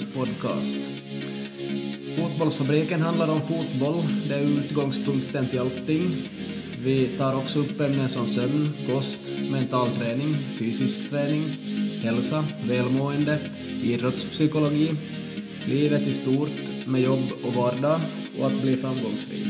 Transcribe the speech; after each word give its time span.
Fotbollsfabriken 0.00 0.14
podcast. 0.14 0.78
Fotbollsfabriken 2.16 3.00
handlar 3.00 3.32
om 3.32 3.40
fotboll, 3.40 4.02
det 4.28 4.34
är 4.34 4.40
utgångspunkten 4.40 5.48
till 5.48 5.60
allting. 5.60 6.10
Vi 6.84 7.06
tar 7.06 7.34
också 7.34 7.58
upp 7.58 7.80
ämnen 7.80 8.08
som 8.08 8.26
sömn, 8.26 8.68
kost, 8.88 9.18
mental 9.52 9.88
träning, 9.88 10.34
fysisk 10.58 11.10
träning, 11.10 11.42
hälsa, 12.02 12.44
välmående, 12.68 13.38
idrottspsykologi, 13.82 14.90
livet 15.64 16.02
i 16.02 16.14
stort 16.14 16.86
med 16.86 17.00
jobb 17.00 17.32
och 17.44 17.54
vardag 17.54 18.00
och 18.38 18.46
att 18.46 18.62
bli 18.62 18.76
framgångsrik. 18.76 19.48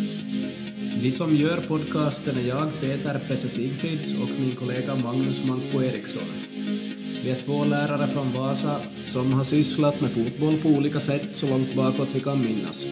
Vi 1.02 1.10
som 1.10 1.36
gör 1.36 1.56
podcasten 1.56 2.38
är 2.44 2.48
jag, 2.48 2.80
Peter 2.80 3.20
Pesse 3.28 3.48
Sigfrids 3.48 4.22
och 4.22 4.40
min 4.40 4.52
kollega 4.52 4.94
Magnus 4.94 5.48
Manko 5.48 5.82
Eriksson. 5.82 6.49
Vi 7.24 7.30
är 7.30 7.34
två 7.34 7.64
lärare 7.64 8.06
från 8.06 8.32
Vasa 8.32 8.76
som 9.06 9.32
har 9.32 9.44
sysslat 9.44 10.00
med 10.00 10.10
fotboll 10.10 10.56
på 10.62 10.68
olika 10.68 11.00
sätt 11.00 11.28
så 11.36 11.48
långt 11.48 11.74
bakåt 11.74 12.14
vi 12.14 12.20
kan 12.20 12.38
minnas. 12.38 12.86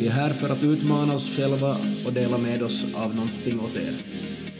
Vi 0.00 0.06
är 0.06 0.12
här 0.12 0.28
för 0.28 0.48
att 0.50 0.62
utmana 0.62 1.14
oss 1.14 1.36
själva 1.36 1.70
och 2.06 2.12
dela 2.12 2.38
med 2.38 2.62
oss 2.62 2.94
av 3.04 3.14
någonting 3.14 3.60
åt 3.60 3.76
er. 3.76 3.94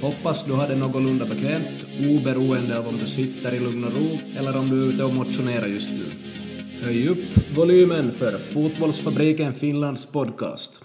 Hoppas 0.01 0.45
du 0.45 0.53
har 0.53 0.69
det 0.69 0.77
någorlunda 0.77 1.25
bekvämt, 1.25 1.79
oberoende 2.15 2.79
av 2.79 2.89
om 2.89 2.99
du 3.01 3.07
sitter 3.07 3.55
i 3.55 3.61
lugn 3.61 3.85
och 3.85 3.93
ro 3.93 4.09
eller 4.39 4.59
om 4.59 4.67
du 4.67 4.85
är 4.85 4.89
ute 4.89 5.05
och 5.05 5.15
motionerar 5.15 5.67
just 5.67 5.91
nu. 5.91 6.05
Höj 6.85 7.09
upp 7.09 7.57
volymen 7.57 8.13
för 8.13 8.39
Fotbollsfabriken 8.39 9.53
Finlands 9.53 10.07
podcast. 10.07 10.85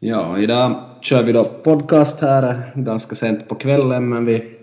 Ja, 0.00 0.38
idag 0.38 0.84
kör 1.02 1.22
vi 1.22 1.32
då 1.32 1.44
podcast 1.44 2.20
här 2.20 2.72
eh, 2.76 2.82
ganska 2.82 3.14
sent 3.14 3.48
på 3.48 3.54
kvällen, 3.54 4.08
men 4.08 4.24
vi, 4.24 4.54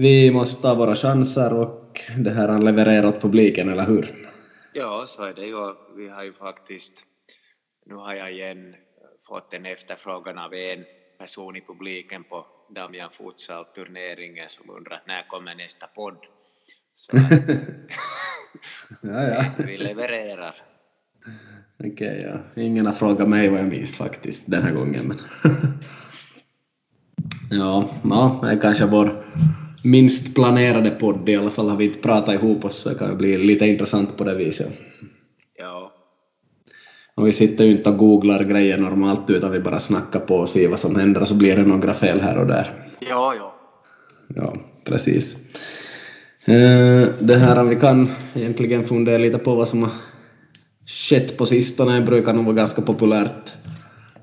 vi 0.00 0.30
måste 0.30 0.62
ta 0.62 0.74
våra 0.74 0.94
chanser 0.94 1.52
och 1.52 2.00
det 2.18 2.30
här 2.30 2.48
han 2.48 2.64
levererar 2.64 3.06
åt 3.06 3.20
publiken, 3.20 3.68
eller 3.68 3.84
hur? 3.84 4.30
Ja, 4.72 5.04
så 5.06 5.22
är 5.22 5.34
det 5.34 5.46
ju. 5.46 5.74
Vi 5.96 6.08
har 6.08 6.24
ju 6.24 6.32
faktiskt, 6.32 6.94
nu 7.86 7.94
har 7.94 8.14
jag 8.14 8.32
igen 8.32 8.74
fått 9.28 9.54
en 9.54 9.66
efterfrågan 9.66 10.38
av 10.38 10.54
en 10.54 10.84
person 11.18 11.56
i 11.56 11.60
publiken 11.60 12.24
på 12.24 12.46
Damian 12.74 13.10
Futsal-turneringen 13.10 14.48
som 14.48 14.70
undrar 14.70 15.02
när 15.06 15.28
kommer 15.28 15.54
nästa 15.54 15.86
podd. 15.86 16.16
Så 16.94 17.16
ja, 19.00 19.22
ja. 19.22 19.44
vi 19.66 19.78
levererar. 19.78 20.54
Okej, 21.78 21.92
okay, 21.92 22.20
ja. 22.20 22.62
Ingen 22.62 22.86
har 22.86 22.92
frågat 22.92 23.28
mig 23.28 23.48
vad 23.48 23.60
jag 23.60 23.68
minns 23.68 23.94
faktiskt 23.94 24.50
den 24.50 24.62
här 24.62 24.72
gången. 24.72 25.08
Men 25.08 25.20
ja, 27.50 27.90
ja, 28.04 28.40
det 28.42 28.50
är 28.50 28.60
kanske 28.60 28.86
vår 28.86 29.24
minst 29.84 30.34
planerade 30.34 30.90
podd. 30.90 31.28
I 31.28 31.36
alla 31.36 31.50
fall 31.50 31.68
har 31.68 31.76
vi 31.76 31.84
inte 31.84 31.98
pratat 31.98 32.34
ihop 32.34 32.64
oss 32.64 32.76
så 32.76 32.88
det 32.88 32.94
kan 32.94 33.18
bli 33.18 33.38
lite 33.38 33.66
intressant 33.66 34.16
på 34.16 34.24
det 34.24 34.34
viset. 34.34 34.72
Ja. 35.58 35.92
Och 37.14 37.26
vi 37.26 37.32
sitter 37.32 37.64
ju 37.64 37.70
inte 37.70 37.90
och 37.90 37.98
googlar 37.98 38.44
grejer 38.44 38.78
normalt 38.78 39.30
utan 39.30 39.52
vi 39.52 39.60
bara 39.60 39.78
snackar 39.78 40.20
på 40.20 40.36
och 40.36 40.48
ser 40.48 40.68
vad 40.68 40.78
som 40.78 40.96
händer 40.96 41.20
och 41.20 41.28
så 41.28 41.34
blir 41.34 41.56
det 41.56 41.62
några 41.62 41.94
fel 41.94 42.20
här 42.20 42.38
och 42.38 42.46
där. 42.46 42.90
Ja, 43.00 43.34
ja. 43.38 43.54
Ja, 44.36 44.56
precis. 44.84 45.36
Eh, 46.44 47.08
det 47.18 47.36
här 47.38 47.58
om 47.58 47.68
vi 47.68 47.76
kan 47.76 48.10
egentligen 48.34 48.84
fundera 48.84 49.18
lite 49.18 49.38
på 49.38 49.54
vad 49.54 49.68
som 49.68 49.82
har 49.82 49.90
skett 50.86 51.36
på 51.36 51.46
sistone 51.46 52.00
brukar 52.00 52.32
nog 52.32 52.44
vara 52.44 52.56
ganska 52.56 52.82
populärt 52.82 53.52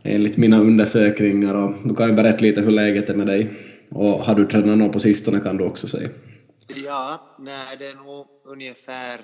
enligt 0.03 0.37
mina 0.37 0.59
undersökningar 0.59 1.55
och 1.55 1.71
du 1.83 1.95
kan 1.95 2.09
ju 2.09 2.15
berätta 2.15 2.41
lite 2.41 2.61
hur 2.61 2.71
läget 2.71 3.09
är 3.09 3.15
med 3.15 3.27
dig 3.27 3.66
och 3.89 4.25
har 4.25 4.35
du 4.35 4.45
tränat 4.45 4.77
något 4.77 4.93
på 4.93 4.99
sistone 4.99 5.39
kan 5.39 5.57
du 5.57 5.63
också 5.63 5.87
säga. 5.87 6.09
Ja, 6.85 7.35
nej, 7.39 7.77
det 7.79 7.87
är 7.87 7.95
nog 7.95 8.27
ungefär 8.43 9.21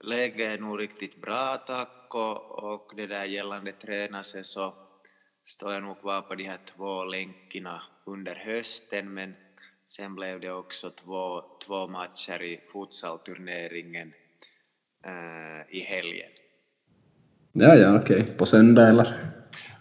läget 0.00 0.58
är 0.58 0.58
nog 0.58 0.80
riktigt 0.80 1.20
bra 1.20 1.56
tack 1.66 2.14
och, 2.14 2.64
och 2.64 2.92
det 2.96 3.06
där 3.06 3.24
gällande 3.24 3.72
träna 3.72 4.22
sig 4.22 4.44
så 4.44 4.74
står 5.46 5.72
jag 5.72 5.82
nog 5.82 6.00
kvar 6.00 6.22
på 6.22 6.34
de 6.34 6.44
här 6.44 6.58
två 6.64 7.04
länkarna 7.04 7.82
under 8.06 8.34
hösten 8.34 9.14
men 9.14 9.34
sen 9.88 10.14
blev 10.14 10.40
det 10.40 10.52
också 10.52 10.90
två, 10.90 11.42
två 11.66 11.86
matcher 11.86 12.42
i 12.42 12.60
futsalturneringen 12.72 14.12
äh, 15.04 15.76
i 15.76 15.80
helgen. 15.80 16.30
Ja, 17.52 17.74
ja, 17.74 17.96
okej. 17.96 18.22
Okay. 18.22 18.34
På 18.36 18.46
söndag 18.46 18.88
eller? 18.88 19.06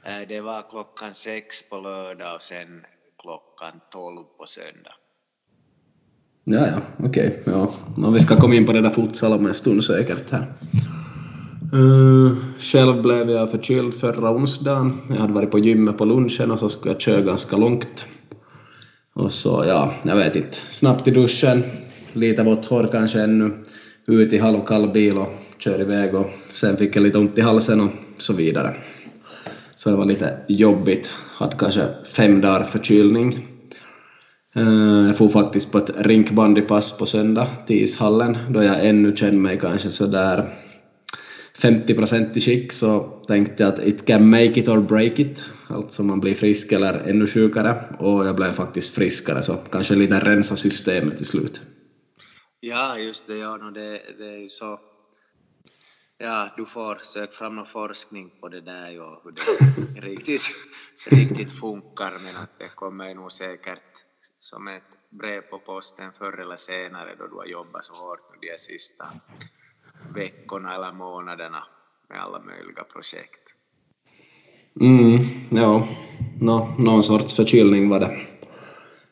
Äh, 0.06 0.28
det 0.28 0.42
var 0.42 0.70
klockan 0.70 1.14
sex 1.14 1.70
på 1.70 1.78
lördag 1.78 2.36
och 2.36 2.42
sen 2.42 2.86
klockan 3.28 3.80
tolv 3.92 4.24
på 4.38 4.46
söndag. 4.46 4.96
Ja, 6.44 6.68
ja, 6.68 7.08
okej. 7.08 7.28
Okay. 7.28 7.54
Ja. 7.54 7.74
No, 7.98 8.12
vi 8.12 8.20
ska 8.20 8.36
komma 8.36 8.56
in 8.56 8.66
på 8.66 8.74
det 8.74 8.82
där 8.82 8.90
futsal 8.90 9.34
om 9.34 9.46
en 9.46 9.54
stund 9.54 9.84
säkert 9.84 10.32
här. 10.32 10.48
Uh, 11.74 12.36
själv 12.60 13.02
blev 13.02 13.30
jag 13.30 13.52
förkyld 13.52 13.94
förra 13.94 14.32
onsdagen. 14.32 14.98
Jag 15.10 15.16
hade 15.16 15.34
varit 15.34 15.52
på 15.52 15.60
gymmet 15.60 15.98
på 15.98 16.06
lunchen 16.06 16.52
och 16.52 16.60
så 16.60 16.70
skulle 16.70 16.94
jag 16.94 17.02
köra 17.02 17.22
ganska 17.22 17.58
långt. 17.58 18.06
Och 19.14 19.32
så, 19.32 19.66
ja, 19.68 19.94
jag 20.04 20.16
vet 20.16 20.36
inte. 20.36 20.58
Snabbt 20.70 21.08
i 21.08 21.12
duschen, 21.12 21.64
lite 22.14 22.44
vått 22.44 22.66
hår 22.66 22.90
kanske 22.92 23.22
ännu 23.22 23.64
ut 24.08 24.34
i 24.34 24.38
halvkall 24.38 24.92
bil 24.92 25.18
och 25.18 25.30
kör 25.58 25.82
iväg 25.82 26.16
och 26.16 26.28
sen 26.52 26.78
fick 26.78 26.96
jag 26.96 27.04
lite 27.04 27.18
ont 27.18 27.38
i 27.38 27.42
halsen 27.42 27.82
och 27.82 27.92
så 28.18 28.34
vidare. 28.34 28.76
Så 29.78 29.90
det 29.90 29.96
var 29.96 30.06
lite 30.06 30.46
jobbigt. 30.48 31.12
Hade 31.34 31.58
kanske 31.58 31.88
fem 32.16 32.42
dagar 32.42 32.64
förkylning. 32.64 33.48
Eh, 34.56 35.08
jag 35.08 35.18
får 35.18 35.30
faktiskt 35.30 35.72
på 35.72 35.78
ett 35.78 35.92
rinkbandypass 35.96 36.98
på 36.98 37.06
söndag 37.06 37.48
till 37.68 37.84
ishallen 37.84 38.38
då 38.50 38.64
jag 38.64 38.88
ännu 38.88 39.16
känner 39.16 39.38
mig 39.38 39.60
kanske 39.60 39.90
sådär 39.90 40.50
50% 41.62 42.38
i 42.38 42.42
skick 42.42 42.74
så 42.74 43.00
tänkte 43.28 43.64
jag 43.64 43.74
att 43.74 43.86
it 43.86 44.06
can 44.06 44.30
make 44.30 44.60
it 44.60 44.68
or 44.68 44.82
break 44.82 45.20
it. 45.20 45.44
Alltså 45.68 46.04
man 46.04 46.20
blir 46.20 46.36
frisk 46.36 46.72
eller 46.72 46.94
ännu 46.94 47.28
sjukare 47.28 47.96
och 48.00 48.28
jag 48.28 48.36
blev 48.36 48.54
faktiskt 48.54 48.96
friskare 48.96 49.42
så 49.42 49.54
kanske 49.54 49.96
lite 49.96 50.20
rensa 50.20 50.56
systemet 50.56 51.18
till 51.18 51.26
slut. 51.26 51.62
Ja, 52.59 52.98
just 52.98 53.28
det. 53.28 53.38
Ja, 53.38 53.58
no, 53.58 53.72
det, 53.72 54.02
det 54.18 54.26
är 54.26 54.42
ju 54.42 54.50
så. 54.50 54.80
Ja, 56.19 56.50
du 56.57 56.66
får 56.66 57.00
söka 57.01 57.31
fram 57.31 57.55
någon 57.55 57.66
forskning 57.66 58.31
på 58.41 58.47
det 58.50 58.61
där 58.61 58.89
ju, 58.89 59.01
hur 59.23 59.31
det 59.31 60.01
riktigt, 60.07 60.41
riktigt 61.05 61.51
funkar, 61.51 62.19
men 62.23 62.35
att 62.35 62.59
det 62.59 62.69
kommer 62.75 63.16
nog 63.16 63.31
säkert 63.31 63.83
som 64.39 64.67
ett 64.67 64.83
brev 65.09 65.41
på 65.41 65.59
posten 65.59 66.11
förr 66.17 66.41
eller 66.41 66.55
senare 66.55 67.16
då 67.19 67.28
du 67.28 67.35
har 67.35 67.45
jobbat 67.45 67.85
så 67.85 67.94
hårt 67.94 68.19
nu 68.31 68.50
de 68.50 68.57
sista 68.57 69.05
veckorna 70.16 70.75
eller 70.75 70.94
månaderna 70.94 71.63
med 72.09 72.22
alla 72.22 72.39
möjliga 72.39 72.84
projekt. 72.84 73.41
Mm, 74.81 75.17
ja, 75.49 75.88
no, 76.41 76.73
någon 76.78 77.03
sorts 77.03 77.35
förkylning 77.35 77.89
var 77.89 77.99
det 77.99 78.19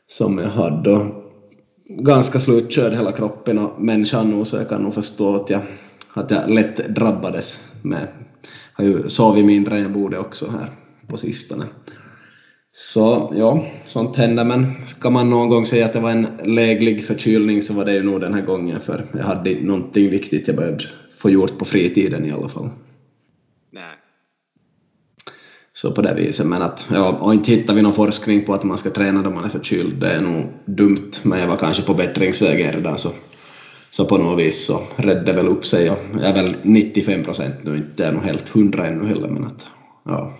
som 0.07 0.37
jag 0.37 0.49
hade 0.49 1.11
ganska 1.89 2.39
slutkörd 2.39 2.93
hela 2.93 3.11
kroppen 3.11 3.59
och 3.59 3.81
människan 3.81 4.29
nu 4.29 4.45
så 4.45 4.55
jag 4.55 4.69
kan 4.69 4.83
nog 4.83 4.93
förstå 4.93 5.35
att 5.35 5.49
jag, 5.49 5.61
att 6.21 6.31
jag 6.31 6.49
lätt 6.49 6.95
drabbades 6.95 7.63
med, 7.81 8.07
har 8.73 8.83
ju 8.83 9.09
sovit 9.09 9.45
mindre 9.45 9.75
än 9.75 9.81
jag 9.81 9.91
borde 9.91 10.19
också 10.19 10.47
här 10.47 10.69
på 11.07 11.17
sistone. 11.17 11.65
Så 12.71 13.33
ja, 13.35 13.65
sånt 13.85 14.17
händer 14.17 14.45
men 14.45 14.73
ska 14.87 15.09
man 15.09 15.29
någon 15.29 15.49
gång 15.49 15.65
säga 15.65 15.85
att 15.85 15.93
det 15.93 15.99
var 15.99 16.11
en 16.11 16.27
läglig 16.43 17.05
förkylning 17.05 17.61
så 17.61 17.73
var 17.73 17.85
det 17.85 17.93
ju 17.93 18.03
nog 18.03 18.21
den 18.21 18.33
här 18.33 18.41
gången 18.41 18.79
för 18.79 19.05
jag 19.13 19.23
hade 19.23 19.61
någonting 19.61 20.09
viktigt 20.09 20.47
jag 20.47 20.57
behövde 20.57 20.83
få 21.17 21.29
gjort 21.29 21.57
på 21.57 21.65
fritiden 21.65 22.25
i 22.25 22.31
alla 22.31 22.49
fall. 22.49 22.69
Nej. 23.71 23.95
Så 25.73 25.91
på 25.91 26.01
det 26.01 26.13
viset, 26.13 26.47
men 26.47 26.61
att, 26.61 26.87
ja, 26.91 27.09
och 27.09 27.33
inte 27.33 27.51
hittar 27.51 27.73
vi 27.73 27.81
någon 27.81 27.93
forskning 27.93 28.45
på 28.45 28.53
att 28.53 28.63
man 28.63 28.77
ska 28.77 28.89
träna 28.89 29.21
då 29.21 29.29
man 29.29 29.43
är 29.43 29.49
förkyld, 29.49 30.01
det 30.01 30.09
är 30.09 30.21
nog 30.21 30.43
dumt, 30.65 31.11
men 31.23 31.39
jag 31.39 31.47
var 31.47 31.57
kanske 31.57 31.83
på 31.83 31.93
bättringsvägen 31.93 32.73
redan 32.73 32.97
så, 32.97 33.09
så 33.95 34.05
på 34.05 34.17
något 34.17 34.39
vis 34.39 34.65
så 34.65 34.81
räddade 34.95 35.33
väl 35.33 35.47
upp 35.47 35.65
sig 35.65 35.89
och 35.89 35.97
jag 36.13 36.23
är 36.23 36.33
väl 36.33 36.55
95 36.63 37.23
procent 37.23 37.55
nu, 37.63 37.77
inte 37.77 38.05
är 38.05 38.11
nog 38.11 38.23
helt 38.23 38.49
hundra 38.49 38.87
ännu 38.87 39.05
heller, 39.05 39.27
men 39.27 39.43
att 39.43 39.67
ja, 40.05 40.37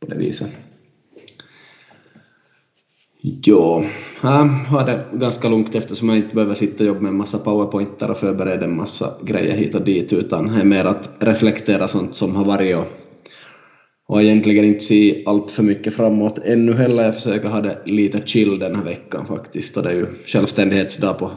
på 0.00 0.06
det 0.06 0.16
viset. 0.16 0.50
Ja, 3.20 3.84
jag 4.22 4.40
ähm, 4.40 4.48
har 4.48 4.86
det 4.86 5.04
ganska 5.12 5.48
lugnt 5.48 5.74
eftersom 5.74 6.08
jag 6.08 6.18
inte 6.18 6.34
behöver 6.34 6.54
sitta 6.54 6.84
och 6.84 6.88
jobba 6.88 7.00
med 7.00 7.08
en 7.08 7.16
massa 7.16 7.38
powerpointar 7.38 8.10
och 8.10 8.16
förbereda 8.16 8.64
en 8.64 8.76
massa 8.76 9.14
grejer 9.22 9.56
hit 9.56 9.74
och 9.74 9.82
dit 9.82 10.12
utan 10.12 10.46
det 10.46 10.60
är 10.60 10.64
mer 10.64 10.84
att 10.84 11.10
reflektera 11.18 11.88
sånt 11.88 12.14
som 12.14 12.36
har 12.36 12.44
varit 12.44 12.76
och 12.76 12.86
och 14.06 14.22
egentligen 14.22 14.64
inte 14.64 14.84
se 14.84 15.22
allt 15.26 15.50
för 15.50 15.62
mycket 15.62 15.94
framåt 15.94 16.38
ännu 16.38 16.72
heller. 16.72 17.04
Jag 17.04 17.14
försöker 17.14 17.48
ha 17.48 17.60
det 17.60 17.78
lite 17.84 18.22
chill 18.26 18.58
den 18.58 18.74
här 18.74 18.84
veckan 18.84 19.26
faktiskt. 19.26 19.76
Och 19.76 19.82
det 19.82 19.90
är 19.90 19.94
ju 19.94 20.06
självständighetsdag 20.26 21.14
på, 21.14 21.30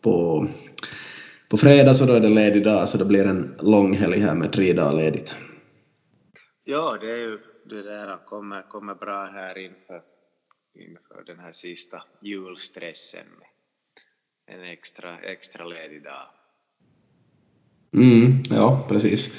på, 0.00 0.46
på 1.50 1.56
fredag 1.56 1.94
så 1.94 2.06
då 2.06 2.12
är 2.12 2.20
det 2.20 2.28
ledig 2.28 2.64
dag 2.64 2.88
så 2.88 2.98
det 2.98 3.04
blir 3.04 3.24
en 3.26 3.54
lång 3.60 3.94
helg 3.94 4.20
här 4.20 4.34
med 4.34 4.52
tre 4.52 4.72
dagar 4.72 4.94
ledigt. 4.94 5.36
Ja, 6.64 6.98
det 7.00 7.10
är 7.10 7.16
ju 7.16 7.38
det 7.64 7.82
där 7.82 8.26
kommer, 8.26 8.68
kommer 8.68 8.94
bra 8.94 9.30
här 9.34 9.58
inför 9.58 10.02
inför 10.74 11.24
den 11.26 11.38
här 11.38 11.52
sista 11.52 12.02
julstressen 12.22 13.26
en 14.46 14.64
extra, 14.64 15.18
extra 15.18 15.64
ledig 15.64 16.02
dag. 16.02 16.26
Mm, 17.92 18.42
ja, 18.50 18.86
precis. 18.88 19.34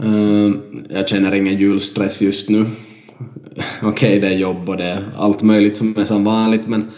Uh, 0.00 0.56
jag 0.88 1.08
känner 1.08 1.34
ingen 1.34 1.58
julstress 1.58 2.22
just 2.22 2.48
nu. 2.48 2.60
Okej, 3.82 3.88
okay, 3.88 4.20
det 4.20 4.26
är 4.26 4.38
jobb 4.38 4.68
och 4.68 4.76
det 4.76 4.84
är 4.84 5.12
allt 5.16 5.42
möjligt 5.42 5.76
som 5.76 5.94
är 5.98 6.04
som 6.04 6.24
vanligt, 6.24 6.66
men 6.66 6.90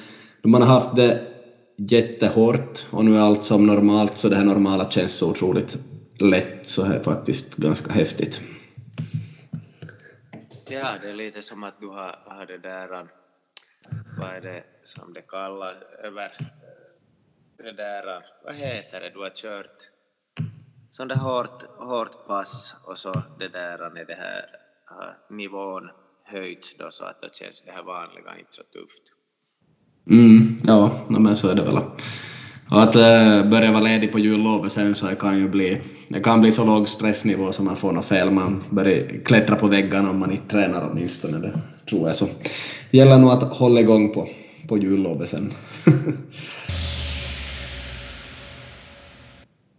man 0.43 0.63
har 0.63 0.69
haft 0.69 0.97
det 0.97 1.32
jättehårt 1.77 2.87
och 2.91 3.05
nu 3.05 3.17
är 3.17 3.21
allt 3.21 3.45
som 3.45 3.67
normalt 3.67 4.17
så 4.17 4.29
det 4.29 4.37
här 4.37 4.45
normala 4.45 4.91
känns 4.91 5.15
så 5.15 5.31
otroligt 5.31 5.79
lätt 6.21 6.69
så 6.69 6.85
det 6.85 6.97
är 6.97 7.01
faktiskt 7.01 7.57
ganska 7.57 7.93
häftigt. 7.93 8.41
Ja, 10.69 10.99
det 11.03 11.11
är 11.11 11.15
lite 11.15 11.43
som 11.43 11.65
att 11.65 11.81
du 11.81 11.89
har, 11.89 12.19
har 12.27 12.47
det 12.47 12.59
där, 12.59 12.93
äh, 12.95 13.07
vad 14.19 14.31
är 14.31 14.41
det 14.41 14.65
som 14.85 15.13
det 15.13 15.23
kallas, 15.23 15.77
över 16.03 16.37
äh, 16.41 16.47
det 17.57 17.73
där, 17.73 18.17
äh, 18.17 18.23
vad 18.45 18.55
heter 18.55 19.01
det, 19.01 19.11
du 19.15 19.19
har 19.19 19.31
kört 19.35 19.89
sån 20.91 21.09
där 21.09 21.17
hårt, 21.17 21.63
hårt 21.63 22.27
pass 22.27 22.77
och 22.85 22.99
så 22.99 23.23
det 23.39 23.49
där 23.49 23.91
när 23.91 24.05
det 24.05 24.15
här 24.15 24.59
nivån 25.31 25.91
höjts 26.25 26.77
då 26.77 26.91
så 26.91 27.05
att 27.05 27.23
då 27.23 27.29
känns 27.33 27.63
det 27.63 27.73
här 27.73 27.83
vanliga 27.83 28.39
inte 28.39 28.53
så 28.53 28.63
tufft. 28.63 29.12
Mm, 30.11 30.57
ja, 30.67 30.93
men 31.09 31.37
så 31.37 31.49
är 31.49 31.55
det 31.55 31.63
väl. 31.63 31.79
Och 32.71 32.83
att 32.83 32.97
äh, 32.97 33.51
börja 33.51 33.73
vara 33.73 33.83
ledig 33.83 34.13
på 34.13 34.19
jullovet 34.19 34.73
sen 34.73 34.95
så 34.95 35.07
kan 35.07 35.39
ju 35.39 35.49
bli, 35.49 35.81
det 36.09 36.21
kan 36.21 36.41
bli 36.41 36.53
så 36.53 36.65
låg 36.65 36.89
stressnivå 36.89 37.53
som 37.53 37.65
man 37.65 37.77
får 37.77 37.93
något 37.93 38.05
fel. 38.05 38.31
Man 38.31 38.63
börjar 38.71 39.25
klättra 39.25 39.57
på 39.57 39.67
väggarna 39.67 40.11
om 40.11 40.19
man 40.19 40.33
inte 40.33 40.49
tränar 40.49 40.89
åtminstone. 40.93 41.39
Det 41.39 41.61
tror 41.89 42.07
jag 42.07 42.17
så. 42.17 42.27
Det 42.91 42.99
gäller 42.99 43.19
nog 43.19 43.31
att 43.31 43.43
hålla 43.43 43.81
igång 43.81 44.15
på, 44.15 44.29
på 44.69 44.79
jullovet 44.79 45.29
sen. 45.29 45.53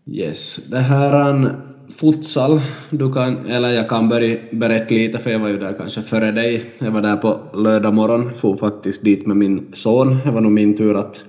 yes, 0.05 0.55
det 0.55 0.79
här 0.79 1.29
um, 1.29 1.49
futsal. 1.87 2.61
Du 2.89 3.13
kan, 3.13 3.45
eller 3.45 3.69
jag 3.69 3.89
kan 3.89 4.09
börja 4.09 4.37
berätta 4.51 4.93
lite 4.93 5.19
för 5.19 5.31
jag 5.31 5.39
var 5.39 5.49
ju 5.49 5.59
där 5.59 5.75
kanske 5.77 6.01
före 6.01 6.31
dig. 6.31 6.65
Jag 6.79 6.91
var 6.91 7.01
där 7.01 7.17
på 7.17 7.39
lördag 7.53 7.93
morgon, 7.93 8.33
for 8.33 8.55
faktiskt 8.55 9.03
dit 9.03 9.27
med 9.27 9.37
min 9.37 9.67
son. 9.73 10.17
Det 10.25 10.31
var 10.31 10.41
nog 10.41 10.51
min 10.51 10.77
tur 10.77 10.95
att 10.95 11.21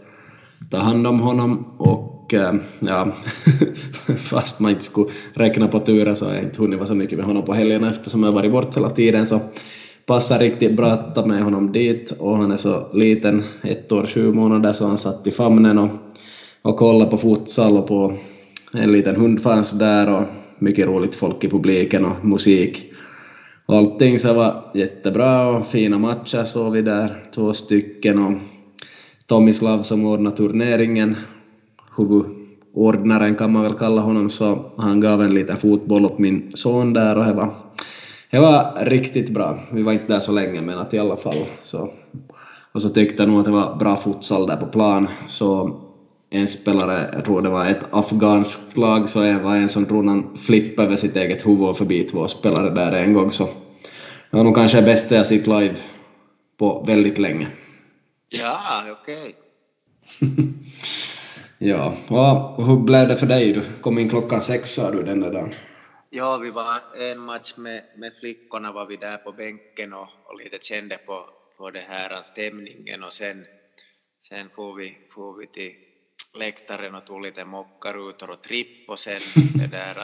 ta 0.70 0.78
hand 0.78 1.06
om 1.06 1.20
honom 1.20 1.64
och 1.78 2.34
eh, 2.34 2.54
ja, 2.80 3.08
fast 4.16 4.60
man 4.60 4.70
inte 4.70 4.84
skulle 4.84 5.10
räkna 5.34 5.68
på 5.68 5.78
turen 5.78 6.16
så 6.16 6.26
har 6.26 6.34
jag 6.34 6.42
inte 6.42 6.62
hunnit 6.62 6.78
vara 6.78 6.88
så 6.88 6.94
mycket 6.94 7.18
med 7.18 7.26
honom 7.26 7.42
på 7.42 7.54
helgerna 7.54 7.90
eftersom 7.90 8.22
jag 8.22 8.32
varit 8.32 8.52
bort 8.52 8.76
hela 8.76 8.90
tiden 8.90 9.26
så 9.26 9.40
passar 10.06 10.38
riktigt 10.38 10.76
bra 10.76 10.86
att 10.86 11.14
ta 11.14 11.26
med 11.26 11.42
honom 11.42 11.72
dit 11.72 12.10
och 12.18 12.38
han 12.38 12.52
är 12.52 12.56
så 12.56 12.88
liten, 12.92 13.44
ett 13.62 13.92
år, 13.92 14.06
sju 14.06 14.32
månader, 14.32 14.72
så 14.72 14.86
han 14.86 14.98
satt 14.98 15.26
i 15.26 15.30
famnen 15.30 15.78
och, 15.78 15.90
och 16.62 16.76
kollade 16.76 17.10
på 17.10 17.18
futsal 17.18 17.76
och 17.76 17.86
på 17.86 18.14
en 18.72 18.92
liten 18.92 19.16
hund 19.16 19.42
fanns 19.42 19.70
där 19.70 20.10
och 20.10 20.24
mycket 20.58 20.86
roligt 20.86 21.14
folk 21.14 21.44
i 21.44 21.48
publiken 21.48 22.04
och 22.04 22.24
musik. 22.24 22.92
Och 23.66 23.76
allting 23.76 24.18
så 24.18 24.34
var 24.34 24.70
jättebra 24.74 25.48
och 25.48 25.66
fina 25.66 25.98
matcher 25.98 26.44
såg 26.44 26.72
vi 26.72 26.82
där, 26.82 27.30
två 27.34 27.52
stycken 27.52 28.18
och 28.18 28.32
Tomislav 29.26 29.82
som 29.82 30.06
ordnade 30.06 30.36
turneringen, 30.36 31.16
huvudordnaren 31.96 33.34
kan 33.34 33.52
man 33.52 33.62
väl 33.62 33.74
kalla 33.74 34.02
honom, 34.02 34.30
så 34.30 34.72
han 34.76 35.00
gav 35.00 35.22
en 35.22 35.34
liten 35.34 35.56
fotboll 35.56 36.04
åt 36.04 36.18
min 36.18 36.50
son 36.54 36.92
där 36.92 37.18
och 37.18 37.24
det 37.24 37.32
var, 37.32 37.54
det 38.30 38.38
var 38.38 38.84
riktigt 38.84 39.30
bra. 39.30 39.58
Vi 39.72 39.82
var 39.82 39.92
inte 39.92 40.12
där 40.12 40.20
så 40.20 40.32
länge 40.32 40.60
men 40.60 40.78
att 40.78 40.94
i 40.94 40.98
alla 40.98 41.16
fall 41.16 41.44
så 41.62 41.90
och 42.74 42.82
så 42.82 42.88
tyckte 42.88 43.22
jag 43.22 43.30
nog 43.30 43.38
att 43.38 43.44
det 43.44 43.50
var 43.50 43.76
bra 43.76 43.96
futsal 43.96 44.46
där 44.46 44.56
på 44.56 44.66
plan 44.66 45.08
så 45.28 45.80
en 46.30 46.48
spelare, 46.48 47.10
jag 47.12 47.24
tror 47.24 47.42
det 47.42 47.48
var 47.48 47.66
ett 47.66 47.86
afghanskt 47.90 48.76
lag, 48.76 49.08
så 49.08 49.20
det 49.20 49.38
var 49.38 49.56
en 49.56 49.68
som 49.68 49.86
tror 49.86 50.04
han 50.04 50.36
flippade 50.36 50.86
över 50.86 50.96
sitt 50.96 51.16
eget 51.16 51.46
huvud 51.46 51.76
förbi 51.76 52.04
två 52.04 52.28
spelare 52.28 52.70
där 52.70 52.92
en 52.92 53.12
gång 53.12 53.30
så 53.30 53.44
det 54.30 54.36
var 54.36 54.44
nog 54.44 54.54
kanske 54.54 54.80
det 54.80 54.86
bästa 54.86 55.14
jag 55.14 55.26
sett 55.26 55.46
live 55.46 55.76
på 56.56 56.84
väldigt 56.86 57.18
länge. 57.18 57.48
Ja, 58.28 58.84
okej. 59.00 59.36
Okay. 60.20 60.36
ja, 61.58 61.96
och 62.56 62.66
hur 62.66 62.76
blev 62.76 63.08
det 63.08 63.16
för 63.16 63.26
dig? 63.26 63.52
Du 63.52 63.62
kom 63.80 63.98
in 63.98 64.08
klockan 64.08 64.40
sex 64.40 64.70
sa 64.70 64.90
du 64.90 65.02
den 65.02 65.20
där 65.20 65.32
dagen. 65.32 65.54
Ja, 66.10 66.38
vi 66.38 66.50
var 66.50 66.80
en 67.00 67.18
match 67.18 67.56
med, 67.56 67.82
med 67.96 68.12
flickorna 68.20 68.72
var 68.72 68.86
vi 68.86 68.96
där 68.96 69.16
på 69.16 69.32
bänken 69.32 69.92
och, 69.92 70.08
och 70.24 70.38
lite 70.38 70.58
kände 70.60 70.98
på, 71.06 71.24
på 71.56 71.70
det 71.70 71.84
här 71.88 72.22
stämningen 72.22 73.02
och 73.02 73.12
sen, 73.12 73.46
sen 74.28 74.50
får 74.56 74.74
vi, 74.74 74.98
får 75.14 75.38
vi 75.38 75.46
till 75.46 75.72
läktaren 76.34 76.94
och 76.94 77.06
tog 77.06 77.22
lite 77.22 77.44
mockarutor 77.44 78.31
och 78.31 78.42
tripp 78.42 78.88
och 78.88 78.98
sen 78.98 79.19
det 79.54 79.66
där 79.66 79.94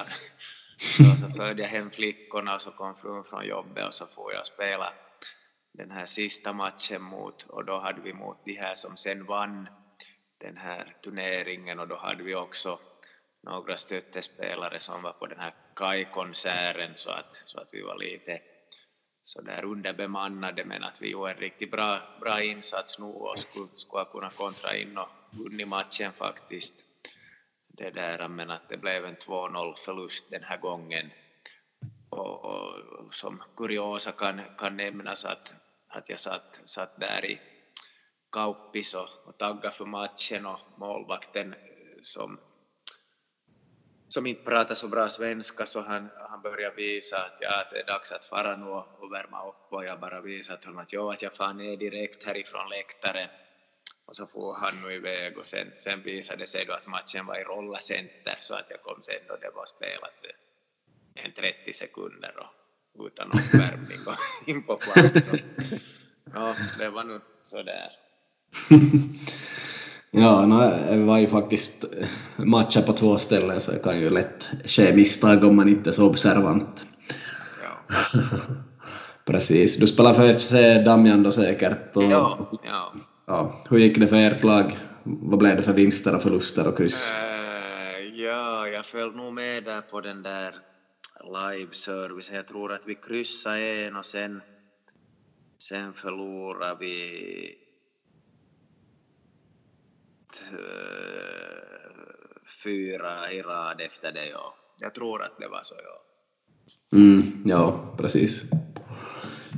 så, 0.77 1.05
så 1.05 1.37
följde 1.37 1.63
jag 1.63 1.69
hem 1.69 1.91
flickorna 1.91 2.55
och 2.55 2.63
så 2.63 2.71
kom 2.71 2.97
frun 2.97 3.25
från 3.25 3.47
jobbet 3.47 3.87
och 3.87 3.95
så 3.95 4.07
får 4.07 4.33
jag 4.33 4.47
spela 4.47 4.93
den 5.73 5.91
här 5.91 6.05
sista 6.05 6.53
matchen 6.53 7.03
mot, 7.03 7.43
och 7.43 7.65
då 7.65 7.79
hade 7.79 8.01
vi 8.01 8.13
mot 8.13 8.39
de 8.45 8.53
här 8.53 8.75
som 8.75 8.97
sen 8.97 9.25
vann. 9.25 9.69
Den 10.39 10.57
här 10.57 10.97
turneringen 11.03 11.81
och 11.81 11.89
då 11.89 11.97
hade 11.97 12.23
vi 12.23 12.35
också 12.35 12.79
några 13.43 13.77
stöttespelare 13.77 14.81
som 14.81 15.03
var 15.03 15.13
på 15.13 15.27
den 15.27 15.41
här 15.41 15.55
Kai-konserten 15.75 16.93
så 16.95 17.11
att, 17.11 17.43
så 17.45 17.61
att 17.61 17.75
vi 17.75 17.83
var 17.83 17.99
lite 17.99 18.41
så 19.25 19.41
där 19.41 19.65
underbemannade 19.65 20.65
men 20.65 20.85
att 20.85 21.03
vi 21.03 21.11
gjorde 21.11 21.33
en 21.33 21.39
riktigt 21.39 21.71
bra, 21.71 22.01
bra 22.21 22.43
insats 22.43 22.99
nu 22.99 23.05
och 23.05 23.39
skulle, 23.39 23.69
skulle 23.77 24.05
kunna 24.05 24.31
kontra 24.31 24.77
in 24.77 24.99
och 24.99 25.09
vunnit 25.31 25.69
matchen 25.69 26.13
faktiskt. 26.13 26.75
Det 27.69 27.91
där, 27.91 28.29
men 28.29 28.51
att 28.51 28.69
det 28.69 28.77
blev 28.77 29.05
en 29.05 29.17
2-0 29.17 29.75
förlust 29.77 30.31
den 30.31 30.43
här 30.43 30.57
gången. 30.57 31.11
Och, 32.09 32.45
och, 32.45 33.15
som 33.15 33.43
kuriosa 33.57 34.13
kan, 34.13 34.41
kan 34.59 34.77
nämnas 34.77 35.25
att, 35.25 35.55
att 35.89 36.09
jag 36.09 36.19
satt, 36.19 36.61
satt 36.65 37.01
där 37.01 37.25
i 37.25 37.41
Kauppis 38.33 38.95
och, 38.95 39.09
och 39.25 39.39
taggade 39.39 39.75
för 39.75 39.85
matchen 39.85 40.47
och 40.47 40.59
målvakten 40.77 41.53
eh, 41.53 41.59
som, 42.03 42.41
som 44.09 44.27
inte 44.27 44.45
pratar 44.45 44.75
så 44.75 44.89
bra 44.89 45.09
svenska 45.09 45.67
så 45.67 45.81
han, 45.81 46.11
han 46.31 46.43
började 46.43 46.77
visa 46.77 47.17
att, 47.17 47.39
ja, 47.41 47.65
det 47.73 47.81
är 47.81 47.87
dags 47.87 48.13
att 48.13 48.25
fara 48.25 48.57
nu 48.57 48.67
och, 48.67 49.03
och 49.03 49.13
värma 49.13 49.49
upp 49.49 49.73
och 49.73 49.85
jag 49.85 50.01
bara 50.01 50.21
visade 50.21 50.67
honom 50.67 50.83
att, 50.83 50.93
jo, 50.93 51.11
att 51.11 51.23
jag 51.23 51.37
far 51.37 51.53
ner 51.53 51.77
direkt 51.77 52.27
härifrån 52.27 52.69
läktaren 52.69 53.29
och 54.11 54.17
så 54.17 54.27
får 54.27 54.57
han 54.61 54.75
nu 54.83 54.95
iväg 54.95 55.39
och 55.39 55.47
sen, 55.47 55.67
sen 55.77 56.03
visade 56.03 56.39
det 56.39 56.47
sig 56.47 56.65
då 56.67 56.73
att 56.73 56.87
matchen 56.87 57.27
var 57.27 57.41
i 57.41 57.45
rollacenter 57.45 58.37
så 58.41 58.55
att 58.55 58.67
jag 58.71 58.83
kom 58.83 59.03
sen 59.03 59.23
då 59.29 59.37
det 59.37 59.51
var 59.55 59.67
spelat 59.67 60.19
en 61.15 61.33
30 61.33 61.73
sekunder 61.73 62.35
och 62.95 63.07
utan 63.07 63.29
uppvärmning 63.29 63.99
och 64.07 64.49
in 64.49 64.63
på 64.63 64.77
plats. 64.77 65.29
Ja, 66.35 66.55
det 66.79 66.89
var 66.89 67.05
nu 67.05 67.21
sådär. 67.43 67.91
ja, 70.11 70.47
no, 70.47 70.61
det 70.91 71.05
var 71.05 71.19
ju 71.19 71.27
faktiskt 71.27 71.85
matcher 72.37 72.83
på 72.83 72.93
två 72.93 73.19
ställen 73.19 73.61
så 73.61 73.73
det 73.73 73.79
kan 73.79 74.01
ju 74.01 74.11
lätt 74.11 74.49
ske 74.65 74.95
misstag 74.95 75.45
om 75.45 75.57
man 75.57 75.69
inte 75.69 75.91
är 75.91 75.93
så 75.93 76.07
observant. 76.07 76.85
Ja. 77.63 78.01
Precis. 79.25 79.77
Du 79.77 79.87
spelar 79.87 80.15
för 80.15 80.35
FC 80.35 80.51
Damjan 80.85 81.23
då 81.23 81.33
säkert? 81.33 81.97
Och, 81.97 82.03
ja, 82.03 82.51
ja 82.65 82.93
ja, 83.31 83.53
hur 83.71 83.79
gick 83.79 83.99
det 83.99 84.09
för 84.09 84.17
ert 84.17 84.45
lag? 84.45 84.79
Vad 85.03 85.39
blev 85.39 85.57
det 85.57 85.63
för 85.63 85.73
vinster 85.73 86.15
och 86.15 86.23
förluster 86.23 86.69
och 86.69 86.77
kryss? 86.77 87.13
Uh, 87.15 88.21
ja, 88.21 88.69
jag 88.69 88.87
föll 88.87 89.17
nog 89.17 89.33
med 89.33 89.65
där 89.65 89.81
på 89.81 90.01
den 90.01 90.23
där 90.23 90.55
live-servicen. 91.25 92.37
Jag 92.37 92.47
tror 92.47 92.73
att 92.73 92.87
vi 92.87 92.95
kryssade 92.95 93.87
en 93.87 93.97
och 93.97 94.07
sen, 94.07 94.41
sen 95.59 95.93
förlorade 95.93 96.77
vi 96.81 97.57
fyra 102.65 103.33
i 103.33 103.43
rad 103.43 103.81
efter 103.81 104.13
det. 104.13 104.27
Ja. 104.27 104.55
Jag 104.81 104.95
tror 104.95 105.23
att 105.23 105.39
det 105.39 105.49
var 105.49 105.61
så, 105.63 105.75
ja. 105.85 106.03
Mm, 106.99 107.23
ja, 107.45 107.95
precis. 107.99 108.45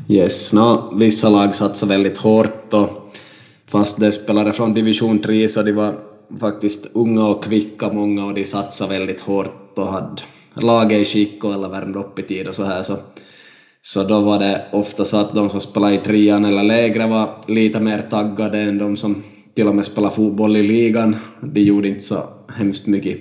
Yes, 0.08 0.52
no, 0.52 0.96
vissa 0.98 1.28
lag 1.28 1.54
satsar 1.54 1.86
väldigt 1.86 2.18
hårt 2.18 2.74
och 2.74 3.16
fast 3.72 4.00
det 4.00 4.12
spelare 4.12 4.52
från 4.52 4.74
division 4.74 5.18
3 5.18 5.48
så 5.48 5.62
de 5.62 5.72
var 5.72 5.94
faktiskt 6.40 6.86
unga 6.94 7.26
och 7.26 7.44
kvicka 7.44 7.88
många 7.88 8.24
och 8.26 8.34
de 8.34 8.44
satsade 8.44 8.98
väldigt 8.98 9.20
hårt 9.20 9.78
och 9.78 9.88
hade 9.88 10.22
laget 10.54 11.00
i 11.00 11.04
skick 11.04 11.44
och 11.44 11.52
alla 11.52 11.68
värmde 11.68 11.98
upp 11.98 12.18
i 12.18 12.22
tid 12.22 12.48
och 12.48 12.54
så 12.54 12.64
här 12.64 12.82
så, 12.82 12.98
så 13.80 14.04
då 14.04 14.20
var 14.20 14.38
det 14.38 14.68
ofta 14.72 15.04
så 15.04 15.16
att 15.16 15.34
de 15.34 15.50
som 15.50 15.60
spelade 15.60 15.94
i 15.94 15.98
trean 15.98 16.44
eller 16.44 16.62
lägre 16.62 17.06
var 17.06 17.28
lite 17.46 17.80
mer 17.80 18.02
taggade 18.10 18.58
än 18.60 18.78
de 18.78 18.96
som 18.96 19.22
till 19.56 19.68
och 19.68 19.74
med 19.74 19.84
spelade 19.84 20.14
fotboll 20.14 20.56
i 20.56 20.62
ligan. 20.62 21.16
De 21.40 21.60
gjorde 21.60 21.88
inte 21.88 22.04
så 22.04 22.26
hemskt 22.52 22.86
mycket 22.86 23.18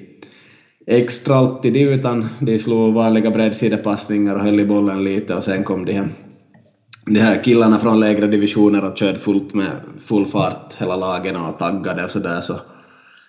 extra 0.88 1.36
alltid 1.36 1.78
utan 1.78 2.28
de 2.40 2.60
slog 2.60 2.94
vanliga 2.94 3.32
bredsidepassningar 3.32 4.36
och 4.36 4.44
höll 4.44 4.60
i 4.60 4.66
bollen 4.66 5.04
lite 5.04 5.36
och 5.36 5.44
sen 5.44 5.64
kom 5.64 5.86
de 5.86 5.94
hem 5.94 6.12
de 7.06 7.20
här 7.20 7.44
killarna 7.44 7.80
från 7.80 8.00
lägre 8.00 8.28
divisioner 8.28 8.84
och 8.84 8.98
körde 8.98 9.20
fullt 9.20 9.54
med 9.54 9.72
full 10.00 10.26
fart 10.26 10.76
hela 10.78 10.96
lagen 10.96 11.36
och 11.36 11.60
taggade 11.60 12.04
och 12.04 12.12
sådär 12.12 12.42
så, 12.42 12.60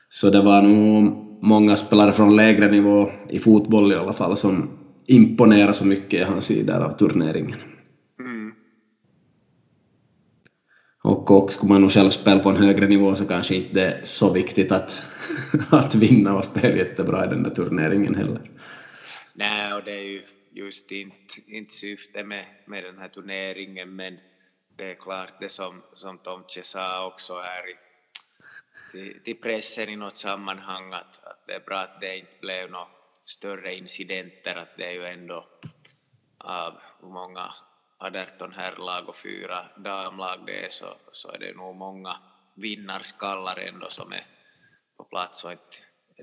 så 0.09 0.31
det 0.31 0.43
var 0.43 0.63
nog 0.63 1.19
många 1.43 1.77
spelare 1.77 2.13
från 2.13 2.37
lägre 2.37 2.71
nivå 2.71 3.11
i 3.29 3.39
fotboll 3.39 3.93
i 3.93 3.97
alla 3.97 4.13
fall 4.13 4.37
som 4.37 4.71
imponerade 5.07 5.73
så 5.73 5.87
mycket 5.87 6.21
i 6.21 6.25
hans 6.25 6.45
sidor 6.45 6.81
av 6.81 6.91
turneringen. 6.91 7.59
Mm. 8.21 8.53
Och 11.05 11.31
också 11.31 11.59
skulle 11.59 11.73
man 11.73 11.81
nog 11.81 11.91
själv 11.91 12.11
spela 12.11 12.41
på 12.41 12.51
en 12.51 12.57
högre 12.57 12.89
nivå 12.89 13.15
så 13.15 13.25
kanske 13.25 13.55
inte 13.55 13.75
det 13.75 13.85
är 13.87 14.01
så 14.05 14.33
viktigt 14.33 14.73
att, 14.73 14.97
att 15.71 15.95
vinna 15.95 16.37
och 16.37 16.45
spela 16.45 16.77
jättebra 16.77 17.25
i 17.25 17.29
den 17.29 17.43
där 17.43 17.51
turneringen 17.51 18.15
heller. 18.15 18.41
Nej, 19.35 19.75
och 19.75 19.83
det 19.85 19.99
är 19.99 20.03
ju 20.03 20.21
just 20.53 20.93
inte, 20.93 21.41
inte 21.47 21.73
syftet 21.73 22.27
med, 22.27 22.47
med 22.65 22.85
den 22.85 22.99
här 22.99 23.09
turneringen, 23.09 23.97
men 23.97 24.21
det 24.77 24.91
är 24.91 24.95
klart 24.95 25.41
det 25.41 25.49
som, 25.49 25.83
som 25.93 26.19
Tomtje 26.19 26.63
sa 26.63 27.07
också 27.07 27.41
här 27.41 27.71
i, 27.71 27.77
till, 28.93 29.21
till 29.25 29.37
pressen 29.37 29.89
i 29.89 29.97
något 29.97 30.17
sammanhang 30.17 30.93
att, 30.93 31.25
att 31.25 31.47
det 31.47 31.53
är 31.55 31.61
bra 31.61 31.79
att 31.79 32.01
det 32.01 32.19
inte 32.19 32.37
blev 32.41 32.71
några 32.71 32.89
större 33.25 33.75
incidenter, 33.75 34.55
att 34.57 34.77
det 34.77 34.85
är 34.85 34.93
ju 34.93 35.07
ändå 35.07 35.49
av 36.39 36.81
hur 37.01 37.09
många 37.09 37.55
18 37.99 38.53
herrlag 38.53 39.09
och 39.09 39.17
fyra 39.17 39.69
damlag 39.77 40.47
det 40.47 40.65
är 40.65 40.71
så, 40.71 40.97
så 41.13 41.33
är 41.33 41.39
det 41.39 41.57
nog 41.57 41.77
många 41.77 42.19
vinnarskallar 42.55 43.57
ändå 43.57 43.91
som 43.91 44.13
är 44.13 44.27
på 44.97 45.05
plats 45.05 45.45
och 45.45 45.53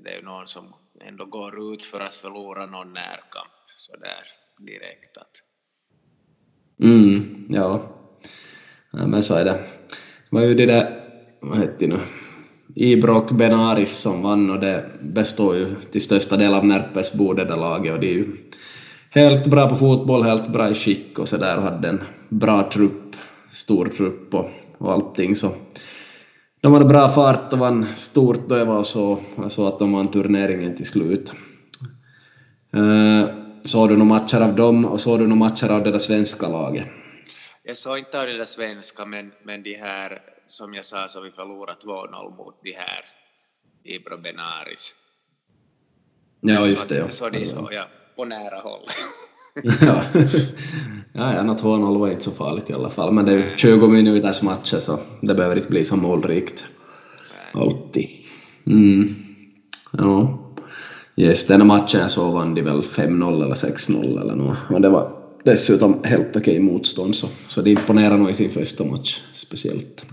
det 0.04 0.10
är 0.10 0.16
ju 0.16 0.22
någon 0.22 0.46
som 0.46 0.74
ändå 1.00 1.24
går 1.24 1.74
ut 1.74 1.84
för 1.84 2.00
att 2.00 2.14
förlora 2.14 2.66
någon 2.66 2.92
närkamp 2.92 3.52
sådär 3.66 4.22
direkt. 4.58 5.16
Att. 5.16 5.32
Mm, 6.82 7.46
ja. 7.48 7.82
ja. 8.90 9.06
men 9.06 9.22
så 9.22 9.34
är 9.34 9.44
det. 9.44 9.50
Det 9.50 10.36
var 10.36 10.42
ju 10.42 10.54
det 10.54 10.66
där, 10.66 11.02
vad 11.40 11.58
hette 11.58 11.76
det 11.78 11.86
nu, 11.86 11.98
Ibrock 12.74 13.30
Benaris 13.30 13.98
som 13.98 14.22
vann 14.22 14.50
och 14.50 14.60
det 14.60 14.90
består 15.00 15.56
ju 15.56 15.74
till 15.90 16.00
största 16.00 16.36
del 16.36 16.54
av 16.54 16.66
Närpesbo 16.66 17.32
det 17.32 17.44
där 17.44 17.56
laget 17.56 17.92
och 17.92 18.00
det 18.00 18.06
är 18.06 18.14
ju 18.14 18.36
helt 19.10 19.46
bra 19.46 19.68
på 19.68 19.76
fotboll, 19.76 20.22
helt 20.22 20.48
bra 20.48 20.70
i 20.70 20.74
skick 20.74 21.18
och 21.18 21.28
sådär 21.28 21.56
och 21.56 21.62
hade 21.62 21.88
en 21.88 22.00
bra 22.28 22.70
trupp, 22.72 23.16
stor 23.52 23.86
trupp 23.86 24.34
och, 24.34 24.50
och 24.78 24.92
allting 24.92 25.36
så 25.36 25.52
de 26.60 26.72
hade 26.72 26.84
bra 26.84 27.08
fart 27.08 27.52
och 27.52 27.58
vann 27.58 27.86
stort 27.96 28.48
då 28.48 28.56
jag 28.56 28.66
var 28.66 28.82
så, 28.82 29.18
så 29.48 29.66
att 29.66 29.78
de 29.78 29.92
vann 29.92 30.10
turneringen 30.10 30.76
till 30.76 30.86
slut. 30.86 31.32
Uh, 32.76 33.24
såg 33.64 33.88
du 33.88 33.96
några 33.96 34.04
matcher 34.08 34.40
av 34.40 34.56
dem 34.56 34.84
och 34.84 35.00
såg 35.00 35.18
du 35.18 35.26
några 35.26 35.38
matcher 35.38 35.68
av 35.68 35.84
det 35.84 35.90
där 35.90 35.98
svenska 35.98 36.48
laget? 36.48 36.88
Jag 37.62 37.76
såg 37.76 37.98
inte 37.98 38.20
av 38.20 38.26
det 38.26 38.36
där 38.36 38.44
svenska, 38.44 39.04
men, 39.04 39.32
men 39.44 39.62
de 39.62 39.74
här, 39.74 40.22
som 40.46 40.74
jag 40.74 40.84
sa, 40.84 41.08
så 41.08 41.20
vi 41.20 41.30
förlorade 41.30 41.78
2-0 41.84 42.36
mot 42.36 42.54
de 42.62 42.72
här 42.72 43.04
Ibro 43.84 44.16
Benaris. 44.16 44.94
Ja, 46.40 46.66
just 46.66 46.88
det. 46.88 46.96
Ja. 46.96 47.10
Så 47.10 47.28
de 47.28 47.44
såg 47.44 47.72
jag 47.72 47.86
på 48.16 48.24
nära 48.24 48.60
håll. 48.60 48.86
ja, 49.80 50.04
ja, 51.12 51.34
ja 51.34 51.42
2-0 51.42 51.98
var 51.98 52.08
inte 52.10 52.24
så 52.24 52.30
farligt 52.30 52.70
i 52.70 52.72
alla 52.72 52.90
fall, 52.90 53.12
men 53.12 53.26
det 53.26 53.32
är 53.32 53.36
ju 53.36 53.56
20 53.56 53.88
minuters 53.88 54.42
matcher 54.42 54.78
så 54.78 54.98
det 55.20 55.34
behöver 55.34 55.56
inte 55.56 55.68
bli 55.68 55.84
så 55.84 55.96
målrikt. 55.96 56.64
Alltid. 57.52 58.06
Mm. 58.66 59.14
Ja. 59.92 60.38
Yes, 61.16 61.46
den 61.46 61.66
matchen 61.66 62.10
så 62.10 62.30
vann 62.30 62.54
de 62.54 62.62
väl 62.62 62.80
5-0 62.80 63.44
eller 63.44 63.54
6-0 63.54 64.20
eller 64.20 64.34
något. 64.34 64.58
Och 64.68 64.80
det 64.80 64.88
var 64.88 65.12
dessutom 65.44 66.04
helt 66.04 66.36
okej 66.36 66.60
motstånd 66.60 67.16
så, 67.16 67.28
så 67.48 67.62
det 67.62 67.70
imponerar 67.70 68.16
nog 68.16 68.30
i 68.30 68.34
sin 68.34 68.50
första 68.50 68.84
match 68.84 69.20
speciellt. 69.32 70.06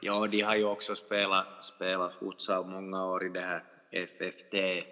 Ja, 0.00 0.26
de 0.26 0.40
har 0.40 0.56
ju 0.56 0.64
också 0.64 0.94
spelat, 0.94 1.64
spelat 1.64 2.12
futsal 2.20 2.66
många 2.66 3.06
år 3.06 3.26
i 3.26 3.28
det 3.28 3.40
här 3.40 3.62
FFT 3.92 4.84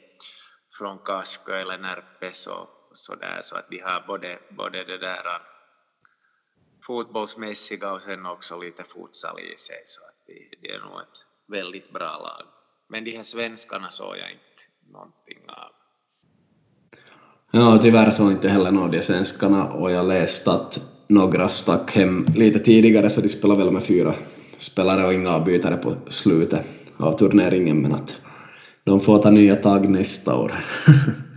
från 0.78 0.98
Kasko 0.98 1.52
eller 1.52 1.78
Närpes 1.78 2.46
och 2.46 2.77
sådär 2.92 3.38
så 3.42 3.56
att 3.56 3.70
de 3.70 3.78
har 3.78 4.04
både, 4.06 4.38
både 4.50 4.84
det 4.84 4.98
där 4.98 5.26
äh, 5.26 5.40
fotbollsmässiga 6.86 7.92
och 7.92 8.02
sen 8.02 8.26
också 8.26 8.60
lite 8.60 8.84
futsal 8.84 9.40
i 9.40 9.56
sig 9.56 9.82
så 9.86 10.00
att 10.04 10.26
det, 10.26 10.68
de 10.68 10.74
är 10.74 10.78
nog 10.78 11.00
ett 11.00 11.18
väldigt 11.48 11.92
bra 11.92 12.18
lag. 12.18 12.46
Men 12.88 13.04
de 13.04 13.16
här 13.16 13.22
svenskarna 13.22 13.90
såg 13.90 14.16
jag 14.16 14.30
inte 14.30 14.62
någonting 14.92 15.38
av. 15.48 15.72
Ja, 17.50 17.78
tyvärr 17.82 18.10
såg 18.10 18.32
inte 18.32 18.48
heller 18.48 18.70
någon 18.70 18.84
av 18.84 18.90
de 18.90 19.02
svenskarna 19.02 19.72
och 19.72 19.90
jag 19.90 20.06
läste 20.06 20.52
att 20.52 20.80
några 21.06 21.48
stack 21.48 21.94
hem 21.94 22.26
lite 22.34 22.58
tidigare 22.58 23.10
så 23.10 23.20
de 23.20 23.28
spelade 23.28 23.64
väl 23.64 23.72
med 23.72 23.84
fyra 23.84 24.14
spelare 24.58 25.06
och 25.06 25.14
inga 25.14 25.30
avbytare 25.30 25.76
på 25.76 25.96
slutet 26.08 26.66
av 26.96 27.18
turneringen 27.18 27.82
men 27.82 27.92
att 27.92 28.16
de 28.84 29.00
får 29.00 29.18
ta 29.18 29.30
nya 29.30 29.56
tag 29.56 29.88
nästa 29.88 30.36
år. 30.36 30.64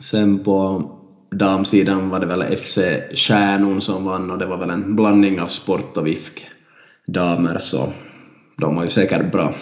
Sen 0.00 0.44
på 0.44 0.90
damsidan 1.30 2.08
var 2.08 2.20
det 2.20 2.26
väl 2.26 2.56
FC 2.56 2.78
Kärnun 3.14 3.80
som 3.80 4.04
vann 4.04 4.30
och 4.30 4.38
det 4.38 4.46
var 4.46 4.58
väl 4.58 4.70
en 4.70 4.96
blandning 4.96 5.40
av 5.40 5.46
sport 5.46 5.96
och 5.96 6.06
VIFK 6.06 6.46
damer 7.06 7.58
så 7.58 7.92
de 8.56 8.76
var 8.76 8.84
ju 8.84 8.90
säkert 8.90 9.32
bra. 9.32 9.54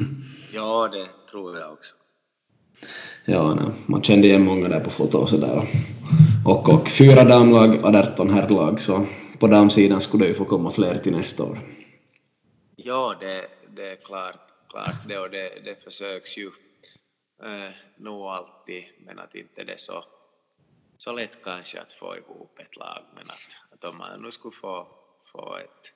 ja, 0.54 0.88
det 0.92 1.30
tror 1.30 1.58
jag 1.58 1.72
också. 1.72 1.94
Ja, 3.24 3.54
nej. 3.54 3.70
man 3.86 4.02
kände 4.02 4.26
igen 4.26 4.44
många 4.44 4.68
där 4.68 4.80
på 4.80 4.90
foto 4.90 5.18
och 5.18 5.28
sådär. 5.28 5.68
Och, 6.44 6.68
och 6.68 6.90
fyra 6.90 7.24
damlag 7.24 7.84
och 7.84 7.94
18 7.94 8.30
herrlag, 8.30 8.80
så 8.80 9.06
på 9.38 9.46
damsidan 9.46 10.00
skulle 10.00 10.24
det 10.24 10.28
ju 10.28 10.34
få 10.34 10.44
komma 10.44 10.70
fler 10.70 10.94
till 10.94 11.12
nästa 11.12 11.44
år. 11.44 11.58
Ja, 12.76 13.14
det, 13.20 13.46
det 13.76 13.90
är 13.90 13.96
klart, 13.96 14.40
klart 14.70 15.08
det 15.08 15.18
och 15.18 15.30
det, 15.30 15.50
det 15.64 15.84
försöks 15.84 16.38
ju 16.38 16.50
eh, 17.42 17.72
nog 17.96 18.22
alltid, 18.22 18.84
men 18.98 19.18
att 19.18 19.34
inte 19.34 19.64
det 19.64 19.72
är 19.72 19.76
så, 19.76 20.04
så 20.96 21.12
lätt 21.12 21.44
kanske 21.44 21.80
att 21.80 21.92
få 21.92 22.16
ihop 22.16 22.58
ett 22.58 22.76
lag, 22.76 23.02
men 23.14 23.24
att, 23.24 23.72
att 23.72 23.84
om 23.84 23.98
man 23.98 24.22
nu 24.22 24.30
skulle 24.30 24.52
få, 24.52 24.88
få 25.32 25.56
ett 25.56 25.92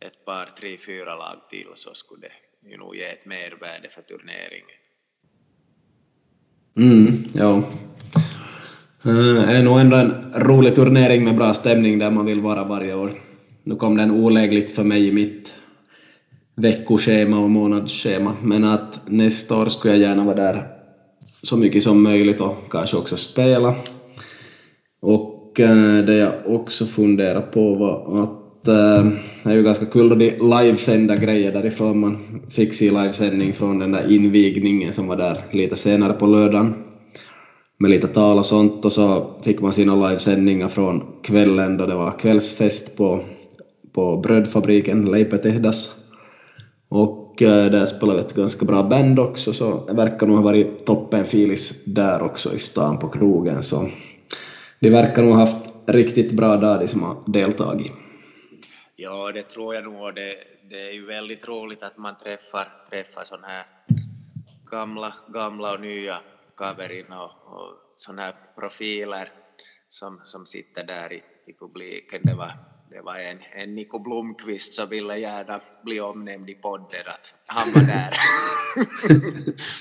ett 0.00 0.24
par, 0.24 0.46
tre, 0.60 0.76
fyra 0.78 1.16
lag 1.16 1.36
till 1.50 1.66
så 1.74 1.94
skulle 1.94 2.28
det 2.62 2.70
ju 2.70 2.76
nog 2.76 2.96
ge 2.96 3.04
ett 3.04 3.26
mervärde 3.26 3.88
för 3.88 4.02
turneringen. 4.02 4.78
Mm, 6.76 7.24
ja. 7.34 7.62
Det 9.02 9.52
är 9.52 9.62
nog 9.62 9.80
ändå 9.80 9.96
en 9.96 10.32
rolig 10.34 10.74
turnering 10.74 11.24
med 11.24 11.36
bra 11.36 11.54
stämning 11.54 11.98
där 11.98 12.10
man 12.10 12.26
vill 12.26 12.40
vara 12.40 12.64
varje 12.64 12.94
år. 12.94 13.12
Nu 13.62 13.76
kom 13.76 13.96
den 13.96 14.10
olägligt 14.10 14.74
för 14.74 14.84
mig 14.84 15.08
i 15.08 15.12
mitt 15.12 15.54
veckoschema 16.58 17.38
och 17.38 17.50
månadsschema, 17.50 18.34
men 18.42 18.64
att 18.64 19.00
nästa 19.06 19.62
år 19.62 19.66
skulle 19.66 19.94
jag 19.94 20.02
gärna 20.02 20.24
vara 20.24 20.36
där 20.36 20.66
så 21.42 21.56
mycket 21.56 21.82
som 21.82 22.02
möjligt 22.02 22.40
och 22.40 22.56
kanske 22.70 22.96
också 22.96 23.16
spela. 23.16 23.74
Och 25.00 25.60
eh, 25.60 26.04
det 26.04 26.14
jag 26.14 26.34
också 26.46 26.86
funderar 26.86 27.42
på 27.42 27.74
var 27.74 28.22
att 28.22 28.38
Eh, 28.68 29.06
det 29.44 29.50
är 29.50 29.54
ju 29.54 29.62
ganska 29.62 29.86
kul 29.86 30.08
då 30.08 30.14
de 30.14 30.30
livesända 30.40 31.16
grejer 31.16 31.52
därifrån. 31.52 32.00
Man 32.00 32.16
fick 32.50 32.74
se 32.74 32.90
livesändning 32.90 33.52
från 33.52 33.78
den 33.78 33.92
där 33.92 34.12
invigningen 34.12 34.92
som 34.92 35.06
var 35.06 35.16
där 35.16 35.44
lite 35.52 35.76
senare 35.76 36.12
på 36.12 36.26
lördagen 36.26 36.74
med 37.78 37.90
lite 37.90 38.08
tal 38.08 38.38
och 38.38 38.46
sånt 38.46 38.84
och 38.84 38.92
så 38.92 39.36
fick 39.44 39.60
man 39.60 39.72
sina 39.72 40.08
livesändningar 40.08 40.68
från 40.68 41.02
kvällen 41.22 41.76
då 41.76 41.86
det 41.86 41.94
var 41.94 42.18
kvällsfest 42.18 42.96
på, 42.96 43.20
på 43.94 44.16
brödfabriken 44.16 45.04
Leipetehdas. 45.04 45.94
Och 46.88 47.42
eh, 47.42 47.70
där 47.70 47.86
spelade 47.86 48.18
vi 48.18 48.24
ett 48.24 48.34
ganska 48.34 48.64
bra 48.64 48.82
band 48.82 49.18
också 49.18 49.52
så 49.52 49.86
det 49.86 49.94
verkar 49.94 50.26
nog 50.26 50.36
ha 50.36 50.42
varit 50.42 50.86
toppen 50.86 51.24
filis 51.24 51.84
där 51.84 52.22
också 52.22 52.54
i 52.54 52.58
stan 52.58 52.98
på 52.98 53.08
krogen 53.08 53.62
så 53.62 53.88
de 54.80 54.90
verkar 54.90 55.22
nog 55.22 55.32
ha 55.32 55.40
haft 55.40 55.70
riktigt 55.86 56.32
bra 56.32 56.56
dag 56.56 56.80
de 56.80 56.88
som 56.88 57.02
har 57.02 57.16
deltagit. 57.26 57.92
Ja, 58.96 59.32
det 59.32 59.42
tror 59.42 59.74
jag 59.74 59.84
nog. 59.84 60.14
Det, 60.14 60.34
det 60.70 60.88
är 60.88 60.92
ju 60.92 61.06
väldigt 61.06 61.48
roligt 61.48 61.82
att 61.82 61.98
man 61.98 62.14
träffar, 62.18 62.68
träffar 62.90 63.24
sådana 63.24 63.46
här 63.46 63.66
gamla, 64.70 65.12
gamla 65.28 65.72
och 65.72 65.80
nya 65.80 66.18
kaverin 66.56 67.12
och, 67.12 67.24
och 67.24 67.74
sådana 67.96 68.22
här 68.22 68.34
profiler 68.58 69.32
som, 69.88 70.20
som 70.24 70.46
sitter 70.46 70.84
där 70.84 71.12
i, 71.12 71.22
i 71.46 71.52
publiken. 71.52 72.20
Det 72.24 72.34
var, 72.34 72.52
det 72.90 73.00
var 73.00 73.14
en, 73.18 73.38
en 73.52 73.74
Nico 73.74 73.98
Blomqvist 73.98 74.74
som 74.74 74.88
ville 74.88 75.18
gärna 75.18 75.60
bli 75.84 76.00
omnämnd 76.00 76.50
i 76.50 76.54
podden 76.54 77.04
att 77.06 77.34
han 77.46 77.72
var 77.74 77.82
där. 77.82 78.10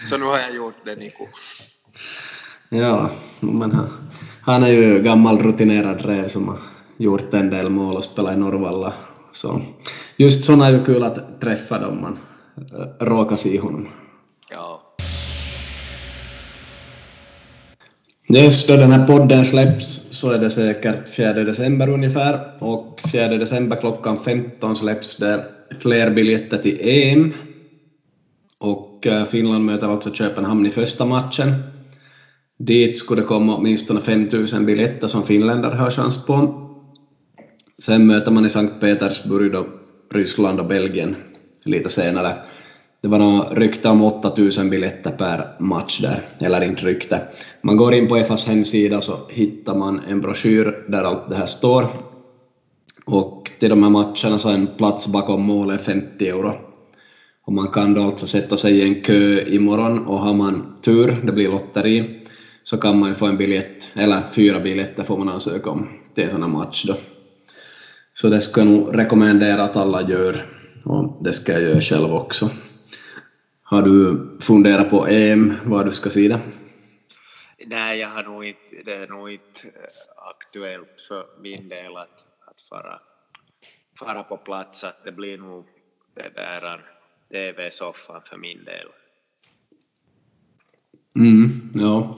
Så 0.09 0.17
nu 0.17 0.25
har 0.25 0.39
jag 0.39 0.55
gjort 0.55 0.85
det, 0.85 0.95
Nico. 0.95 1.27
Ja, 2.69 3.09
men 3.39 3.71
han, 3.71 3.89
han 4.41 4.63
är 4.63 4.67
ju 4.67 4.99
gammal 4.99 5.39
rutinerad 5.39 6.01
räv 6.01 6.27
som 6.27 6.47
har 6.47 6.59
gjort 6.97 7.33
en 7.33 7.49
del 7.49 7.69
mål 7.69 7.95
och 7.95 8.03
spelat 8.03 8.35
i 8.35 8.39
Norrvalla. 8.39 8.93
Så 9.31 9.61
just 10.17 10.43
sådana 10.43 10.67
är 10.67 10.71
ju 10.71 10.85
kul 10.85 11.03
att 11.03 11.41
träffa 11.41 11.79
dem 11.79 12.01
man 12.01 12.19
äh, 12.71 13.05
råkar 13.05 13.35
se 13.35 13.59
honom. 13.59 13.87
Yes, 18.29 18.67
då 18.67 18.75
den 18.75 18.91
här 18.91 19.07
podden 19.07 19.45
släpps 19.45 20.07
så 20.11 20.31
är 20.31 20.39
det 20.39 20.49
säkert 20.49 21.09
4 21.09 21.33
december 21.33 21.89
ungefär 21.89 22.39
och 22.59 23.01
4 23.11 23.27
december 23.27 23.75
klockan 23.75 24.17
15 24.17 24.75
släpps 24.75 25.17
det 25.17 25.45
fler 25.81 26.11
biljetter 26.11 26.57
till 26.57 26.79
EM 26.81 27.33
och 28.59 29.07
eh, 29.07 29.25
Finland 29.25 29.65
möter 29.65 29.87
alltså 29.87 30.13
Köpenhamn 30.13 30.65
i 30.65 30.69
första 30.69 31.05
matchen. 31.05 31.53
Dit 32.59 32.97
skulle 32.97 33.21
det 33.21 33.27
komma 33.27 33.55
åtminstone 33.55 33.99
5000 33.99 34.65
biljetter 34.65 35.07
som 35.07 35.23
finländare 35.23 35.75
har 35.75 35.91
chans 35.91 36.25
på. 36.25 36.63
Sen 37.79 38.07
möter 38.07 38.31
man 38.31 38.45
i 38.45 38.49
Sankt 38.49 38.79
Petersburg 38.79 39.51
då 39.51 39.67
Ryssland 40.13 40.59
och 40.59 40.67
Belgien 40.67 41.15
lite 41.65 41.89
senare. 41.89 42.37
Det 43.01 43.07
var 43.07 43.19
några 43.19 43.49
rykte 43.49 43.89
om 43.89 44.01
8000 44.01 44.69
biljetter 44.69 45.11
per 45.11 45.55
match 45.59 45.99
där, 45.99 46.21
eller 46.39 46.61
inte 46.61 46.85
rykte. 46.85 47.21
Man 47.61 47.77
går 47.77 47.93
in 47.93 48.07
på 48.07 48.17
EFAs 48.17 48.45
hemsida 48.45 49.01
så 49.01 49.19
hittar 49.29 49.75
man 49.75 50.01
en 50.07 50.21
broschyr 50.21 50.85
där 50.87 51.03
allt 51.03 51.29
det 51.29 51.35
här 51.35 51.45
står. 51.45 51.87
Och 53.05 53.51
till 53.59 53.69
de 53.69 53.83
här 53.83 53.89
matcherna 53.89 54.37
så 54.37 54.49
är 54.49 54.53
en 54.53 54.67
plats 54.77 55.07
bakom 55.07 55.41
målet 55.41 55.81
50 55.81 56.27
euro. 56.27 56.55
Och 57.45 57.53
man 57.53 57.67
kan 57.67 57.93
då 57.93 58.01
alltså 58.01 58.27
sätta 58.27 58.57
sig 58.57 58.77
i 58.77 58.81
en 58.81 59.01
kö 59.01 59.41
imorgon 59.47 59.99
och 59.99 60.19
har 60.19 60.33
man 60.33 60.75
tur, 60.81 61.21
det 61.23 61.31
blir 61.31 61.49
lotteri, 61.49 62.21
så 62.63 62.77
kan 62.77 62.99
man 62.99 63.09
ju 63.09 63.15
få 63.15 63.25
en 63.25 63.37
biljett, 63.37 63.89
eller 63.93 64.21
fyra 64.35 64.59
biljetter 64.59 65.03
får 65.03 65.17
man 65.17 65.29
ansöka 65.29 65.69
om 65.69 65.87
till 66.15 66.23
en 66.23 66.31
sån 66.31 66.41
här 66.41 66.49
match 66.49 66.85
då. 66.87 66.95
Så 68.13 68.29
det 68.29 68.41
ska 68.41 68.61
jag 68.61 68.67
nog 68.67 68.97
rekommendera 68.97 69.63
att 69.63 69.75
alla 69.75 70.01
gör, 70.01 70.45
och 70.85 71.23
det 71.23 71.33
ska 71.33 71.51
jag 71.51 71.61
göra 71.61 71.81
själv 71.81 72.13
också. 72.13 72.49
Har 73.69 73.81
du 73.81 74.27
funderat 74.41 74.89
på 74.89 75.07
EM, 75.07 75.53
var 75.65 75.83
du 75.83 75.91
ska 75.91 76.09
det? 76.09 76.39
Nej, 77.65 77.99
jag 77.99 78.09
har 78.09 78.23
nog 78.23 78.45
inte, 78.45 78.59
det 78.85 78.95
är 78.95 79.07
nog 79.07 79.31
inte 79.31 79.67
eh, 79.67 80.29
aktuellt 80.29 81.01
för 81.07 81.25
min 81.41 81.69
del 81.69 81.97
att, 81.97 82.25
att 82.47 82.61
fara, 82.69 82.99
fara 83.99 84.23
på 84.23 84.37
plats, 84.37 84.83
att 84.83 85.03
det 85.03 85.11
blir 85.11 85.37
nog 85.37 85.65
det 86.15 86.29
där 86.35 86.81
TV-soffan 87.31 88.21
för 88.29 88.37
min 88.37 88.63
del. 88.63 88.87
Mm, 91.15 91.49
ja. 91.75 92.17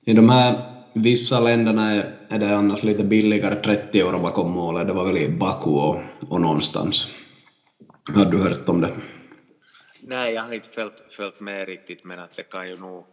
I 0.00 0.12
de 0.12 0.28
här 0.28 0.72
vissa 0.94 1.40
länderna 1.40 1.90
är, 1.90 2.16
är 2.28 2.38
det 2.38 2.56
annars 2.56 2.82
lite 2.82 3.04
billigare, 3.04 3.62
30 3.62 4.00
euro 4.00 4.18
bakom 4.18 4.50
målet. 4.50 4.86
Det 4.86 4.92
var 4.92 5.06
väl 5.06 5.18
i 5.18 5.28
Baku 5.28 5.70
och, 5.70 6.00
och 6.28 6.40
någonstans. 6.40 7.08
Har 8.14 8.24
du 8.24 8.38
hört 8.38 8.68
om 8.68 8.80
det? 8.80 8.92
Nej, 10.06 10.34
jag 10.34 10.42
har 10.42 10.52
inte 10.52 10.68
följt, 10.68 11.02
följt 11.10 11.40
med 11.40 11.68
riktigt, 11.68 12.04
men 12.04 12.18
att 12.18 12.36
det 12.36 12.42
kan 12.42 12.68
ju 12.68 12.76
nog 12.76 13.06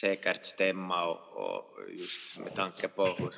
säkert 0.00 0.44
stämma 0.44 1.06
och, 1.06 1.20
och 1.36 1.90
just 1.90 2.38
med 2.38 2.54
tanke 2.54 2.88
på 2.88 3.04
hur 3.04 3.34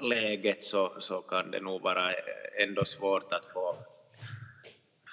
läget 0.00 0.64
så, 0.64 1.00
så 1.00 1.22
kan 1.22 1.50
det 1.50 1.60
nog 1.60 1.82
vara 1.82 2.12
ändå 2.58 2.84
svårt 2.84 3.32
att 3.32 3.46
få, 3.46 3.76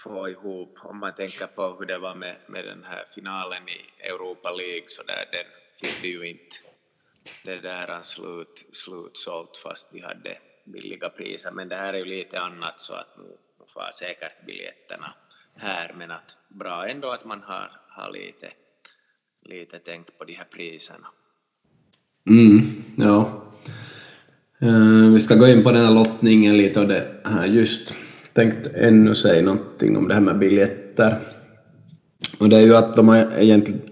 få 0.03 0.29
ihop. 0.29 0.77
Om 0.83 0.99
man 0.99 1.15
tänker 1.15 1.47
på 1.47 1.75
hur 1.79 1.85
det 1.85 1.97
var 1.97 2.15
med, 2.15 2.35
med 2.47 2.65
den 2.65 2.83
här 2.83 3.05
finalen 3.15 3.69
i 3.69 4.01
Europa 4.07 4.51
League 4.51 4.87
så 4.87 5.03
där, 5.03 5.29
den 5.31 5.45
fick 5.81 6.03
ju 6.03 6.29
inte 6.29 6.55
det 7.43 7.57
där 7.57 8.01
slut, 8.01 8.65
slutsålt 8.73 9.57
fast 9.57 9.87
vi 9.91 9.99
hade 9.99 10.37
billiga 10.63 11.09
priser. 11.09 11.51
Men 11.51 11.69
det 11.69 11.75
här 11.75 11.93
är 11.93 11.97
ju 11.97 12.05
lite 12.05 12.39
annat 12.39 12.81
så 12.81 12.93
att 12.93 13.17
nu, 13.17 13.37
far 13.73 13.83
får 13.83 13.91
säkert 13.91 14.45
biljetterna 14.45 15.13
här 15.57 15.95
men 15.97 16.11
att 16.11 16.37
bra 16.49 16.87
ändå 16.87 17.11
att 17.11 17.25
man 17.25 17.41
har, 17.43 17.71
har 17.89 18.11
lite, 18.11 18.47
lite 19.45 19.79
tänkt 19.79 20.17
på 20.17 20.23
de 20.23 20.33
här 20.33 20.47
priserna. 20.55 21.07
Mm, 22.29 22.61
ja. 22.95 23.43
Uh, 24.63 25.13
vi 25.13 25.19
ska 25.19 25.35
gå 25.35 25.47
in 25.47 25.63
på 25.63 25.71
den 25.71 25.85
här 25.85 25.93
lottningen 25.93 26.57
lite 26.57 26.79
och 26.79 26.87
det 26.87 27.21
här 27.25 27.45
just 27.45 27.95
tänkt 28.33 28.75
ännu 28.75 29.15
säga 29.15 29.41
någonting 29.41 29.97
om 29.97 30.07
det 30.07 30.13
här 30.13 30.21
med 30.21 30.39
biljetter. 30.39 31.19
Och 32.39 32.49
det 32.49 32.57
är 32.57 32.61
ju 32.61 32.75
att 32.75 32.95
de 32.95 33.07
har 33.07 33.39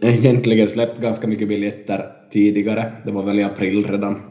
egentligen 0.03 0.67
släppt 0.67 0.99
ganska 0.99 1.27
mycket 1.27 1.47
biljetter 1.47 2.11
tidigare. 2.31 2.91
Det 3.05 3.11
var 3.11 3.23
väl 3.23 3.39
i 3.39 3.43
april 3.43 3.85
redan. 3.85 4.21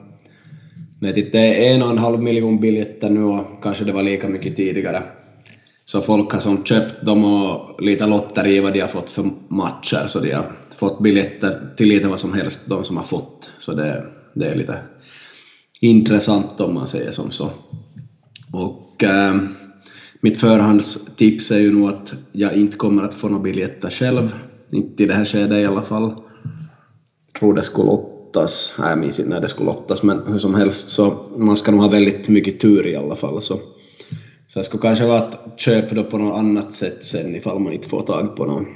Men 1.00 1.14
det 1.14 1.34
är 1.34 1.74
en 1.74 1.82
och 1.82 1.90
en 1.90 1.98
halv 1.98 2.22
miljon 2.22 2.60
biljetter 2.60 3.10
nu 3.10 3.22
och 3.22 3.62
kanske 3.62 3.84
det 3.84 3.92
var 3.92 4.02
lika 4.02 4.28
mycket 4.28 4.56
tidigare. 4.56 5.02
Så 5.84 6.00
folk 6.00 6.32
har 6.32 6.40
som 6.40 6.64
köpt 6.64 7.06
dem 7.06 7.24
och 7.24 7.82
lite 7.82 8.06
lotteri 8.06 8.60
vad 8.60 8.72
de 8.72 8.80
har 8.80 8.88
fått 8.88 9.10
för 9.10 9.30
matcher, 9.48 10.06
så 10.06 10.20
de 10.20 10.32
har 10.32 10.52
fått 10.76 11.00
biljetter 11.00 11.74
till 11.76 11.88
lite 11.88 12.08
vad 12.08 12.20
som 12.20 12.32
helst, 12.32 12.60
de 12.66 12.84
som 12.84 12.96
har 12.96 13.04
fått. 13.04 13.50
Så 13.58 13.72
det, 13.72 14.04
det 14.34 14.46
är 14.46 14.54
lite 14.54 14.78
intressant 15.80 16.60
om 16.60 16.74
man 16.74 16.86
säger 16.86 17.10
som 17.10 17.30
så. 17.30 17.50
Och 18.52 19.04
äh, 19.04 19.34
mitt 20.20 20.40
förhandstips 20.40 21.50
är 21.50 21.58
ju 21.58 21.72
nog 21.72 21.88
att 21.88 22.14
jag 22.32 22.54
inte 22.54 22.76
kommer 22.76 23.02
att 23.02 23.14
få 23.14 23.28
några 23.28 23.42
biljetter 23.42 23.90
själv, 23.90 24.34
inte 24.72 25.02
i 25.02 25.06
det 25.06 25.14
här 25.14 25.24
skedet 25.24 25.62
i 25.62 25.66
alla 25.66 25.82
fall. 25.82 26.14
Jag 27.32 27.40
tror 27.40 27.54
det 27.54 27.62
skulle 27.62 27.86
lottas, 27.86 28.74
nej 28.78 28.88
jag 28.88 28.98
minns 28.98 29.18
inte 29.18 29.30
när 29.30 29.40
det 29.40 29.48
skulle 29.48 29.66
lottas, 29.66 30.02
men 30.02 30.22
hur 30.26 30.38
som 30.38 30.54
helst 30.54 30.88
så 30.88 31.16
man 31.36 31.56
ska 31.56 31.70
nog 31.70 31.80
ha 31.80 31.88
väldigt 31.88 32.28
mycket 32.28 32.60
tur 32.60 32.86
i 32.86 32.96
alla 32.96 33.16
fall. 33.16 33.42
Så 33.42 33.58
så 34.54 34.60
det 34.60 34.64
skulle 34.64 34.80
kanske 34.80 35.04
vara 35.04 35.22
att 35.22 35.60
köpa 35.60 35.94
då 35.94 36.04
på 36.04 36.18
något 36.18 36.38
annat 36.38 36.74
sätt 36.74 37.04
sen 37.04 37.34
ifall 37.34 37.58
man 37.58 37.72
inte 37.72 37.88
får 37.88 38.02
tag 38.02 38.36
på 38.36 38.44
någon. 38.44 38.66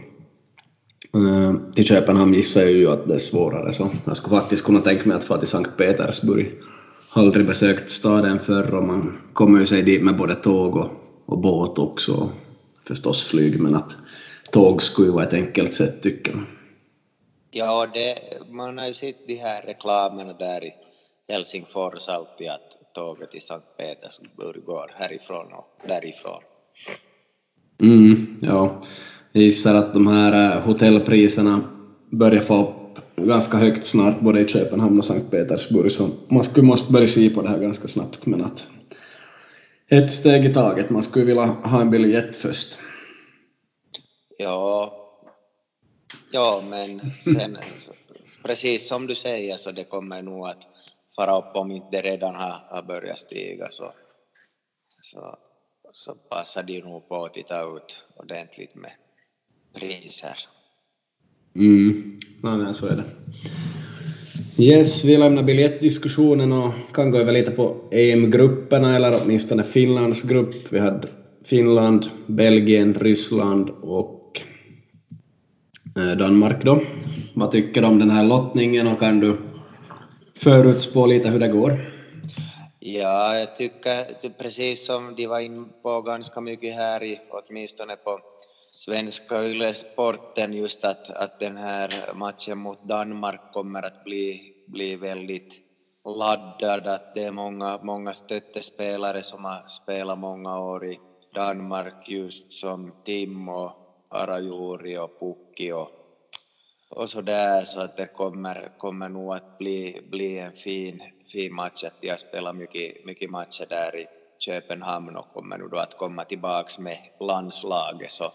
Uh, 1.17 1.73
till 1.75 1.85
Köpenhamn 1.85 2.35
gissar 2.35 2.61
jag 2.61 2.71
ju 2.71 2.91
att 2.91 3.09
det 3.09 3.15
är 3.15 3.19
svårare 3.19 3.73
så 3.73 3.91
jag 4.05 4.17
skulle 4.17 4.37
faktiskt 4.37 4.65
kunna 4.65 4.81
tänka 4.81 5.09
mig 5.09 5.17
att 5.17 5.25
få 5.25 5.37
till 5.37 5.49
Sankt 5.49 5.77
Petersburg. 5.77 6.53
Har 7.09 7.23
aldrig 7.23 7.47
besökt 7.47 7.91
staden 7.91 8.39
förr 8.39 8.75
och 8.75 8.85
man 8.85 9.19
kommer 9.33 9.61
ju 9.61 9.67
sig 9.67 9.83
dit 9.83 10.03
med 10.03 10.17
både 10.17 10.35
tåg 10.35 10.77
och, 10.77 10.91
och 11.27 11.39
båt 11.39 11.79
också 11.79 12.13
och 12.13 12.31
förstås 12.85 13.25
flyg 13.25 13.61
men 13.61 13.75
att 13.75 13.97
tåg 14.51 14.83
skulle 14.83 15.09
ju 15.09 15.15
vara 15.15 15.25
ett 15.25 15.33
enkelt 15.33 15.75
sätt 15.75 16.03
tycker 16.03 16.33
jag. 16.33 16.45
Ja, 17.51 17.87
det, 17.95 18.15
man 18.51 18.79
har 18.79 18.87
ju 18.87 18.95
sett 18.95 19.27
de 19.27 19.35
här 19.35 19.63
reklamerna 19.63 20.33
där 20.33 20.65
i 20.65 20.73
Helsingfors 21.29 22.09
alltid 22.09 22.49
att 22.49 22.79
tåget 22.99 23.31
till 23.31 23.43
Sankt 23.43 23.77
Petersburg 23.77 24.65
går 24.65 24.93
härifrån 24.95 25.53
och 25.53 25.89
därifrån. 25.89 26.43
Mm, 27.83 28.39
ja. 28.41 28.83
Jag 29.33 29.43
gissar 29.43 29.75
att 29.75 29.95
de 29.95 30.07
här 30.07 30.57
eh, 30.57 30.63
hotellpriserna 30.63 31.61
börjar 32.11 32.43
få 32.43 32.63
upp 32.63 32.99
ganska 33.17 33.57
högt 33.57 33.85
snart 33.85 34.21
både 34.21 34.41
i 34.41 34.49
Köpenhamn 34.49 34.99
och 34.99 35.05
Sankt 35.05 35.31
Petersburg 35.31 35.91
så 35.91 36.11
man 36.29 36.45
skulle 36.45 36.67
måste 36.67 36.93
börja 36.93 37.07
se 37.07 37.31
på 37.31 37.43
det 37.43 37.49
här 37.49 37.59
ganska 37.59 37.89
snabbt 37.89 38.27
men 38.27 38.45
att 38.45 38.69
ett 39.91 40.13
steg 40.13 40.45
i 40.45 40.55
taget, 40.55 40.91
man 40.91 41.03
skulle 41.03 41.25
vilja 41.25 41.45
ha 41.45 41.81
en 41.81 41.91
biljett 41.91 42.37
först. 42.37 42.79
Ja, 44.39 44.95
ja 46.33 46.63
men 46.71 47.01
sen 47.11 47.59
precis 48.43 48.89
som 48.89 49.07
du 49.07 49.15
säger 49.15 49.57
så 49.57 49.73
det 49.73 49.85
kommer 49.85 50.23
nog 50.23 50.49
att 50.49 50.78
fara 51.19 51.39
upp 51.39 51.57
om 51.57 51.71
inte 51.71 52.03
redan 52.03 52.35
har, 52.35 52.55
har 52.71 52.83
börjat 52.83 53.19
stiga 53.19 53.67
så, 53.71 53.93
så, 55.03 55.39
så 55.93 56.15
passar 56.15 56.63
de 56.63 56.81
nog 56.81 57.09
på 57.09 57.25
att 57.25 57.35
titta 57.35 57.63
ut 57.63 58.05
ordentligt 58.17 58.75
med 58.75 58.91
priser. 59.75 60.37
Mm, 61.57 62.19
ja, 62.43 62.57
men 62.57 62.75
så 62.75 62.87
är 62.87 62.97
det. 62.97 63.05
Yes, 64.63 65.05
vi 65.05 65.17
lämnar 65.17 65.43
biljettdiskussionen 65.43 66.53
och 66.53 66.73
kan 66.95 67.11
gå 67.11 67.19
över 67.19 67.33
lite 67.33 67.51
på 67.51 67.89
EM-grupperna 67.91 68.97
eller 68.97 69.21
åtminstone 69.23 69.65
Finlands 69.65 70.23
grupp. 70.23 70.73
Vi 70.73 70.79
hade 70.79 71.09
Finland, 71.45 72.07
Belgien, 72.27 72.95
Ryssland 72.95 73.71
och 73.71 74.41
eh, 75.97 76.19
Danmark 76.19 76.65
då. 76.65 76.83
Vad 77.35 77.51
tycker 77.51 77.81
du 77.81 77.87
om 77.87 77.99
den 77.99 78.11
här 78.11 78.25
lottningen 78.25 78.87
och 78.87 79.01
kan 79.01 79.21
du 79.21 79.37
förutspå 80.39 81.07
lite 81.07 81.29
hur 81.29 81.39
det 81.39 81.49
går? 81.49 81.99
Ja, 82.81 83.37
jag 83.39 83.57
tycker 83.57 84.29
precis 84.39 84.87
som 84.87 85.15
de 85.15 85.27
var 85.27 85.41
inne 85.41 85.65
på 85.83 86.03
ganska 86.03 86.41
mycket 86.41 86.75
här 86.75 87.03
i, 87.03 87.21
åtminstone 87.31 87.97
på 87.97 88.21
svenska 88.71 89.45
Yle-sporten, 89.45 90.53
just 90.53 90.85
att, 90.85 91.11
att 91.11 91.41
den 91.41 91.57
här 91.57 92.15
matchen 92.15 92.59
mot 92.59 92.89
Danmark 92.89 93.53
kommer 93.53 93.83
att 93.83 94.05
bli, 94.05 94.55
bli 94.67 94.97
väldigt 94.97 95.55
laddad, 96.05 96.87
att 96.87 97.15
det 97.15 97.25
är 97.25 97.33
många, 97.33 97.79
många 97.83 98.13
stöttespelare 98.13 99.23
som 99.23 99.45
har 99.45 99.69
spelat 99.69 100.19
många 100.19 100.61
år 100.61 100.87
i 100.87 100.99
Danmark, 101.35 102.09
just 102.09 102.53
som 102.53 102.93
Tim 103.05 103.49
och 103.49 103.73
Arajuri 104.09 104.99
och 104.99 105.21
Pukki 105.21 105.73
och 105.73 105.98
och 106.89 107.11
så 107.11 107.21
där 107.21 107.61
så 107.61 107.81
att 107.81 107.97
det 107.97 108.07
kommer, 108.07 108.71
kommer 108.79 109.09
nog 109.09 109.35
att 109.35 109.59
bli, 109.59 110.01
bli 110.11 110.39
en 110.39 110.53
fin, 110.53 111.03
fin 111.33 111.55
match. 111.55 111.85
Att 111.85 111.99
jag 112.01 112.13
har 112.13 112.17
spelat 112.17 112.57
mycket, 112.57 113.05
mycket 113.05 113.31
matcher 113.31 113.67
där 113.69 113.97
i 113.97 114.07
Köpenhamn 114.39 115.17
och 115.17 115.33
kommer 115.33 115.59
nu 115.59 115.69
då 115.69 115.77
att 115.77 115.97
komma 115.97 116.25
tillbaks 116.25 116.79
med 116.79 116.99
landslaget 117.21 118.11
så, 118.11 118.31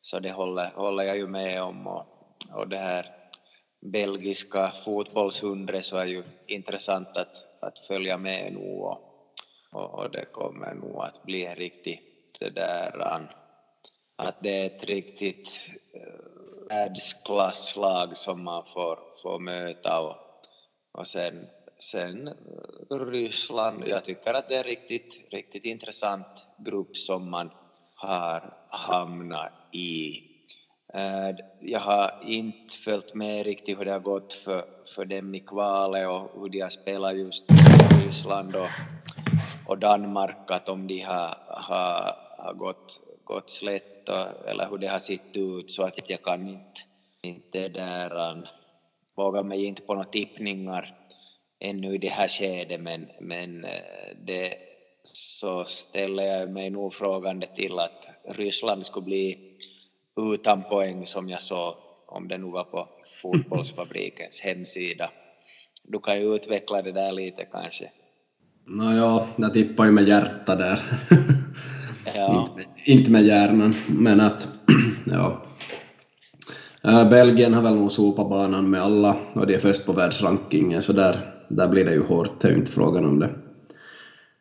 så 0.00 0.18
det 0.18 0.32
håller, 0.32 0.70
håller 0.76 1.04
jag 1.04 1.16
ju 1.16 1.26
med 1.26 1.62
om 1.62 1.86
och, 1.86 2.06
och 2.54 2.68
det 2.68 2.78
här 2.78 3.06
belgiska 3.80 4.70
fotbollshundret 4.70 5.84
så 5.84 5.96
är 5.96 6.06
ju 6.06 6.24
intressant 6.46 7.16
att, 7.16 7.62
att 7.62 7.78
följa 7.78 8.18
med 8.18 8.52
nu 8.52 8.80
och, 8.80 8.98
och 9.72 10.10
det 10.10 10.24
kommer 10.24 10.74
nog 10.74 11.02
att 11.02 11.22
bli 11.22 11.44
en 11.44 11.56
riktig 11.56 12.00
det 12.40 12.50
där 12.50 13.28
att 14.16 14.42
det 14.42 14.62
är 14.62 14.66
ett 14.66 14.84
riktigt 14.84 15.48
eh, 15.94 16.39
världsklasslag 16.70 18.16
som 18.16 18.44
man 18.44 18.64
får, 18.64 18.98
får 19.22 19.38
möta 19.38 20.00
och, 20.00 20.16
och 20.92 21.06
sen, 21.06 21.46
sen 21.78 22.28
eh, 22.28 22.96
Ryssland, 22.96 23.82
jag 23.86 24.04
tycker 24.04 24.34
att 24.34 24.48
det 24.48 24.54
är 24.54 24.58
en 24.58 24.64
riktigt, 24.64 25.32
riktigt 25.32 25.64
intressant 25.64 26.46
grupp 26.58 26.96
som 26.96 27.30
man 27.30 27.50
har 27.94 28.54
hamnat 28.68 29.52
i. 29.72 30.12
Eh, 30.94 31.36
jag 31.60 31.80
har 31.80 32.20
inte 32.26 32.74
följt 32.74 33.14
med 33.14 33.44
riktigt 33.44 33.78
hur 33.78 33.84
det 33.84 33.92
har 33.92 34.00
gått 34.00 34.32
för, 34.32 34.64
för 34.94 35.04
dem 35.04 35.34
i 35.34 35.40
kvalet 35.40 36.08
och 36.08 36.42
hur 36.42 36.48
de 36.48 36.60
har 36.60 36.70
spelat 36.70 37.16
just 37.16 37.44
Ryssland 38.04 38.56
och, 38.56 38.68
och 39.66 39.78
Danmark, 39.78 40.50
att 40.50 40.68
om 40.68 40.86
de 40.86 41.00
har, 41.00 41.36
har, 41.46 42.16
har 42.38 42.54
gått, 42.54 43.00
gått 43.24 43.50
slätt 43.50 43.99
och, 44.08 44.48
eller 44.48 44.70
hur 44.70 44.78
det 44.78 44.86
har 44.86 44.98
sett 44.98 45.36
ut 45.36 45.70
så 45.70 45.82
att 45.82 46.10
jag 46.10 46.22
kan 46.22 46.48
inte, 46.48 46.80
inte 47.22 47.68
där, 47.68 48.48
våga 49.16 49.42
mig 49.42 49.64
inte 49.64 49.82
på 49.82 49.94
några 49.94 50.08
tippningar 50.08 50.94
ännu 51.60 51.94
i 51.94 51.98
det 51.98 52.08
här 52.08 52.28
skedet 52.28 52.80
men, 52.80 53.08
men 53.20 53.64
eh, 53.64 54.16
det 54.26 54.54
så 55.04 55.64
ställer 55.64 56.22
jag 56.22 56.50
mig 56.50 56.70
nog 56.70 56.94
frågande 56.94 57.46
till 57.46 57.78
att 57.78 58.08
Ryssland 58.28 58.86
skulle 58.86 59.04
bli 59.04 59.38
utan 60.16 60.62
poäng 60.62 61.06
som 61.06 61.28
jag 61.28 61.40
såg 61.40 61.74
om 62.06 62.28
det 62.28 62.38
nu 62.38 62.50
var 62.50 62.64
på 62.64 62.88
fotbollsfabrikens 63.22 64.40
hemsida. 64.44 65.10
Du 65.82 65.98
kan 66.00 66.20
ju 66.20 66.34
utveckla 66.34 66.82
det 66.82 66.92
där 66.92 67.12
lite 67.12 67.44
kanske. 67.44 67.90
Nåja, 68.64 69.28
jag 69.36 69.52
tippar 69.52 69.84
ju 69.84 69.90
med 69.90 70.08
hjärta 70.08 70.56
där. 70.56 70.82
Ja. 72.04 72.40
inte, 72.40 72.70
inte 72.84 73.10
med 73.10 73.24
hjärnan, 73.24 73.74
men 73.86 74.20
att 74.20 74.48
ja. 75.04 75.42
Eh, 76.84 77.10
Belgien 77.10 77.54
har 77.54 77.62
väl 77.62 77.74
nog 77.74 77.92
sopat 77.92 78.28
banan 78.28 78.70
med 78.70 78.82
alla 78.82 79.16
och 79.32 79.46
de 79.46 79.54
är 79.54 79.58
först 79.58 79.86
på 79.86 79.92
världsrankingen 79.92 80.82
så 80.82 80.92
där, 80.92 81.34
där 81.48 81.68
blir 81.68 81.84
det 81.84 81.92
ju 81.92 82.02
hårt, 82.02 82.40
det 82.40 82.48
är 82.48 82.52
ju 82.52 82.58
inte 82.58 82.70
frågan 82.70 83.04
om 83.04 83.18
det. 83.18 83.30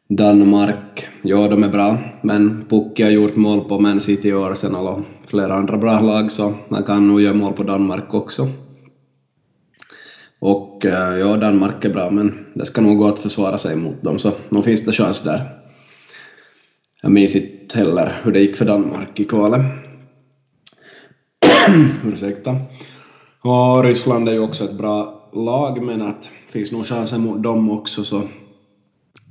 Danmark, 0.09 1.07
ja 1.23 1.47
de 1.47 1.63
är 1.63 1.69
bra, 1.69 1.97
men 2.23 2.65
Pukki 2.69 3.03
har 3.03 3.09
gjort 3.09 3.35
mål 3.35 3.61
på 3.61 3.79
Man 3.79 3.99
City 3.99 4.31
och 4.31 4.51
Arsenal 4.51 4.87
och 4.87 4.99
flera 5.25 5.53
andra 5.53 5.77
bra 5.77 5.99
lag 5.99 6.31
så 6.31 6.53
han 6.69 6.83
kan 6.83 7.07
nog 7.07 7.21
göra 7.21 7.33
mål 7.33 7.53
på 7.53 7.63
Danmark 7.63 8.13
också. 8.13 8.47
Och 10.39 10.85
eh, 10.85 11.17
ja, 11.19 11.37
Danmark 11.37 11.85
är 11.85 11.89
bra 11.89 12.09
men 12.09 12.45
det 12.53 12.65
ska 12.65 12.81
nog 12.81 12.97
gå 12.97 13.07
att 13.07 13.19
försvara 13.19 13.57
sig 13.57 13.75
mot 13.75 14.03
dem 14.03 14.19
så 14.19 14.31
nog 14.49 14.63
finns 14.63 14.85
det 14.85 14.91
chans 14.91 15.21
där. 15.21 15.58
Jag 17.01 17.11
minns 17.11 17.35
inte 17.35 17.77
heller 17.77 18.19
hur 18.23 18.31
det 18.31 18.39
gick 18.39 18.55
för 18.55 18.65
Danmark 18.65 19.19
i 19.19 19.23
kvalet. 19.23 19.61
Ursäkta. 22.05 22.55
Och 23.41 23.83
Ryssland 23.83 24.29
är 24.29 24.33
ju 24.33 24.39
också 24.39 24.63
ett 24.63 24.77
bra 24.77 25.29
lag 25.33 25.83
men 25.83 26.01
att 26.01 26.21
det 26.21 26.51
finns 26.51 26.71
nog 26.71 26.85
chanser 26.85 27.17
mot 27.17 27.43
dem 27.43 27.71
också 27.71 28.03
så 28.03 28.21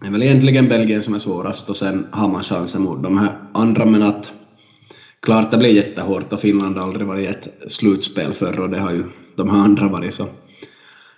det 0.01 0.07
är 0.07 0.11
väl 0.11 0.23
egentligen 0.23 0.69
Belgien 0.69 1.03
som 1.03 1.15
är 1.15 1.19
svårast 1.19 1.71
och 1.71 1.77
sen 1.77 2.07
har 2.11 2.29
man 2.29 2.43
chansen 2.43 2.83
mot 2.83 3.03
de 3.03 3.19
här 3.19 3.39
andra 3.55 3.85
men 3.85 4.03
att 4.03 4.33
klart 5.21 5.51
det 5.51 5.59
blir 5.59 5.75
jättehårt 5.75 6.33
och 6.33 6.41
Finland 6.41 6.77
har 6.77 6.85
aldrig 6.85 7.07
varit 7.07 7.23
i 7.23 7.27
ett 7.27 7.73
slutspel 7.73 8.33
förr 8.33 8.61
och 8.61 8.71
det 8.71 8.81
har 8.81 8.93
ju 8.93 9.05
de 9.37 9.51
här 9.51 9.59
andra 9.59 9.89
varit 9.89 10.15
så 10.15 10.25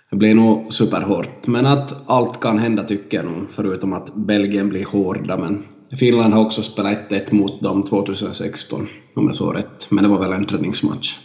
det 0.09 0.17
blir 0.17 0.35
nog 0.35 0.73
superhårt. 0.73 1.47
Men 1.47 1.65
att 1.65 2.09
allt 2.09 2.39
kan 2.39 2.59
hända 2.59 2.83
tycker 2.83 3.17
jag 3.17 3.25
nog, 3.25 3.45
förutom 3.49 3.93
att 3.93 4.15
Belgien 4.15 4.69
blir 4.69 4.85
hårda. 4.85 5.37
Men 5.37 5.65
Finland 5.97 6.33
har 6.33 6.45
också 6.45 6.61
spelat 6.61 7.09
1-1 7.09 7.33
mot 7.35 7.61
dem 7.61 7.83
2016, 7.83 8.87
om 9.15 9.25
jag 9.25 9.35
såg 9.35 9.55
rätt. 9.55 9.87
Men 9.89 10.03
det 10.03 10.09
var 10.09 10.19
väl 10.19 10.33
en 10.33 10.45
träningsmatch. 10.45 11.19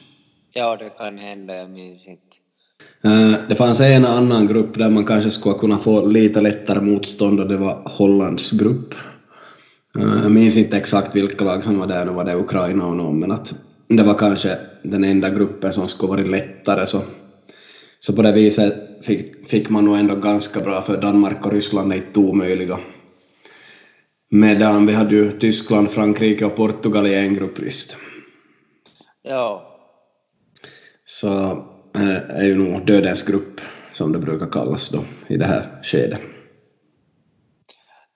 Ja, 0.52 0.76
det 0.76 0.88
kan 0.88 1.18
hända, 1.18 1.54
jag 1.54 1.70
minns 1.70 2.08
inte. 2.08 2.36
Eh, 3.04 3.48
det 3.48 3.56
fanns 3.56 3.80
en 3.80 4.04
annan 4.04 4.46
grupp 4.46 4.78
där 4.78 4.90
man 4.90 5.04
kanske 5.04 5.30
skulle 5.30 5.58
kunna 5.58 5.76
få 5.76 6.06
lite 6.06 6.40
lättare 6.40 6.80
motstånd 6.80 7.40
och 7.40 7.48
det 7.48 7.56
var 7.56 7.82
Hollands 7.84 8.52
grupp. 8.52 8.94
Eh, 9.98 10.22
jag 10.22 10.32
minns 10.32 10.56
inte 10.56 10.76
exakt 10.76 11.16
vilka 11.16 11.44
lag 11.44 11.64
som 11.64 11.78
var 11.78 11.86
där, 11.86 12.04
nu 12.04 12.12
var 12.12 12.24
det 12.24 12.36
Ukraina 12.36 12.86
och 12.86 12.96
någon, 12.96 13.18
men 13.18 13.32
att 13.32 13.54
det 13.88 14.02
var 14.02 14.14
kanske 14.14 14.58
den 14.82 15.04
enda 15.04 15.30
gruppen 15.30 15.72
som 15.72 15.88
skulle 15.88 16.10
varit 16.10 16.30
lättare 16.30 16.86
så, 16.86 17.02
så 18.00 18.12
på 18.12 18.22
det 18.22 18.32
viset 18.32 18.74
fick, 19.02 19.48
fick 19.48 19.70
man 19.70 19.84
nog 19.84 19.96
ändå 19.96 20.16
ganska 20.16 20.60
bra 20.60 20.82
för 20.82 21.00
Danmark 21.00 21.46
och 21.46 21.52
Ryssland 21.52 21.92
är 21.92 21.96
inte 21.96 22.20
omöjliga. 22.20 22.78
Medan 24.28 24.86
vi 24.86 24.92
hade 24.92 25.14
ju 25.14 25.32
Tyskland, 25.32 25.90
Frankrike 25.90 26.44
och 26.44 26.56
Portugal 26.56 27.06
i 27.06 27.14
en 27.14 27.34
grupp 27.34 27.58
visst. 27.58 27.96
Ja. 29.22 29.72
Så 31.04 31.28
är 32.28 32.44
ju 32.44 32.54
nog 32.54 32.86
dödens 32.86 33.22
grupp, 33.22 33.60
som 33.92 34.12
det 34.12 34.18
brukar 34.18 34.50
kallas 34.50 34.88
då, 34.88 35.04
i 35.26 35.36
det 35.36 35.46
här 35.46 35.80
skedet. 35.82 36.20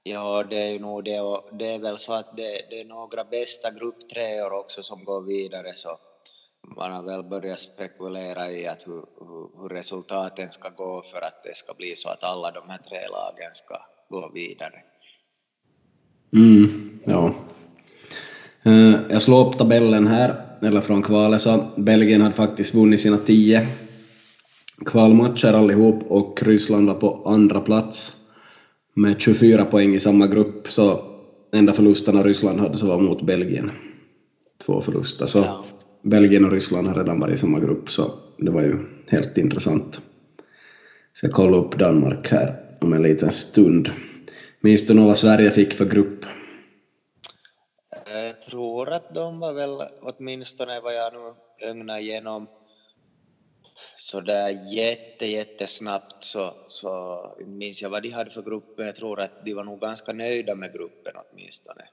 Ja, 0.02 0.44
det 0.50 0.56
är 0.56 0.72
ju 0.72 0.78
nog 0.78 1.04
det 1.04 1.20
och 1.20 1.56
det 1.58 1.74
är 1.74 1.78
väl 1.78 1.98
så 1.98 2.12
att 2.12 2.36
det, 2.36 2.62
det 2.70 2.80
är 2.80 2.84
några 2.84 3.24
bästa 3.24 3.70
grupptreor 3.70 4.52
också 4.52 4.82
som 4.82 5.04
går 5.04 5.22
vidare 5.22 5.74
så 5.74 5.98
man 6.76 6.92
har 6.92 7.02
väl 7.02 7.22
börjat 7.22 7.60
spekulera 7.60 8.50
i 8.50 8.66
att 8.66 8.86
hur, 8.86 9.04
hur, 9.20 9.62
hur, 9.62 9.68
resultaten 9.68 10.48
ska 10.48 10.68
gå 10.68 11.02
för 11.02 11.22
att 11.22 11.44
det 11.44 11.56
ska 11.56 11.74
bli 11.74 11.96
så 11.96 12.08
att 12.08 12.24
alla 12.24 12.50
de 12.50 12.68
här 12.68 12.78
tre 12.78 13.08
lagen 13.08 13.50
ska 13.52 13.76
gå 14.08 14.30
vidare. 14.34 14.82
Mm, 16.32 16.68
ja. 17.04 17.34
Jag 19.10 19.22
slår 19.22 19.48
upp 19.48 19.58
tabellen 19.58 20.06
här 20.06 20.34
eller 20.62 20.80
från 20.80 21.02
kvalet, 21.02 21.40
så 21.40 21.64
Belgien 21.76 22.20
hade 22.20 22.34
faktiskt 22.34 22.74
vunnit 22.74 23.00
sina 23.00 23.16
tio 23.16 23.66
kvalmatcher 24.86 25.52
allihop 25.52 26.02
och 26.08 26.42
Ryssland 26.42 26.86
var 26.86 26.94
på 26.94 27.22
andra 27.26 27.60
plats 27.60 28.12
med 28.94 29.20
24 29.20 29.64
poäng 29.64 29.94
i 29.94 30.00
samma 30.00 30.26
grupp, 30.26 30.68
så 30.68 31.02
enda 31.52 31.72
förlusterna 31.72 32.22
Ryssland 32.22 32.60
hade 32.60 32.78
så 32.78 32.86
var 32.86 32.98
mot 32.98 33.22
Belgien. 33.22 33.70
Två 34.66 34.80
förluster, 34.80 35.26
så 35.26 35.38
ja. 35.38 35.64
Belgien 36.02 36.44
och 36.44 36.52
Ryssland 36.52 36.88
har 36.88 36.94
redan 36.94 37.20
varit 37.20 37.34
i 37.34 37.38
samma 37.38 37.60
grupp, 37.60 37.90
så 37.90 38.12
det 38.38 38.50
var 38.50 38.62
ju 38.62 38.76
helt 39.08 39.38
intressant. 39.38 40.00
Jag 41.12 41.18
ska 41.18 41.28
kolla 41.28 41.56
upp 41.56 41.78
Danmark 41.78 42.28
här 42.30 42.56
om 42.80 42.92
en 42.92 43.02
liten 43.02 43.30
stund. 43.30 43.90
Minns 44.60 44.86
du 44.86 44.94
nog 44.94 45.06
vad 45.06 45.18
Sverige 45.18 45.50
fick 45.50 45.72
för 45.72 45.84
grupp? 45.84 46.24
tror 48.50 48.92
att 48.92 49.14
de 49.14 49.40
var 49.40 49.52
väl 49.52 49.82
åtminstone 50.00 50.80
vad 50.80 50.94
jag 50.94 51.12
nu 51.12 51.34
ögnar 51.68 51.98
igenom 51.98 52.48
så 53.96 54.20
där 54.20 54.72
jätte, 54.72 55.26
jättesnabbt 55.26 56.24
så, 56.24 56.54
så 56.68 57.20
minns 57.46 57.82
jag 57.82 57.90
vad 57.90 58.02
de 58.02 58.10
hade 58.10 58.30
för 58.30 58.42
grupper. 58.42 58.82
Jag 58.82 58.96
tror 58.96 59.20
att 59.20 59.44
de 59.44 59.54
var 59.54 59.64
nog 59.64 59.80
ganska 59.80 60.12
nöjda 60.12 60.54
med 60.54 60.72
gruppen 60.72 61.12
åtminstone. 61.16 61.88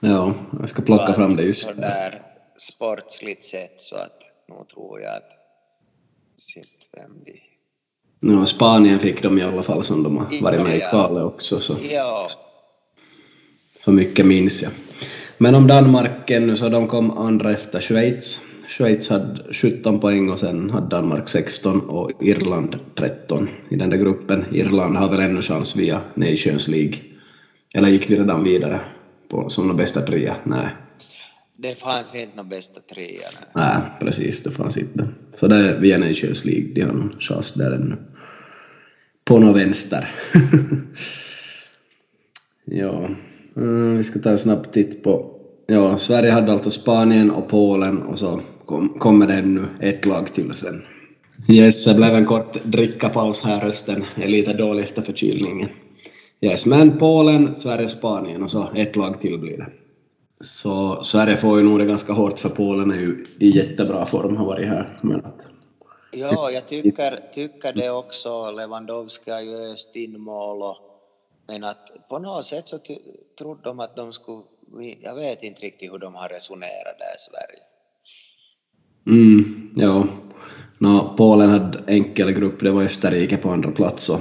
Ja, 0.00 0.34
jag 0.60 0.68
ska 0.68 0.82
plocka 0.82 1.04
att, 1.04 1.16
fram 1.16 1.36
det 1.36 1.42
just. 1.42 1.62
Så 1.62 1.72
där 1.72 2.22
sportsligt 2.56 3.44
sett 3.44 3.80
så 3.80 3.96
att 3.96 4.22
nu 4.48 4.54
tror 4.74 5.00
jag 5.00 5.16
att 5.16 5.30
sitt 6.38 6.88
vem 6.92 7.24
de... 7.24 7.53
Ja, 8.26 8.46
Spanien 8.46 8.98
fick 8.98 9.22
de 9.22 9.38
i 9.38 9.42
alla 9.42 9.62
fall 9.62 9.82
som 9.82 10.02
de 10.02 10.16
har 10.16 10.42
varit 10.42 10.60
med 10.60 10.76
i 10.76 10.80
kvalet 10.90 11.22
också. 11.22 11.60
Så. 11.60 11.76
Ja. 11.90 12.26
Så 13.84 13.92
mycket 13.92 14.26
minns 14.26 14.62
jag. 14.62 14.72
Men 15.38 15.54
om 15.54 15.66
Danmark 15.66 16.30
ännu 16.30 16.56
så 16.56 16.68
de 16.68 16.86
kom 16.86 17.10
andra 17.10 17.52
efter 17.52 17.80
Schweiz. 17.80 18.40
Schweiz 18.68 19.08
hade 19.08 19.52
17 19.52 20.00
poäng 20.00 20.30
och 20.30 20.38
sen 20.38 20.70
hade 20.70 20.88
Danmark 20.88 21.28
16 21.28 21.80
och 21.80 22.10
Irland 22.20 22.78
13 22.94 23.48
i 23.68 23.76
den 23.76 23.90
där 23.90 23.96
gruppen. 23.96 24.44
Irland 24.52 24.96
har 24.96 25.08
väl 25.08 25.20
ännu 25.20 25.42
chans 25.42 25.76
via 25.76 26.00
Nations 26.14 26.68
League. 26.68 26.94
Eller 27.74 27.88
gick 27.88 28.08
de 28.08 28.16
redan 28.16 28.44
vidare 28.44 28.80
på, 29.28 29.48
som 29.48 29.68
de 29.68 29.76
bästa 29.76 30.00
trea? 30.00 30.36
Nej. 30.44 30.68
Det 31.56 31.74
fanns 31.80 32.14
inte 32.14 32.36
någon 32.36 32.48
bästa 32.48 32.80
trea. 32.80 33.28
Nej. 33.54 33.78
nej, 33.78 33.90
precis, 34.00 34.42
det 34.42 34.50
fanns 34.50 34.76
inte. 34.76 35.08
Så 35.34 35.46
det 35.46 35.56
är 35.56 35.78
via 35.78 35.98
Nations 35.98 36.44
League, 36.44 36.74
de 36.74 36.82
har 36.82 36.92
någon 36.92 37.20
chans 37.20 37.52
där 37.52 37.72
ännu. 37.72 37.96
På 39.24 39.38
något 39.38 39.56
vänster. 39.56 40.10
ja. 42.64 43.08
Mm, 43.56 43.96
vi 43.96 44.04
ska 44.04 44.18
ta 44.18 44.30
en 44.30 44.38
snabb 44.38 44.72
titt 44.72 45.02
på... 45.02 45.30
Ja, 45.66 45.98
Sverige 45.98 46.30
hade 46.30 46.52
alltså 46.52 46.70
Spanien 46.70 47.30
och 47.30 47.48
Polen 47.48 48.02
och 48.02 48.18
så 48.18 48.40
kom, 48.66 48.88
kommer 48.88 49.26
det 49.26 49.34
ännu 49.34 49.62
ett 49.80 50.06
lag 50.06 50.34
till 50.34 50.52
sen. 50.52 50.82
Yes, 51.48 51.84
det 51.84 51.94
blev 51.94 52.14
en 52.14 52.24
kort 52.24 52.64
drickapaus 52.64 53.40
här. 53.40 53.60
Rösten 53.60 54.04
är 54.14 54.28
lite 54.28 54.52
dålig 54.52 54.82
efter 54.82 55.02
förkylningen. 55.02 55.68
Yes, 56.40 56.66
men 56.66 56.98
Polen, 56.98 57.54
Sverige, 57.54 57.88
Spanien 57.88 58.42
och 58.42 58.50
så 58.50 58.68
ett 58.74 58.96
lag 58.96 59.20
till 59.20 59.38
blir 59.38 59.56
det. 59.56 59.66
Så 60.40 61.02
Sverige 61.02 61.36
får 61.36 61.58
ju 61.58 61.64
nog 61.64 61.78
det 61.78 61.84
ganska 61.84 62.12
hårt 62.12 62.38
för 62.38 62.48
Polen 62.48 62.90
är 62.90 63.00
ju 63.00 63.26
i 63.38 63.50
jättebra 63.50 64.06
form, 64.06 64.36
har 64.36 64.46
varit 64.46 64.66
här. 64.66 64.98
Men 65.02 65.24
att 65.24 65.53
Ja, 66.16 66.50
jag 66.50 66.66
tycker, 66.68 67.20
tycker 67.34 67.72
det 67.72 67.90
också. 67.90 68.50
Lewandowski 68.50 69.30
har 69.30 69.40
ju 69.40 69.72
öst 69.72 69.96
in 69.96 70.20
mål 70.20 70.62
och, 70.62 70.76
men 71.46 71.64
att 71.64 72.08
på 72.08 72.18
något 72.18 72.46
sätt 72.46 72.68
så 72.68 72.78
trodde 73.38 73.62
de 73.62 73.80
att 73.80 73.96
de 73.96 74.12
skulle, 74.12 74.42
jag 75.00 75.14
vet 75.14 75.42
inte 75.42 75.60
riktigt 75.60 75.92
hur 75.92 75.98
de 75.98 76.14
har 76.14 76.28
resonerat 76.28 76.98
där 76.98 77.14
i 77.16 77.20
Sverige. 77.30 77.62
Mm, 79.06 79.70
ja. 79.76 80.06
No, 80.78 81.14
Polen 81.16 81.50
hade 81.50 81.78
enkel 81.86 82.32
grupp, 82.32 82.60
det 82.60 82.70
var 82.70 82.82
Österrike 82.82 83.36
på 83.36 83.50
andra 83.50 83.70
plats 83.70 84.08
och 84.10 84.20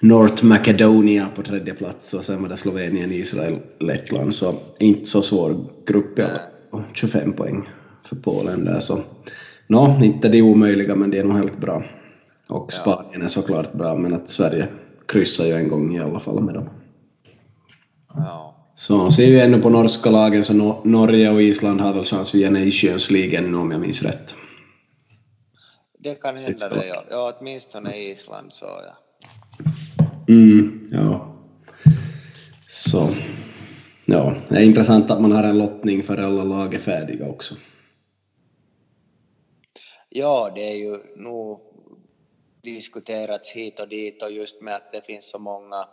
North 0.00 0.44
Macedonia 0.44 1.28
på 1.34 1.42
tredje 1.42 1.74
plats 1.74 2.14
och 2.14 2.24
sen 2.24 2.42
var 2.42 2.48
det 2.48 2.56
Slovenien, 2.56 3.12
Israel, 3.12 3.58
Lettland 3.78 4.34
så 4.34 4.54
inte 4.78 5.04
så 5.04 5.22
svår 5.22 5.56
grupp 5.86 6.18
i 6.18 6.22
alla 6.22 6.38
fall. 6.70 6.82
25 6.94 7.32
poäng 7.32 7.68
för 8.04 8.16
Polen 8.16 8.64
där 8.64 8.80
så 8.80 8.98
Nå, 9.66 10.00
inte 10.02 10.28
de 10.28 10.42
omöjliga 10.42 10.94
men 10.94 11.10
de 11.10 11.18
är 11.18 11.24
nog 11.24 11.36
helt 11.36 11.58
bra. 11.58 11.84
Och 12.48 12.72
Spanien 12.72 13.22
är 13.22 13.28
såklart 13.28 13.72
bra 13.72 13.96
men 13.96 14.14
att 14.14 14.28
Sverige 14.28 14.68
kryssar 15.06 15.44
ju 15.44 15.52
en 15.52 15.68
gång 15.68 15.96
i 15.96 16.00
alla 16.00 16.20
fall 16.20 16.42
med 16.42 16.54
dem. 16.54 16.68
Ja. 18.14 18.56
Så 18.74 19.10
ser 19.10 19.26
vi 19.26 19.40
ännu 19.40 19.62
på 19.62 19.70
norska 19.70 20.10
lagen 20.10 20.44
så 20.44 20.54
no 20.54 20.80
Norge 20.84 21.30
och 21.30 21.42
Island 21.42 21.80
har 21.80 21.94
väl 21.94 22.04
chans 22.04 22.34
via 22.34 22.50
Nations 22.50 23.10
League 23.10 23.38
ännu 23.38 23.56
om 23.56 23.70
jag 23.70 23.80
minns 23.80 24.02
rätt. 24.02 24.34
Det 25.98 26.14
kan 26.14 26.36
hända 26.36 26.68
det, 26.68 26.86
ja. 26.86 27.04
ja. 27.10 27.32
Åtminstone 27.38 27.96
Island 27.96 28.52
så 28.52 28.64
ja. 28.64 28.96
Mm, 30.28 30.88
ja. 30.90 31.32
Så, 32.68 33.08
ja, 34.04 34.34
det 34.48 34.56
är 34.56 34.60
intressant 34.60 35.10
att 35.10 35.20
man 35.20 35.32
har 35.32 35.44
en 35.44 35.58
lottning 35.58 36.02
för 36.02 36.18
alla 36.18 36.44
lag 36.44 36.74
är 36.74 36.78
färdiga 36.78 37.28
också. 37.28 37.54
Ja, 40.18 40.52
det 40.54 40.62
är 40.62 40.76
ju 40.76 41.16
nog 41.16 41.60
diskuterats 42.62 43.52
hit 43.52 43.80
och 43.80 43.88
dit 43.88 44.22
och 44.22 44.30
just 44.32 44.60
med 44.60 44.74
att 44.74 44.92
det 44.92 45.06
finns 45.06 45.30
så 45.30 45.38
många 45.38 45.88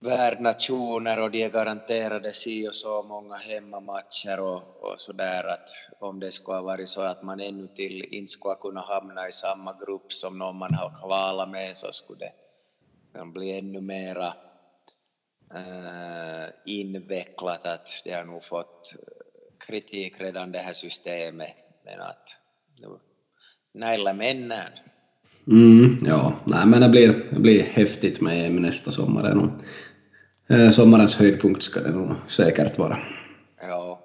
värdnationer 0.00 1.20
och 1.20 1.30
de 1.30 1.42
är 1.42 1.50
garanterade 1.50 2.32
si 2.32 2.68
och 2.68 2.74
så 2.74 3.02
många 3.02 3.36
hemmamatcher 3.36 4.40
och, 4.40 4.62
och 4.84 5.00
så 5.00 5.12
där 5.12 5.44
att 5.44 5.68
om 5.98 6.20
det 6.20 6.32
skulle 6.32 6.56
ha 6.56 6.62
varit 6.62 6.88
så 6.88 7.00
att 7.00 7.22
man 7.22 7.40
ännu 7.40 7.68
till 7.68 8.14
inte 8.14 8.32
skulle 8.32 8.54
kunna 8.54 8.80
hamna 8.80 9.28
i 9.28 9.32
samma 9.32 9.76
grupp 9.86 10.12
som 10.12 10.38
någon 10.38 10.56
man 10.56 10.74
har 10.74 10.98
kvalat 11.00 11.50
med 11.50 11.76
så 11.76 11.92
skulle 11.92 12.32
det 13.12 13.24
bli 13.24 13.58
ännu 13.58 13.80
mera 13.80 14.34
äh, 15.54 16.48
invecklat 16.66 17.66
att 17.66 17.88
det 18.04 18.12
har 18.12 18.24
nog 18.24 18.44
fått 18.44 18.94
kritik 19.58 20.20
redan 20.20 20.52
det 20.52 20.58
här 20.58 20.72
systemet. 20.72 21.54
Men 21.84 22.00
att 22.00 22.41
näillä 23.74 24.12
mennään. 24.12 24.72
Mm, 25.46 25.98
ja, 26.06 26.32
nej, 26.46 26.66
men 26.66 26.80
det 26.80 26.88
blir, 26.88 27.12
det 27.30 27.40
blir 27.40 27.64
häftigt 27.72 28.20
med 28.20 28.46
EM 28.46 28.56
nästa 28.56 28.90
sommar. 28.90 29.36
Och, 29.36 29.48
eh, 30.54 30.70
sommarens 30.70 31.20
höjdpunkt 31.20 31.62
ska 31.62 31.80
det 31.80 31.90
nog 31.90 32.10
säkert 32.26 32.78
vara. 32.78 32.98
Ja. 33.60 33.98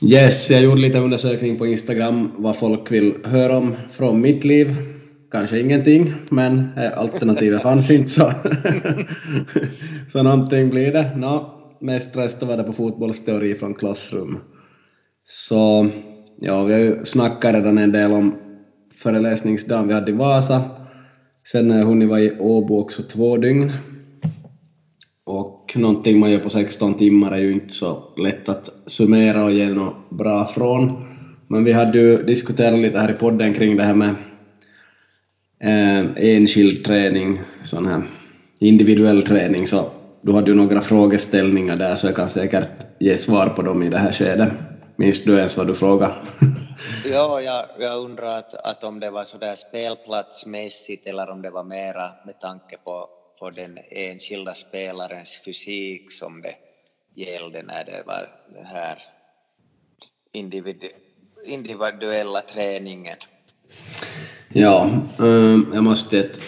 Yes, 0.00 0.50
jag 0.50 0.62
gjorde 0.62 0.80
lite 0.80 0.98
undersökning 0.98 1.58
på 1.58 1.66
Instagram 1.66 2.30
vad 2.36 2.56
folk 2.56 2.92
vill 2.92 3.14
höra 3.24 3.56
om 3.56 3.74
från 3.90 4.20
mitt 4.20 4.44
liv. 4.44 4.76
Kanske 5.30 5.60
ingenting, 5.60 6.14
men 6.30 6.68
eh, 6.76 6.98
alternativet 6.98 7.62
fanns 7.68 7.90
inte 7.90 8.10
så. 8.10 8.32
så 10.12 10.22
någonting 10.22 10.70
blir 10.70 10.92
det. 10.92 11.16
No, 11.16 11.58
mest 11.80 12.16
röstade 12.16 12.50
var 12.50 12.56
det 12.56 12.64
på 12.64 12.72
fotbollsteori 12.72 13.54
från 13.54 13.74
klassrum. 13.74 14.38
Så 15.30 15.88
ja, 16.40 16.64
vi 16.64 16.72
har 16.72 16.80
ju 16.80 17.04
snackat 17.04 17.54
redan 17.54 17.78
en 17.78 17.92
del 17.92 18.12
om 18.12 18.34
föreläsningsdagen 18.94 19.88
vi 19.88 19.94
hade 19.94 20.10
i 20.10 20.14
Vasa. 20.14 20.62
Sen 21.46 21.70
har 21.70 21.78
jag 21.78 21.86
hunnit 21.86 22.08
vara 22.08 22.20
i 22.20 22.38
Åbo 22.38 22.80
också 22.80 23.02
två 23.02 23.36
dygn. 23.36 23.72
Och 25.24 25.72
någonting 25.76 26.20
man 26.20 26.30
gör 26.30 26.38
på 26.38 26.50
16 26.50 26.94
timmar 26.94 27.32
är 27.32 27.38
ju 27.38 27.52
inte 27.52 27.74
så 27.74 28.02
lätt 28.16 28.48
att 28.48 28.70
summera 28.86 29.44
och 29.44 29.52
ge 29.52 29.68
något 29.68 30.10
bra 30.10 30.46
från. 30.46 31.04
Men 31.48 31.64
vi 31.64 31.72
hade 31.72 31.98
ju 31.98 32.22
diskuterat 32.22 32.78
lite 32.78 32.98
här 32.98 33.10
i 33.10 33.14
podden 33.14 33.54
kring 33.54 33.76
det 33.76 33.84
här 33.84 33.94
med 33.94 34.14
eh, 35.60 36.06
enskild 36.16 36.84
träning, 36.84 37.40
sån 37.62 37.86
här 37.86 38.02
individuell 38.60 39.22
träning, 39.22 39.66
så 39.66 39.90
du 40.22 40.32
hade 40.32 40.50
ju 40.50 40.56
några 40.56 40.80
frågeställningar 40.80 41.76
där 41.76 41.94
så 41.94 42.06
jag 42.06 42.16
kan 42.16 42.28
säkert 42.28 42.68
ge 43.00 43.16
svar 43.16 43.46
på 43.46 43.62
dem 43.62 43.82
i 43.82 43.88
det 43.88 43.98
här 43.98 44.12
skedet. 44.12 44.52
Minns 45.00 45.24
du 45.24 45.36
ens 45.36 45.56
vad 45.56 45.66
du 45.66 45.74
frågade? 45.74 46.14
ja, 47.04 47.40
jag, 47.40 47.64
jag 47.78 48.04
undrar 48.04 48.38
att, 48.38 48.54
att 48.54 48.84
om 48.84 49.00
det 49.00 49.10
var 49.10 49.24
så 49.24 49.38
där 49.38 49.54
spelplatsmässigt 49.54 51.06
eller 51.06 51.30
om 51.30 51.42
det 51.42 51.50
var 51.50 51.64
mera 51.64 52.12
med 52.26 52.40
tanke 52.40 52.76
på, 52.84 53.08
på 53.38 53.50
den 53.50 53.78
enskilda 53.90 54.54
spelarens 54.54 55.38
fysik 55.44 56.12
som 56.12 56.42
det 56.42 56.54
gällde 57.14 57.62
när 57.62 57.84
det 57.84 58.02
var 58.06 58.28
den 58.54 58.66
här 58.66 58.98
individu, 60.32 60.88
individuella 61.46 62.40
träningen. 62.40 63.16
Ja, 64.48 64.90
um, 65.18 65.70
jag 65.74 65.84
måste 65.84 66.16
ge 66.16 66.22
ett 66.22 66.40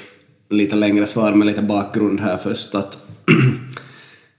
lite 0.48 0.76
längre 0.76 1.06
svar 1.06 1.32
med 1.32 1.46
lite 1.46 1.62
bakgrund 1.62 2.20
här 2.20 2.36
först. 2.36 2.74
Att 2.74 2.98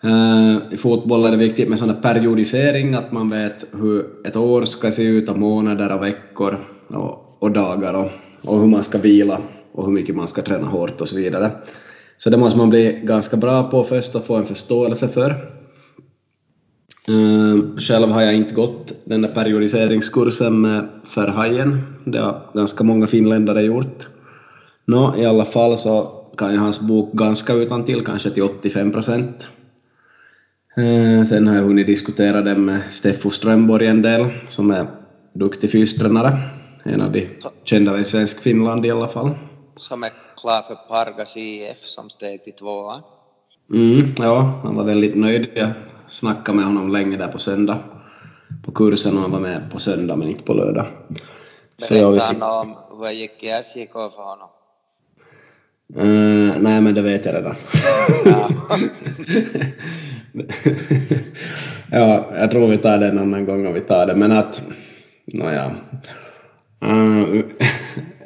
Eh, 0.04 0.74
I 0.74 0.78
fotboll 0.78 1.26
är 1.26 1.32
det 1.32 1.38
viktigt 1.38 1.70
med 1.70 1.80
sån 1.80 2.02
periodisering, 2.02 2.94
att 2.94 3.12
man 3.12 3.30
vet 3.30 3.66
hur 3.72 4.06
ett 4.26 4.36
år 4.36 4.66
ska 4.66 4.92
se 4.92 5.04
ut, 5.04 5.30
och 5.30 5.38
månader 5.38 5.92
och 5.92 6.04
veckor 6.04 6.58
och, 6.88 7.38
och 7.40 7.52
dagar 7.52 7.94
och, 7.94 8.10
och, 8.42 8.60
hur 8.60 8.68
man 8.68 8.84
ska 8.84 8.98
vila 8.98 9.38
och 9.72 9.86
hur 9.86 9.92
mycket 9.92 10.16
man 10.16 10.28
ska 10.28 10.42
träna 10.42 10.68
hårt 10.68 11.02
och 11.02 11.08
så 11.08 11.16
vidare. 11.16 11.52
Så 12.18 12.30
det 12.30 12.38
måste 12.38 12.58
man 12.58 12.70
bli 12.70 13.02
ganska 13.04 13.38
bra 13.38 13.72
på 13.72 13.84
först 13.84 14.16
och 14.16 14.26
få 14.26 14.36
en 14.36 14.46
förståelse 14.46 15.08
för. 15.08 15.30
Eh, 17.08 17.80
själv 17.80 18.10
har 18.10 18.22
jag 18.22 18.36
inte 18.36 18.56
gått 18.56 18.94
den 19.06 19.22
där 19.22 19.30
periodiseringskursen 19.30 20.62
med 20.62 20.90
Ferhajen, 21.04 21.82
det 22.06 22.20
har 22.20 22.52
ganska 22.54 22.84
många 22.84 23.08
finländare 23.08 23.62
gjort. 23.62 24.08
Nå, 24.86 25.16
i 25.18 25.26
alla 25.26 25.46
fall 25.46 25.78
så 25.78 26.02
kan 26.38 26.54
jag 26.54 26.62
hans 26.62 26.80
bok 26.80 27.14
ganska 27.14 27.54
utan 27.54 27.84
till 27.84 28.06
kanske 28.06 28.30
till 28.30 28.44
85 28.44 28.92
procent. 28.92 29.48
Eh, 30.78 31.26
sen 31.26 31.48
har 31.48 31.56
jag 31.56 31.64
hunnit 31.64 31.88
diskutera 31.88 32.42
det 32.42 32.56
med 32.56 32.82
Steffo 32.90 33.30
Strömborg 33.30 33.88
en 33.88 34.02
del, 34.02 34.26
som 34.50 34.72
är 34.72 34.88
duktig 35.34 35.72
fystränare. 35.72 36.40
En 36.84 37.02
av 37.02 37.12
de 37.12 37.28
kända 37.64 38.00
i 38.00 38.04
svensk 38.04 38.42
Finland 38.42 38.86
i 38.86 38.92
alla 38.92 39.08
fall. 39.08 39.30
Som 39.76 40.04
är 40.04 40.10
klar 40.42 40.62
för 40.62 40.76
Pargas 40.76 41.38
IF 41.38 41.82
som 41.82 42.10
steg 42.10 42.44
till 42.44 42.54
tvåan. 42.54 43.02
Mm, 43.74 44.06
ja, 44.18 44.60
han 44.64 44.76
var 44.76 44.84
väldigt 44.84 45.16
nöjd. 45.16 45.50
Jag 45.54 45.70
snackade 46.08 46.56
med 46.56 46.66
honom 46.66 46.92
länge 46.92 47.18
där 47.18 47.28
på 47.28 47.40
söndag 47.40 47.80
på 48.64 48.72
kursen 48.72 49.16
och 49.16 49.22
han 49.22 49.32
var 49.32 49.40
med 49.40 49.72
på 49.72 49.80
söndag 49.80 50.16
men 50.16 50.28
inte 50.28 50.44
på 50.44 50.54
lördag. 50.54 50.86
Berättade 51.90 52.22
han 52.22 52.42
om 52.42 52.76
hur 52.92 53.06
det 53.06 53.14
gick 53.14 53.44
i 53.44 53.48
SJK 53.48 53.94
för 53.94 54.24
honom? 54.24 54.50
Uh, 55.98 56.56
nej, 56.60 56.82
men 56.82 56.94
det 56.94 57.02
vet 57.02 57.26
jag 57.26 57.36
redan. 57.36 57.56
Ja. 60.32 60.44
ja, 61.92 62.32
jag 62.36 62.52
tror 62.52 62.68
vi 62.68 62.78
tar 62.78 62.98
det 62.98 63.08
en 63.08 63.20
annan 63.20 63.46
gång 63.46 63.68
om 63.68 63.74
vi 63.74 63.80
tar 63.80 64.06
det, 64.08 64.16
men 64.16 64.32
att... 64.32 64.64
Nåja. 65.26 65.76
Uh, 66.86 67.42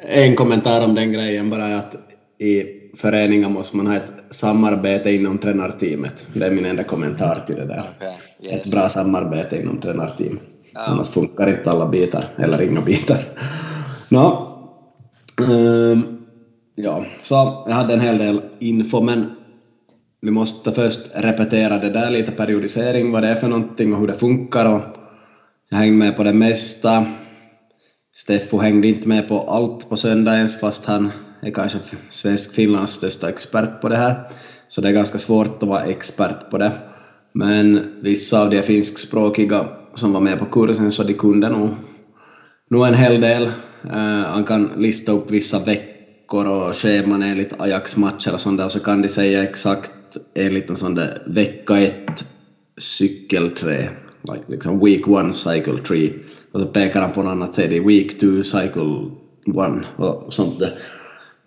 en 0.02 0.36
kommentar 0.36 0.84
om 0.84 0.94
den 0.94 1.12
grejen 1.12 1.50
bara 1.50 1.68
är 1.68 1.76
att 1.76 1.96
i 2.38 2.62
föreningar 2.96 3.48
måste 3.48 3.76
man 3.76 3.86
ha 3.86 3.96
ett 3.96 4.12
samarbete 4.30 5.10
inom 5.10 5.38
tränarteamet. 5.38 6.28
Det 6.32 6.46
är 6.46 6.50
min 6.50 6.64
enda 6.64 6.84
kommentar 6.84 7.44
till 7.46 7.56
det 7.56 7.66
där. 7.66 7.90
Okay, 7.96 8.14
yes. 8.40 8.66
Ett 8.66 8.72
bra 8.72 8.88
samarbete 8.88 9.60
inom 9.60 9.80
tränarteam. 9.80 10.40
Ja. 10.74 10.80
Annars 10.86 11.08
funkar 11.08 11.48
inte 11.48 11.70
alla 11.70 11.88
bitar, 11.88 12.28
eller 12.38 12.62
inga 12.62 12.80
bitar. 12.80 13.20
Nå, 14.08 14.52
um, 15.40 16.26
ja, 16.74 17.04
så 17.22 17.64
jag 17.66 17.74
hade 17.74 17.94
en 17.94 18.00
hel 18.00 18.18
del 18.18 18.40
info, 18.58 19.00
men 19.00 19.30
vi 20.26 20.32
måste 20.32 20.72
först 20.72 21.00
repetera 21.14 21.78
det 21.78 21.90
där 21.90 22.10
lite, 22.10 22.32
periodisering, 22.32 23.12
vad 23.12 23.22
det 23.22 23.28
är 23.28 23.34
för 23.34 23.48
någonting 23.48 23.92
och 23.92 24.00
hur 24.00 24.06
det 24.06 24.14
funkar. 24.14 24.66
Och 24.66 24.80
jag 25.70 25.78
hängde 25.78 25.96
med 25.96 26.16
på 26.16 26.24
det 26.24 26.32
mesta. 26.32 27.06
Steffo 28.14 28.58
hängde 28.58 28.88
inte 28.88 29.08
med 29.08 29.28
på 29.28 29.40
allt 29.40 29.88
på 29.88 29.96
söndag 29.96 30.34
ens, 30.36 30.60
fast 30.60 30.86
han 30.86 31.10
är 31.40 31.50
kanske 31.50 31.78
svensk 32.08 32.54
Finlands 32.54 32.92
största 32.92 33.28
expert 33.28 33.80
på 33.80 33.88
det 33.88 33.96
här. 33.96 34.28
Så 34.68 34.80
det 34.80 34.88
är 34.88 34.92
ganska 34.92 35.18
svårt 35.18 35.62
att 35.62 35.68
vara 35.68 35.84
expert 35.84 36.50
på 36.50 36.58
det. 36.58 36.72
Men 37.32 37.92
vissa 38.02 38.42
av 38.42 38.50
de 38.50 38.62
finskspråkiga 38.62 39.68
som 39.94 40.12
var 40.12 40.20
med 40.20 40.38
på 40.38 40.44
kursen 40.44 40.92
så 40.92 41.02
de 41.02 41.14
kunde 41.14 41.48
nog, 41.48 41.70
nog 42.70 42.86
en 42.86 42.94
hel 42.94 43.20
del. 43.20 43.42
Eh, 43.84 44.24
han 44.26 44.44
kan 44.44 44.70
lista 44.76 45.12
upp 45.12 45.30
vissa 45.30 45.58
veckor 45.58 46.46
och 46.46 46.76
scheman 46.76 47.22
enligt 47.22 47.60
Ajax-matcher 47.60 48.34
och 48.34 48.40
sånt 48.40 48.58
där, 48.58 48.68
så 48.68 48.80
kan 48.80 49.02
de 49.02 49.08
säga 49.08 49.44
exakt 49.44 49.92
enligt 50.34 50.70
en 50.70 50.76
sån 50.76 50.94
där 50.94 51.22
vecka 51.26 51.80
ett 51.80 52.24
cykelträ, 52.78 53.88
like, 54.32 54.44
liksom 54.46 54.84
week 54.84 55.08
one 55.08 55.32
cycle 55.32 55.78
tree 55.78 56.12
och 56.52 56.60
så 56.60 56.66
pekar 56.66 57.00
han 57.02 57.12
på 57.12 57.22
något 57.22 57.30
annat 57.30 57.54
säger 57.54 57.68
det 57.68 57.80
week 57.80 58.18
two 58.18 58.42
cycle 58.42 59.10
one 59.54 59.82
och 59.96 60.32
sånt 60.32 60.58
där. 60.58 60.78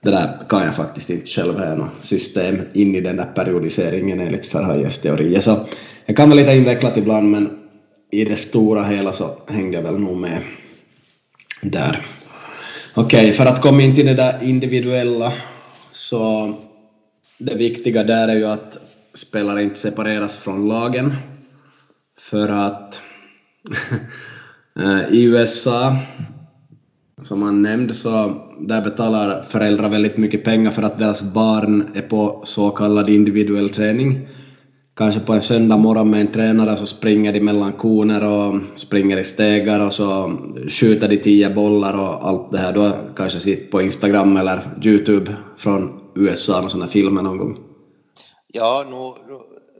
Det 0.01 0.09
där 0.09 0.29
kan 0.49 0.63
jag 0.63 0.75
faktiskt 0.75 1.09
inte 1.09 1.25
själv 1.25 1.59
ha 1.59 1.75
något 1.75 1.91
system 2.01 2.57
in 2.73 2.95
i 2.95 3.01
den 3.01 3.15
där 3.15 3.25
periodiseringen 3.25 4.19
enligt 4.19 4.55
Verheyes 4.55 4.99
teorier. 4.99 5.39
Så 5.39 5.67
jag 6.05 6.17
kan 6.17 6.29
vara 6.29 6.39
lite 6.39 6.55
invecklat 6.55 6.97
ibland 6.97 7.31
men 7.31 7.59
i 8.11 8.25
det 8.25 8.35
stora 8.35 8.83
hela 8.83 9.13
så 9.13 9.31
hängde 9.47 9.77
jag 9.77 9.83
väl 9.83 9.99
nog 9.99 10.17
med 10.17 10.41
där. 11.61 12.05
Okej, 12.95 13.19
okay, 13.19 13.33
för 13.33 13.45
att 13.45 13.61
komma 13.61 13.81
in 13.81 13.95
till 13.95 14.05
det 14.05 14.13
där 14.13 14.39
individuella 14.43 15.33
så 15.91 16.53
det 17.39 17.55
viktiga 17.55 18.03
där 18.03 18.27
är 18.27 18.35
ju 18.35 18.45
att 18.45 18.77
spelare 19.13 19.63
inte 19.63 19.79
separeras 19.79 20.37
från 20.37 20.67
lagen. 20.67 21.13
För 22.19 22.49
att 22.49 22.99
eh, 24.79 25.13
i 25.13 25.23
USA, 25.23 25.95
som 27.21 27.41
han 27.41 27.61
nämnde, 27.61 27.93
så 27.93 28.41
där 28.59 28.81
betalar 28.81 29.43
föräldrar 29.43 29.89
väldigt 29.89 30.17
mycket 30.17 30.43
pengar 30.43 30.71
för 30.71 30.83
att 30.83 30.99
deras 30.99 31.21
barn 31.21 31.91
är 31.95 32.01
på 32.01 32.41
så 32.43 32.69
kallad 32.69 33.09
individuell 33.09 33.69
träning. 33.69 34.27
Kanske 34.95 35.19
på 35.19 35.33
en 35.33 35.41
söndag 35.41 35.77
morgon 35.77 36.09
med 36.09 36.21
en 36.21 36.27
tränare 36.27 36.77
så 36.77 36.85
springer 36.85 37.33
de 37.33 37.41
mellan 37.41 37.71
koner 37.71 38.23
och 38.23 38.61
springer 38.73 39.17
i 39.17 39.23
stegar 39.23 39.79
och 39.79 39.93
så 39.93 40.37
skjuter 40.69 41.07
de 41.07 41.17
tio 41.17 41.49
bollar 41.49 41.97
och 41.97 42.27
allt 42.27 42.51
det 42.51 42.57
här. 42.57 42.73
Då 42.73 42.97
kanske 43.15 43.39
sitter 43.39 43.71
på 43.71 43.81
Instagram 43.81 44.37
eller 44.37 44.61
Youtube 44.83 45.35
från 45.57 45.99
USA 46.19 46.63
och 46.63 46.71
sådana 46.71 46.87
filmer 46.87 47.21
någon 47.21 47.37
gång? 47.37 47.57
Ja, 48.47 48.85
nu, 48.89 49.33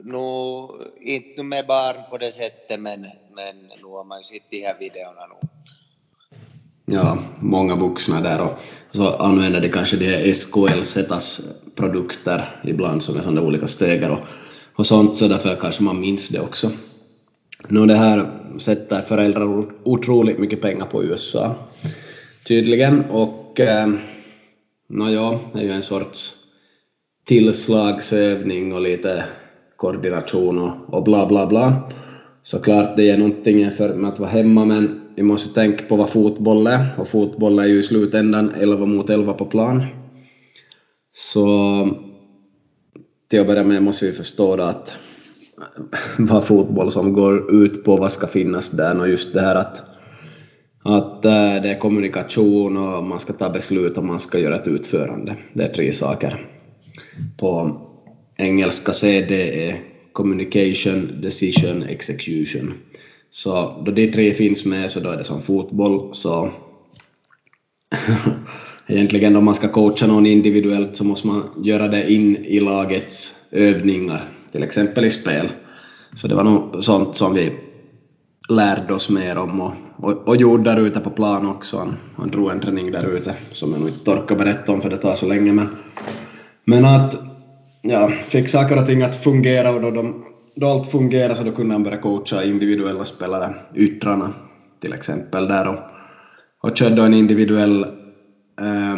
nu, 0.03 0.19
inte 1.01 1.43
med 1.43 1.67
barn 1.67 1.95
på 2.09 2.17
det 2.17 2.31
sättet 2.31 2.79
men, 2.79 3.01
men 3.35 3.55
nu 3.81 3.87
har 3.87 4.03
man 4.03 4.17
ju 4.17 4.23
sett 4.23 4.49
de 4.49 4.59
här 4.65 4.75
videorna 4.79 5.21
nu. 5.27 5.47
Ja, 6.95 7.17
många 7.39 7.75
vuxna 7.75 8.21
där 8.21 8.41
och 8.41 8.59
så 8.91 9.07
använder 9.07 9.61
de 9.61 9.69
kanske 9.69 9.97
de 9.97 10.05
här 10.05 10.33
SKL 10.33 10.81
Zetas 10.83 11.41
produkter 11.75 12.61
ibland 12.63 13.03
som 13.03 13.17
är 13.17 13.21
sådana 13.21 13.41
olika 13.41 13.67
stegar 13.67 14.09
och, 14.09 14.19
och 14.75 14.85
sånt 14.85 15.15
så 15.15 15.27
därför 15.27 15.55
kanske 15.55 15.83
man 15.83 15.99
minns 15.99 16.29
det 16.29 16.39
också. 16.39 16.71
Nu 17.67 17.85
det 17.85 17.95
här 17.95 18.31
sätter 18.57 19.01
föräldrar 19.01 19.65
otroligt 19.83 20.39
mycket 20.39 20.61
pengar 20.61 20.85
på 20.85 21.03
USA 21.03 21.55
tydligen 22.47 23.05
och 23.05 23.59
eh, 23.59 23.87
nåja, 24.89 25.39
det 25.53 25.59
är 25.59 25.63
ju 25.63 25.71
en 25.71 25.81
sorts 25.81 26.33
tillslagsövning 27.25 28.73
och 28.73 28.81
lite 28.81 29.25
koordination 29.75 30.59
och, 30.59 30.93
och 30.93 31.03
bla 31.03 31.25
bla 31.27 31.47
bla. 31.47 31.91
Såklart 32.43 32.97
det 32.97 33.09
är 33.09 33.17
någonting 33.17 33.71
för 33.71 33.93
med 33.93 34.11
att 34.11 34.19
vara 34.19 34.29
hemma 34.29 34.65
men 34.65 35.01
vi 35.15 35.23
måste 35.23 35.53
tänka 35.53 35.85
på 35.85 35.95
vad 35.95 36.09
fotboll 36.09 36.67
är 36.67 36.85
och 36.97 37.07
fotboll 37.07 37.59
är 37.59 37.65
ju 37.65 37.79
i 37.79 37.83
slutändan 37.83 38.51
11 38.59 38.85
mot 38.85 39.09
11 39.09 39.33
på 39.33 39.45
plan. 39.45 39.85
Så 41.13 41.89
till 43.29 43.41
att 43.41 43.47
börja 43.47 43.63
med 43.63 43.83
måste 43.83 44.05
vi 44.05 44.11
förstå 44.11 44.55
då 44.55 44.63
att 44.63 44.95
vad 46.17 46.45
fotboll 46.45 46.91
som 46.91 47.13
går 47.13 47.63
ut 47.63 47.83
på, 47.83 47.97
vad 47.97 48.11
ska 48.11 48.27
finnas 48.27 48.69
där 48.69 48.99
och 48.99 49.09
just 49.09 49.33
det 49.33 49.41
här 49.41 49.55
att, 49.55 49.81
att 50.83 51.25
eh, 51.25 51.31
det 51.31 51.69
är 51.69 51.79
kommunikation 51.79 52.77
och 52.77 53.03
man 53.03 53.19
ska 53.19 53.33
ta 53.33 53.49
beslut 53.49 53.97
och 53.97 54.05
man 54.05 54.19
ska 54.19 54.39
göra 54.39 54.55
ett 54.55 54.67
utförande. 54.67 55.37
Det 55.53 55.63
är 55.63 55.73
tre 55.73 55.93
saker. 55.93 56.45
På 57.37 57.81
engelska 58.37 58.93
CDE, 58.93 59.67
eh, 59.67 59.75
Communication, 60.13 61.21
Decision, 61.21 61.83
Execution. 61.83 62.73
Så 63.29 63.83
då 63.85 63.91
de 63.91 64.11
tre 64.11 64.33
finns 64.33 64.65
med 64.65 64.91
så 64.91 64.99
då 64.99 65.09
är 65.09 65.17
det 65.17 65.23
som 65.23 65.41
fotboll 65.41 66.09
så 66.13 66.49
egentligen 68.87 69.35
om 69.35 69.45
man 69.45 69.55
ska 69.55 69.67
coacha 69.67 70.07
någon 70.07 70.25
individuellt 70.25 70.95
så 70.95 71.03
måste 71.05 71.27
man 71.27 71.43
göra 71.63 71.87
det 71.87 72.11
in 72.11 72.35
i 72.35 72.59
lagets 72.59 73.35
övningar, 73.51 74.27
till 74.51 74.63
exempel 74.63 75.05
i 75.05 75.09
spel. 75.09 75.47
Så 76.13 76.27
det 76.27 76.35
var 76.35 76.43
nog 76.43 76.83
sånt 76.83 77.15
som 77.15 77.33
vi 77.33 77.51
lärde 78.49 78.93
oss 78.93 79.09
mer 79.09 79.37
om 79.37 79.61
och, 79.61 79.73
och, 79.97 80.27
och 80.27 80.35
gjorde 80.35 80.63
där 80.63 80.79
ute 80.79 80.99
på 80.99 81.09
plan 81.09 81.45
också. 81.45 81.77
Han, 81.77 81.95
han 82.15 82.31
drog 82.31 82.51
en 82.51 82.59
träning 82.59 82.91
där 82.91 83.11
ute 83.11 83.35
som 83.51 83.71
jag 83.71 83.79
nog 83.79 83.89
inte 83.89 84.05
torkar 84.05 84.35
berätta 84.35 84.71
om 84.71 84.81
för 84.81 84.89
det 84.89 84.97
tar 84.97 85.13
så 85.13 85.27
länge 85.27 85.53
men, 85.53 85.67
men 86.65 86.85
att 86.85 87.15
ja, 87.81 88.09
fick 88.09 88.49
saker 88.49 88.77
och 88.77 88.85
ting 88.85 89.01
att 89.01 89.15
fungera 89.15 89.71
och 89.71 89.81
då, 89.81 89.91
de, 89.91 90.23
då 90.55 90.67
allt 90.67 90.91
fungerade 90.91 91.35
så 91.35 91.43
då 91.43 91.51
kunde 91.51 91.73
han 91.73 91.83
börja 91.83 91.97
coacha 91.97 92.43
individuella 92.43 93.05
spelare, 93.05 93.53
yttrarna 93.75 94.33
till 94.81 94.93
exempel 94.93 95.47
där 95.47 95.67
och, 95.67 95.79
och 96.63 96.77
körde 96.77 97.01
en 97.01 97.13
individuell 97.13 97.83
eh, 98.61 98.97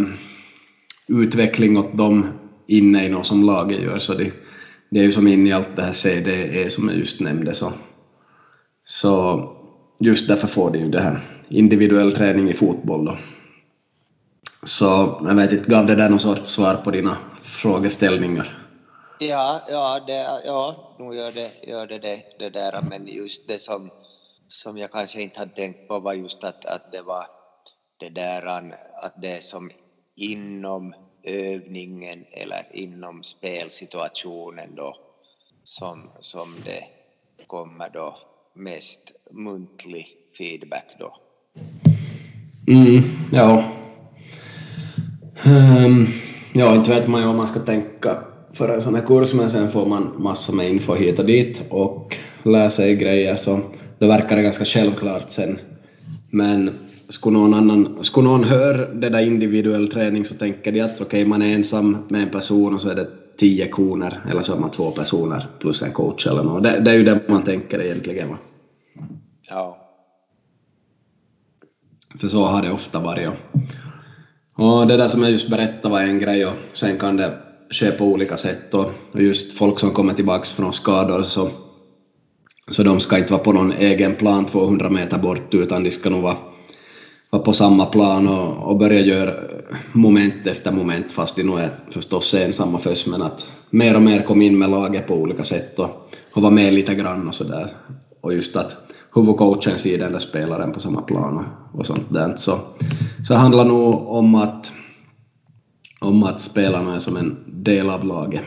utveckling 1.07 1.77
åt 1.77 1.97
dem 1.97 2.27
inne 2.67 3.05
i 3.05 3.09
något 3.09 3.25
som 3.25 3.43
laget 3.43 3.81
gör 3.81 3.97
så 3.97 4.13
det, 4.13 4.31
det 4.91 4.99
är 4.99 5.03
ju 5.03 5.11
som 5.11 5.27
inne 5.27 5.49
i 5.49 5.53
allt 5.53 5.75
det 5.75 5.83
här 5.83 5.91
CDE 5.91 6.69
som 6.69 6.87
jag 6.87 6.97
just 6.97 7.19
nämnde 7.21 7.53
så, 7.53 7.73
så 8.83 9.43
just 9.99 10.27
därför 10.27 10.47
får 10.47 10.71
de 10.71 10.79
ju 10.79 10.89
det 10.89 11.01
här 11.01 11.19
individuell 11.49 12.15
träning 12.15 12.49
i 12.49 12.53
fotboll 12.53 13.05
då. 13.05 13.17
Så 14.63 14.85
jag 15.23 15.35
vet 15.35 15.51
inte, 15.51 15.69
gav 15.69 15.85
det 15.85 15.95
där 15.95 16.09
någon 16.09 16.19
sorts 16.19 16.49
svar 16.49 16.75
på 16.75 16.91
dina 16.91 17.17
frågeställningar? 17.41 18.67
Ja, 19.19 19.61
ja, 19.69 19.99
det, 20.07 20.41
ja 20.45 20.95
nu 20.99 21.15
gör 21.15 21.31
det, 21.31 21.51
gör 21.67 21.87
det, 21.87 21.99
det 21.99 22.23
det 22.39 22.49
där, 22.49 22.81
men 22.81 23.07
just 23.07 23.47
det 23.47 23.59
som, 23.59 23.91
som 24.47 24.77
jag 24.77 24.91
kanske 24.91 25.21
inte 25.21 25.39
hade 25.39 25.55
tänkt 25.55 25.87
på 25.87 25.99
var 25.99 26.13
just 26.13 26.43
att, 26.43 26.65
att 26.65 26.91
det 26.91 27.01
var 27.01 27.25
det 27.99 28.09
där 28.09 28.45
att 29.01 29.21
det 29.21 29.31
är 29.37 29.39
som 29.39 29.71
inom 30.15 30.93
övningen 31.23 32.25
eller 32.31 32.67
inom 32.73 33.23
spelsituationen 33.23 34.75
då 34.75 34.95
som, 35.63 36.11
som 36.19 36.55
det 36.65 36.83
kommer 37.47 37.89
då 37.89 38.17
mest 38.55 38.99
muntlig 39.31 40.07
feedback 40.37 40.85
då. 40.99 41.15
Mm, 42.67 43.03
ja. 43.31 43.63
Um, 45.45 46.07
ja, 46.53 46.75
inte 46.75 46.89
vet 46.89 47.07
man 47.07 47.21
ju 47.21 47.27
vad 47.27 47.35
man 47.35 47.47
ska 47.47 47.59
tänka 47.59 48.17
för 48.53 48.69
en 48.69 48.81
sån 48.81 48.95
här 48.95 49.01
kurs 49.01 49.33
men 49.33 49.49
sen 49.49 49.71
får 49.71 49.85
man 49.85 50.15
massor 50.17 50.53
med 50.53 50.69
info 50.69 50.93
hit 50.93 51.19
och 51.19 51.25
dit 51.25 51.63
och 51.69 52.17
lär 52.43 52.67
sig 52.67 52.95
grejer 52.95 53.35
så 53.35 53.59
det 53.99 54.07
verkar 54.07 54.41
ganska 54.41 54.65
självklart 54.65 55.31
sen. 55.31 55.59
Men 56.29 56.71
skulle 57.09 57.37
någon, 57.37 57.53
annan, 57.53 58.03
skulle 58.03 58.27
någon 58.27 58.43
höra 58.43 58.93
det 58.93 59.09
där 59.09 59.19
individuell 59.19 59.87
träning 59.87 60.25
så 60.25 60.33
tänker 60.33 60.71
de 60.71 60.81
att 60.81 60.95
okej, 60.95 61.05
okay, 61.05 61.25
man 61.25 61.41
är 61.41 61.55
ensam 61.55 61.97
med 62.09 62.23
en 62.23 62.29
person 62.29 62.73
och 62.73 62.81
så 62.81 62.89
är 62.89 62.95
det 62.95 63.07
tio 63.37 63.67
koner 63.67 64.25
eller 64.29 64.41
så 64.41 64.53
är 64.53 64.59
man 64.59 64.71
två 64.71 64.91
personer 64.91 65.47
plus 65.59 65.81
en 65.81 65.91
coach 65.91 66.27
eller 66.27 66.43
något. 66.43 66.63
Det, 66.63 66.79
det 66.79 66.91
är 66.91 66.95
ju 66.95 67.03
det 67.03 67.19
man 67.27 67.43
tänker 67.43 67.81
egentligen. 67.81 68.29
Va? 68.29 68.37
Ja. 69.49 69.77
För 72.19 72.27
så 72.27 72.45
har 72.45 72.61
det 72.63 72.71
ofta 72.71 72.99
varit. 72.99 73.29
Och 74.55 74.87
det 74.87 74.97
där 74.97 75.07
som 75.07 75.21
jag 75.21 75.31
just 75.31 75.49
berättade 75.49 75.89
var 75.89 76.01
en 76.01 76.19
grej 76.19 76.45
och 76.45 76.53
sen 76.73 76.97
kan 76.97 77.17
det 77.17 77.37
ske 77.69 77.91
på 77.91 78.05
olika 78.05 78.37
sätt 78.37 78.73
och, 78.73 78.91
just 79.13 79.57
folk 79.57 79.79
som 79.79 79.91
kommer 79.91 80.13
tillbaks 80.13 80.53
från 80.53 80.73
skador 80.73 81.23
så, 81.23 81.49
så 82.71 82.83
de 82.83 82.99
ska 82.99 83.17
inte 83.17 83.33
vara 83.33 83.43
på 83.43 83.53
någon 83.53 83.71
egen 83.71 84.15
plan 84.15 84.45
200 84.45 84.89
meter 84.89 85.17
bort 85.17 85.53
utan 85.53 85.83
de 85.83 85.91
ska 85.91 86.09
nog 86.09 86.21
vara, 86.21 86.37
vara 87.31 87.43
på 87.43 87.53
samma 87.53 87.85
plan 87.85 88.27
och, 88.27 88.69
och 88.69 88.77
börja 88.77 88.99
göra 88.99 89.33
moment 89.93 90.47
efter 90.47 90.71
moment 90.71 91.11
fast 91.11 91.35
de 91.35 91.43
nog 91.43 91.59
är 91.59 91.71
förstås 91.91 92.33
ensamma 92.33 92.79
först 92.79 93.07
men 93.07 93.21
att 93.21 93.51
mer 93.69 93.95
och 93.95 94.01
mer 94.01 94.21
komma 94.21 94.43
in 94.43 94.59
med 94.59 94.69
laget 94.69 95.07
på 95.07 95.15
olika 95.15 95.43
sätt 95.43 95.79
och, 95.79 95.89
och 96.33 96.41
vara 96.41 96.53
med 96.53 96.73
lite 96.73 96.95
grann 96.95 97.27
och 97.27 97.35
sådär. 97.35 97.67
Och 98.21 98.33
just 98.33 98.55
att 98.55 98.77
huvudcoachen 99.15 99.77
ser 99.77 99.97
den 99.97 100.11
där 100.11 100.19
spelaren 100.19 100.71
på 100.71 100.79
samma 100.79 101.01
plan 101.01 101.37
och, 101.37 101.79
och 101.79 101.85
sånt 101.85 102.13
där. 102.13 102.33
Så, 102.37 102.59
så 103.27 103.33
det 103.33 103.39
handlar 103.39 103.65
nog 103.65 104.07
om 104.07 104.35
att 104.35 104.71
om 106.01 106.23
att 106.23 106.41
spelarna 106.41 106.95
är 106.95 106.99
som 106.99 107.17
en 107.17 107.37
del 107.45 107.89
av 107.89 108.05
laget 108.05 108.41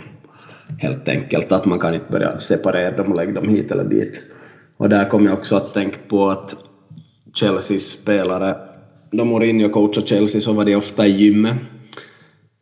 helt 0.79 1.09
enkelt, 1.09 1.53
att 1.53 1.67
man 1.67 1.79
kan 1.79 1.95
inte 1.95 2.13
börja 2.13 2.39
separera 2.39 2.97
dem 2.97 3.11
och 3.11 3.17
lägga 3.17 3.33
dem 3.33 3.49
hit 3.49 3.71
eller 3.71 3.85
dit. 3.85 4.23
Och 4.77 4.89
där 4.89 5.09
kom 5.09 5.25
jag 5.25 5.35
också 5.35 5.57
att 5.57 5.75
tänka 5.75 5.99
på 6.09 6.31
att 6.31 6.55
Chelseas 7.35 7.83
spelare, 7.83 8.57
då 9.17 9.25
Mourinho 9.25 9.69
coachade 9.69 10.07
Chelsea 10.07 10.41
så 10.41 10.53
var 10.53 10.65
de 10.65 10.77
ofta 10.77 11.07
i 11.07 11.11
gymmet 11.11 11.57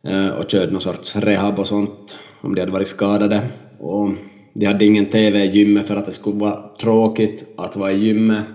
eh, 0.07 0.29
och 0.29 0.49
körde 0.49 0.71
någon 0.71 0.81
sorts 0.81 1.15
rehab 1.15 1.59
och 1.59 1.67
sånt 1.67 2.17
om 2.41 2.55
de 2.55 2.61
hade 2.61 2.71
varit 2.71 2.87
skadade. 2.87 3.41
Och 3.79 4.09
de 4.53 4.65
hade 4.65 4.85
ingen 4.85 5.05
TV 5.05 5.43
i 5.43 5.57
gymmet 5.57 5.87
för 5.87 5.95
att 5.95 6.05
det 6.05 6.11
skulle 6.11 6.39
vara 6.39 6.75
tråkigt 6.81 7.53
att 7.57 7.75
vara 7.75 7.91
i 7.91 8.05
gymmet 8.05 8.45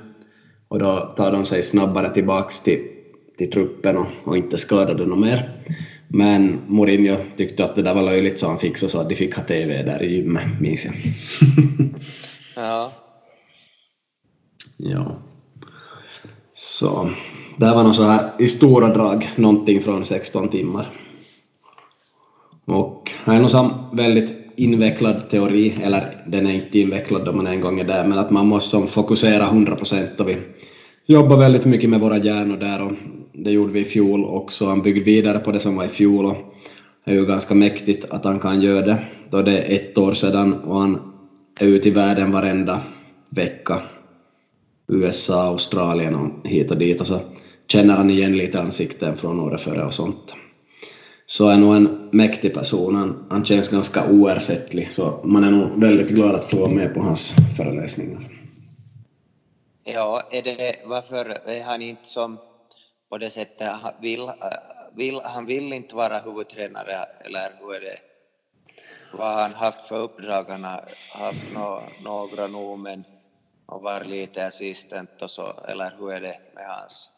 och 0.68 0.78
då 0.78 1.14
tar 1.16 1.32
de 1.32 1.44
sig 1.44 1.62
snabbare 1.62 2.14
tillbaks 2.14 2.60
till, 2.60 2.80
till 3.38 3.50
truppen 3.50 3.96
och, 3.96 4.06
och 4.24 4.36
inte 4.36 4.58
skadade 4.58 5.06
något 5.06 5.18
mer. 5.18 5.50
Men 6.08 6.58
Mourinho 6.66 7.16
tyckte 7.36 7.64
att 7.64 7.74
det 7.74 7.82
där 7.82 7.94
var 7.94 8.02
löjligt 8.02 8.38
så 8.38 8.46
han 8.46 8.58
fixade 8.58 8.92
så 8.92 8.98
att 8.98 9.08
de 9.08 9.14
fick 9.14 9.36
ha 9.36 9.42
TV 9.42 9.82
där 9.82 10.02
i 10.02 10.16
gymmet, 10.16 10.60
minns 10.60 10.84
jag. 10.84 10.94
ja. 12.64 12.92
Ja. 14.76 15.16
Så 16.54 17.10
det 17.58 17.66
här 17.66 17.74
var 17.74 17.84
nog 17.84 17.94
så 17.94 18.02
här 18.02 18.30
i 18.38 18.46
stora 18.46 18.88
drag 18.88 19.30
någonting 19.36 19.80
från 19.80 20.04
16 20.04 20.48
timmar. 20.48 20.86
Och 22.64 23.10
det 23.24 23.30
är 23.30 23.40
nog 23.40 23.54
en 23.54 23.96
väldigt 23.96 24.34
invecklad 24.56 25.30
teori, 25.30 25.74
eller 25.82 26.14
den 26.26 26.46
är 26.46 26.52
inte 26.52 26.78
invecklad 26.78 27.24
då 27.24 27.32
man 27.32 27.46
en 27.46 27.60
gång 27.60 27.80
är 27.80 27.84
där, 27.84 28.06
men 28.06 28.18
att 28.18 28.30
man 28.30 28.46
måste 28.46 28.86
fokusera 28.86 29.46
100 29.46 29.76
procent 29.76 30.20
och 30.20 30.28
vi 30.28 30.36
jobbar 31.06 31.36
väldigt 31.36 31.64
mycket 31.64 31.90
med 31.90 32.00
våra 32.00 32.18
hjärnor 32.18 32.56
där 32.56 32.82
och 32.82 32.92
det 33.32 33.50
gjorde 33.50 33.72
vi 33.72 33.80
i 33.80 33.84
fjol 33.84 34.24
också. 34.24 34.66
Han 34.66 34.82
byggde 34.82 35.00
vidare 35.00 35.38
på 35.38 35.52
det 35.52 35.58
som 35.58 35.76
var 35.76 35.84
i 35.84 35.88
fjol 35.88 36.26
och 36.26 36.36
det 37.04 37.10
är 37.10 37.14
ju 37.14 37.26
ganska 37.26 37.54
mäktigt 37.54 38.10
att 38.10 38.24
han 38.24 38.40
kan 38.40 38.60
göra 38.60 38.86
det 38.86 38.98
då 39.30 39.42
det 39.42 39.58
är 39.58 39.74
ett 39.74 39.98
år 39.98 40.12
sedan 40.12 40.54
och 40.54 40.80
han 40.80 40.98
är 41.60 41.66
ute 41.66 41.88
i 41.88 41.92
världen 41.92 42.32
varenda 42.32 42.80
vecka. 43.28 43.80
USA, 44.88 45.42
Australien 45.42 46.14
och 46.14 46.48
hit 46.48 46.70
och 46.70 46.78
dit 46.78 47.00
och 47.00 47.06
så 47.06 47.20
känner 47.68 47.96
han 47.96 48.10
igen 48.10 48.36
lite 48.36 48.60
ansikten 48.60 49.16
från 49.16 49.40
året 49.40 49.60
före 49.60 49.84
och 49.84 49.94
sånt. 49.94 50.34
Så 51.26 51.48
är 51.48 51.56
nog 51.56 51.76
en 51.76 52.08
mäktig 52.12 52.54
person. 52.54 52.94
Han, 52.94 53.26
han 53.30 53.44
känns 53.44 53.68
ganska 53.68 54.10
oersättlig 54.10 54.92
så 54.92 55.20
man 55.24 55.44
är 55.44 55.50
nog 55.50 55.80
väldigt 55.80 56.08
glad 56.08 56.34
att 56.34 56.44
få 56.44 56.56
vara 56.56 56.70
med 56.70 56.94
på 56.94 57.00
hans 57.00 57.34
föreläsningar. 57.56 58.28
Ja, 59.84 60.22
är 60.30 60.42
det, 60.42 60.76
varför 60.84 61.48
är 61.48 61.64
han 61.64 61.82
inte 61.82 62.08
som 62.08 62.38
på 63.08 63.18
det 63.18 63.30
sättet, 63.30 63.72
han 63.72 63.92
vill, 64.00 64.30
vill, 64.96 65.20
han 65.24 65.46
vill 65.46 65.72
inte 65.72 65.96
vara 65.96 66.18
huvudtränare 66.18 66.96
eller 67.24 67.52
hur 67.60 67.74
är 67.74 67.80
det? 67.80 67.98
Vad 69.12 69.34
har 69.34 69.42
han 69.42 69.52
haft 69.52 69.88
för 69.88 69.98
uppdrag? 69.98 70.44
Han 70.48 70.64
har 70.64 70.84
haft 71.12 71.54
no, 71.54 71.82
några 72.04 72.46
nomen 72.46 73.04
och 73.66 73.82
var 73.82 74.04
lite 74.04 74.46
assistent 74.46 75.22
och 75.22 75.30
så, 75.30 75.52
eller 75.68 75.94
hur 75.98 76.12
är 76.12 76.20
det 76.20 76.38
med 76.54 76.66
hans 76.66 77.10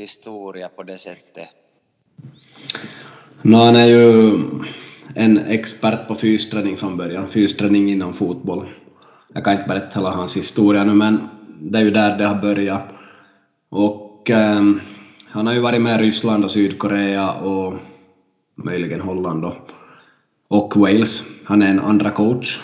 historia 0.00 0.68
på 0.68 0.82
det 0.82 0.98
sättet? 0.98 1.48
No, 3.42 3.56
han 3.56 3.76
är 3.76 3.86
ju 3.86 4.32
en 5.14 5.38
expert 5.38 6.08
på 6.08 6.14
fysträning 6.14 6.76
från 6.76 6.96
början, 6.96 7.28
fysträning 7.28 7.90
inom 7.90 8.12
fotboll. 8.12 8.66
Jag 9.34 9.44
kan 9.44 9.52
inte 9.52 9.68
berätta 9.68 9.98
hela 9.98 10.10
hans 10.10 10.36
historia 10.36 10.84
nu, 10.84 10.94
men 10.94 11.28
det 11.60 11.78
är 11.78 11.82
ju 11.82 11.90
där 11.90 12.18
det 12.18 12.26
har 12.26 12.42
börjat. 12.42 12.88
Och 13.68 14.30
eh, 14.30 14.62
han 15.28 15.46
har 15.46 15.54
ju 15.54 15.60
varit 15.60 15.82
med 15.82 16.00
i 16.00 16.02
Ryssland 16.04 16.44
och 16.44 16.50
Sydkorea 16.50 17.32
och 17.32 17.74
möjligen 18.54 19.00
Holland 19.00 19.44
och, 19.44 19.70
och 20.48 20.76
Wales. 20.76 21.22
Han 21.44 21.62
är 21.62 21.70
en 21.70 21.80
andra 21.80 22.10
coach. 22.10 22.60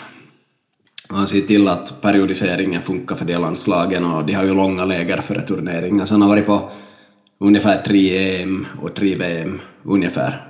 Han 1.09 1.27
ser 1.27 1.41
till 1.41 1.67
att 1.67 2.01
periodiseringen 2.01 2.81
funkar 2.81 3.15
för 3.15 3.25
de 3.25 3.37
landslagen 3.37 4.05
och 4.05 4.25
de 4.25 4.33
har 4.33 4.43
ju 4.43 4.53
långa 4.53 4.85
läger 4.85 5.21
före 5.21 5.41
turneringar 5.41 6.05
Så 6.05 6.13
han 6.13 6.21
har 6.21 6.29
varit 6.29 6.45
på 6.45 6.69
ungefär 7.39 7.81
tre 7.81 8.17
EM 8.41 8.67
och 8.81 8.95
tre 8.95 9.15
VM 9.15 9.59
ungefär. 9.83 10.41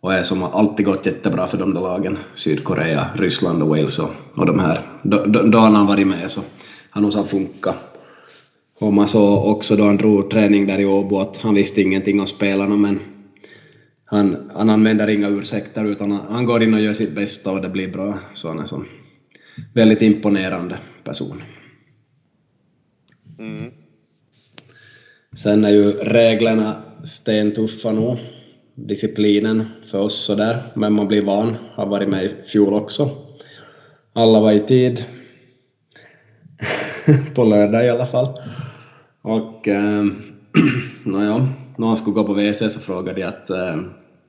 Och 0.00 0.14
är 0.14 0.22
som 0.22 0.42
har 0.42 0.50
alltid 0.50 0.86
gått 0.86 1.06
jättebra 1.06 1.46
för 1.46 1.58
de 1.58 1.74
där 1.74 1.80
lagen, 1.80 2.18
Sydkorea, 2.34 3.06
Ryssland 3.14 3.62
och 3.62 3.68
Wales 3.68 3.98
och, 3.98 4.10
och 4.34 4.46
de 4.46 4.58
här. 4.58 4.80
Då, 5.02 5.24
då, 5.26 5.42
då 5.42 5.58
har 5.58 5.70
han 5.70 5.86
varit 5.86 6.06
med 6.06 6.30
så 6.30 6.40
har 6.90 7.02
nog 7.02 7.28
funkat. 7.28 7.76
Och 8.78 8.92
man 8.92 9.08
såg 9.08 9.46
också 9.46 9.76
då 9.76 9.84
han 9.84 9.96
drog 9.96 10.30
träning 10.30 10.66
där 10.66 10.78
i 10.78 10.84
Åbo 10.84 11.20
att 11.20 11.36
han 11.36 11.54
visste 11.54 11.82
ingenting 11.82 12.20
om 12.20 12.26
spelarna 12.26 12.76
men 12.76 12.98
han, 14.04 14.50
han 14.54 14.70
använder 14.70 15.08
inga 15.10 15.28
ursäkter 15.28 15.84
utan 15.84 16.12
han, 16.12 16.20
han 16.28 16.46
går 16.46 16.62
in 16.62 16.74
och 16.74 16.80
gör 16.80 16.92
sitt 16.92 17.14
bästa 17.14 17.52
och 17.52 17.62
det 17.62 17.68
blir 17.68 17.88
bra. 17.88 18.18
Så 18.34 18.48
han 18.48 18.58
är 18.58 18.74
en 18.74 18.86
väldigt 19.74 20.02
imponerande 20.02 20.78
person. 21.04 21.42
Mm. 23.38 23.81
Sen 25.36 25.64
är 25.64 25.70
ju 25.70 25.92
reglerna 25.92 26.82
stentuffa 27.04 27.92
nu, 27.92 28.16
disciplinen 28.74 29.64
för 29.90 29.98
oss 29.98 30.24
sådär, 30.24 30.72
men 30.74 30.92
man 30.92 31.08
blir 31.08 31.22
van, 31.22 31.56
har 31.74 31.86
varit 31.86 32.08
med 32.08 32.24
i 32.24 32.34
fjol 32.52 32.74
också. 32.74 33.10
Alla 34.12 34.40
var 34.40 34.52
i 34.52 34.60
tid, 34.60 35.04
på 37.34 37.44
lördag 37.44 37.84
i 37.84 37.88
alla 37.88 38.06
fall. 38.06 38.28
Och 39.22 39.68
eh, 39.68 40.04
nåja, 41.04 41.48
när 41.76 41.86
han 41.86 41.96
skulle 41.96 42.14
gå 42.14 42.24
på 42.24 42.34
WC 42.34 42.58
så 42.58 42.80
frågade 42.80 43.20
jag 43.20 43.28
att 43.28 43.50
eh, 43.50 43.76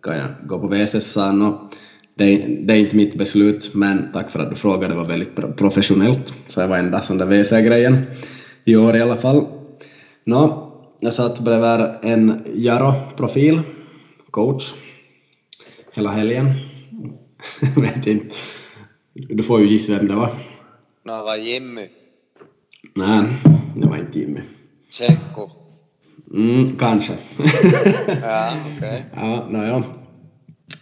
kan 0.03 0.17
jag 0.17 0.29
gå 0.47 0.59
på 0.59 0.67
WC, 0.67 1.13
sa 1.13 1.25
han. 1.25 1.69
Det, 2.15 2.37
det 2.37 2.73
är 2.73 2.79
inte 2.79 2.95
mitt 2.95 3.17
beslut, 3.17 3.71
men 3.73 4.11
tack 4.13 4.29
för 4.29 4.39
att 4.39 4.49
du 4.49 4.55
frågade, 4.55 4.93
det 4.93 4.97
var 4.97 5.05
väldigt 5.05 5.35
professionellt. 5.57 6.33
Så 6.47 6.61
jag 6.61 6.67
var 6.67 6.77
enda 6.77 7.01
sån 7.01 7.17
där 7.17 7.25
WC-grejen 7.25 7.97
i 8.65 8.75
år 8.75 8.95
i 8.95 9.01
alla 9.01 9.15
fall. 9.15 9.45
Nå, 10.25 10.72
jag 11.03 11.13
satt 11.13 11.39
bredvid 11.39 11.95
en 12.01 12.43
Jaro-profil, 12.53 13.61
coach, 14.31 14.73
hela 15.93 16.11
helgen. 16.11 16.53
vet 17.75 18.07
inte. 18.07 18.35
Du 19.13 19.43
får 19.43 19.61
ju 19.61 19.67
gissa 19.67 19.93
vem 19.93 20.07
det 20.07 20.15
var. 20.15 20.29
Nå, 21.03 21.17
det 21.17 21.23
var 21.23 21.35
Jimmy. 21.35 21.87
Nej, 22.95 23.23
det 23.75 23.87
var 23.87 23.97
inte 23.97 24.19
Jimmy. 24.19 24.39
Tjecko? 24.91 25.49
Mm, 26.33 26.77
kanske. 26.77 27.13
ja, 28.21 28.53
okej. 28.77 28.77
Okay. 28.77 29.01
Ja, 29.15 29.47
nåja. 29.49 29.83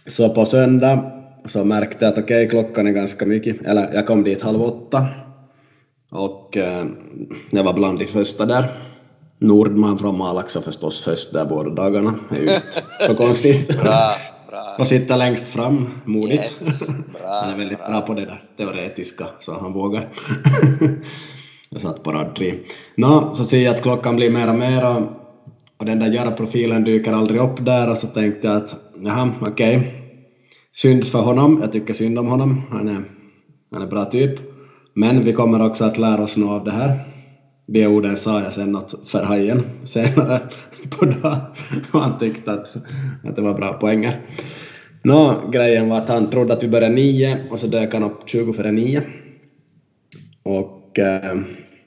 Så 0.06 0.34
på 0.34 0.46
söndag 0.46 1.12
så 1.46 1.64
märkte 1.64 2.04
jag 2.04 2.12
att 2.12 2.18
okej, 2.18 2.46
okay, 2.46 2.48
klockan 2.48 2.86
är 2.86 2.92
ganska 2.92 3.26
mycket, 3.26 3.62
eller 3.62 3.94
jag 3.94 4.06
kom 4.06 4.24
dit 4.24 4.42
halv 4.42 4.62
åtta 4.62 5.06
och 6.10 6.56
eh, 6.56 6.84
jag 7.50 7.64
var 7.64 7.72
bland 7.72 7.98
de 7.98 8.06
första 8.06 8.46
där. 8.46 8.91
Nordman 9.42 9.98
från 9.98 10.18
Malax 10.18 10.54
var 10.54 10.62
förstås 10.62 11.00
först 11.00 11.32
där 11.32 11.44
båda 11.44 11.70
dagarna. 11.70 12.14
Det 12.30 12.36
är 12.36 12.40
ju 12.40 12.60
så 13.06 13.14
konstigt. 13.24 13.68
bra, 13.68 14.14
bra. 14.50 14.76
Och 14.78 14.86
sitta 14.86 15.16
längst 15.16 15.48
fram, 15.48 15.88
modigt. 16.04 16.42
Yes, 16.42 16.80
bra, 16.88 17.40
han 17.42 17.52
är 17.52 17.56
väldigt 17.56 17.78
bra. 17.78 17.88
bra 17.88 18.00
på 18.00 18.14
det 18.14 18.24
där 18.24 18.42
teoretiska, 18.56 19.26
så 19.40 19.58
han 19.58 19.72
vågar. 19.72 20.08
jag 21.70 21.80
satt 21.80 22.02
på 22.02 22.12
rad 22.12 22.34
tre. 22.34 22.54
Nå, 22.96 23.34
så 23.34 23.44
ser 23.44 23.64
jag 23.64 23.74
att 23.74 23.82
klockan 23.82 24.16
blir 24.16 24.30
mer 24.30 24.48
och 24.48 24.54
mer 24.54 24.96
och, 25.78 25.86
den 25.86 25.98
där 25.98 26.12
Jara-profilen 26.12 26.84
dyker 26.84 27.12
aldrig 27.12 27.40
upp 27.40 27.64
där 27.64 27.90
och 27.90 27.98
så 27.98 28.06
tänkte 28.06 28.48
jag 28.48 28.56
att 28.56 28.76
jaha, 29.04 29.30
okej. 29.40 29.76
Okay. 29.76 29.90
Synd 30.74 31.06
för 31.06 31.18
honom, 31.18 31.58
jag 31.60 31.72
tycker 31.72 31.94
synd 31.94 32.18
om 32.18 32.26
honom. 32.26 32.62
Han 32.70 32.88
är, 32.88 33.02
han 33.72 33.82
är 33.82 33.86
bra 33.86 34.04
typ. 34.04 34.40
Men 34.94 35.24
vi 35.24 35.32
kommer 35.32 35.62
också 35.62 35.84
att 35.84 35.98
lära 35.98 36.22
oss 36.22 36.36
något 36.36 36.50
av 36.50 36.64
det 36.64 36.70
här. 36.70 37.11
De 37.72 37.86
orden 37.86 38.16
sa 38.16 38.42
jag 38.42 38.52
sen 38.52 38.76
åt 38.76 39.12
hajen 39.12 39.62
senare 39.84 40.48
på 40.90 41.04
dagen 41.04 41.40
och 41.92 42.00
han 42.00 42.18
tyckte 42.18 42.52
att, 42.52 42.76
att 43.24 43.36
det 43.36 43.42
var 43.42 43.54
bra 43.54 43.72
poänger. 43.72 44.20
Nå, 45.04 45.50
grejen 45.52 45.88
var 45.88 45.98
att 45.98 46.08
han 46.08 46.30
trodde 46.30 46.52
att 46.52 46.62
vi 46.62 46.68
började 46.68 46.94
nio 46.94 47.44
och 47.50 47.58
så 47.58 47.66
dök 47.66 47.94
han 47.94 48.02
upp 48.02 48.28
20 48.28 48.52
före 48.52 48.72
nio. 48.72 49.02
Och 50.42 50.98
äh, 50.98 51.40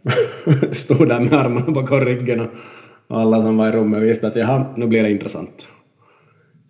stod 0.71 1.09
där 1.09 1.19
med 1.19 1.33
armarna 1.33 1.71
bakom 1.71 1.99
ryggen 1.99 2.47
och 3.07 3.19
alla 3.19 3.41
som 3.41 3.57
var 3.57 3.69
i 3.69 3.71
rummet 3.71 4.01
visste 4.01 4.27
att 4.27 4.35
jaha, 4.35 4.65
nu 4.75 4.87
blir 4.87 5.03
det 5.03 5.11
intressant. 5.11 5.67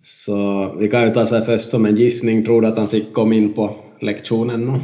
Så 0.02 0.72
vi 0.78 0.88
kan 0.88 1.02
ju 1.02 1.10
ta 1.10 1.26
så 1.26 1.40
först 1.40 1.70
som 1.70 1.86
en 1.86 1.96
gissning, 1.96 2.44
tror 2.44 2.62
du 2.62 2.68
att 2.68 2.78
han 2.78 2.88
fick 2.88 3.14
komma 3.14 3.34
in 3.34 3.52
på 3.52 3.76
lektionen 4.00 4.60
nu? 4.60 4.80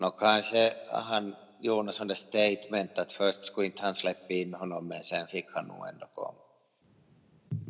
Nå 0.00 0.10
kanske 0.10 0.70
han 0.92 1.34
gjorde 1.62 1.82
något 1.82 1.94
sånt 1.94 2.16
statement 2.16 2.98
att 2.98 3.12
först 3.12 3.44
skulle 3.44 3.66
inte 3.66 3.82
han 3.82 3.94
släppa 3.94 4.34
in 4.34 4.54
honom 4.54 4.88
men 4.88 5.04
sen 5.04 5.26
fick 5.26 5.46
han 5.54 5.66
nog 5.66 5.88
ändå 5.88 6.06
komma. 6.14 6.38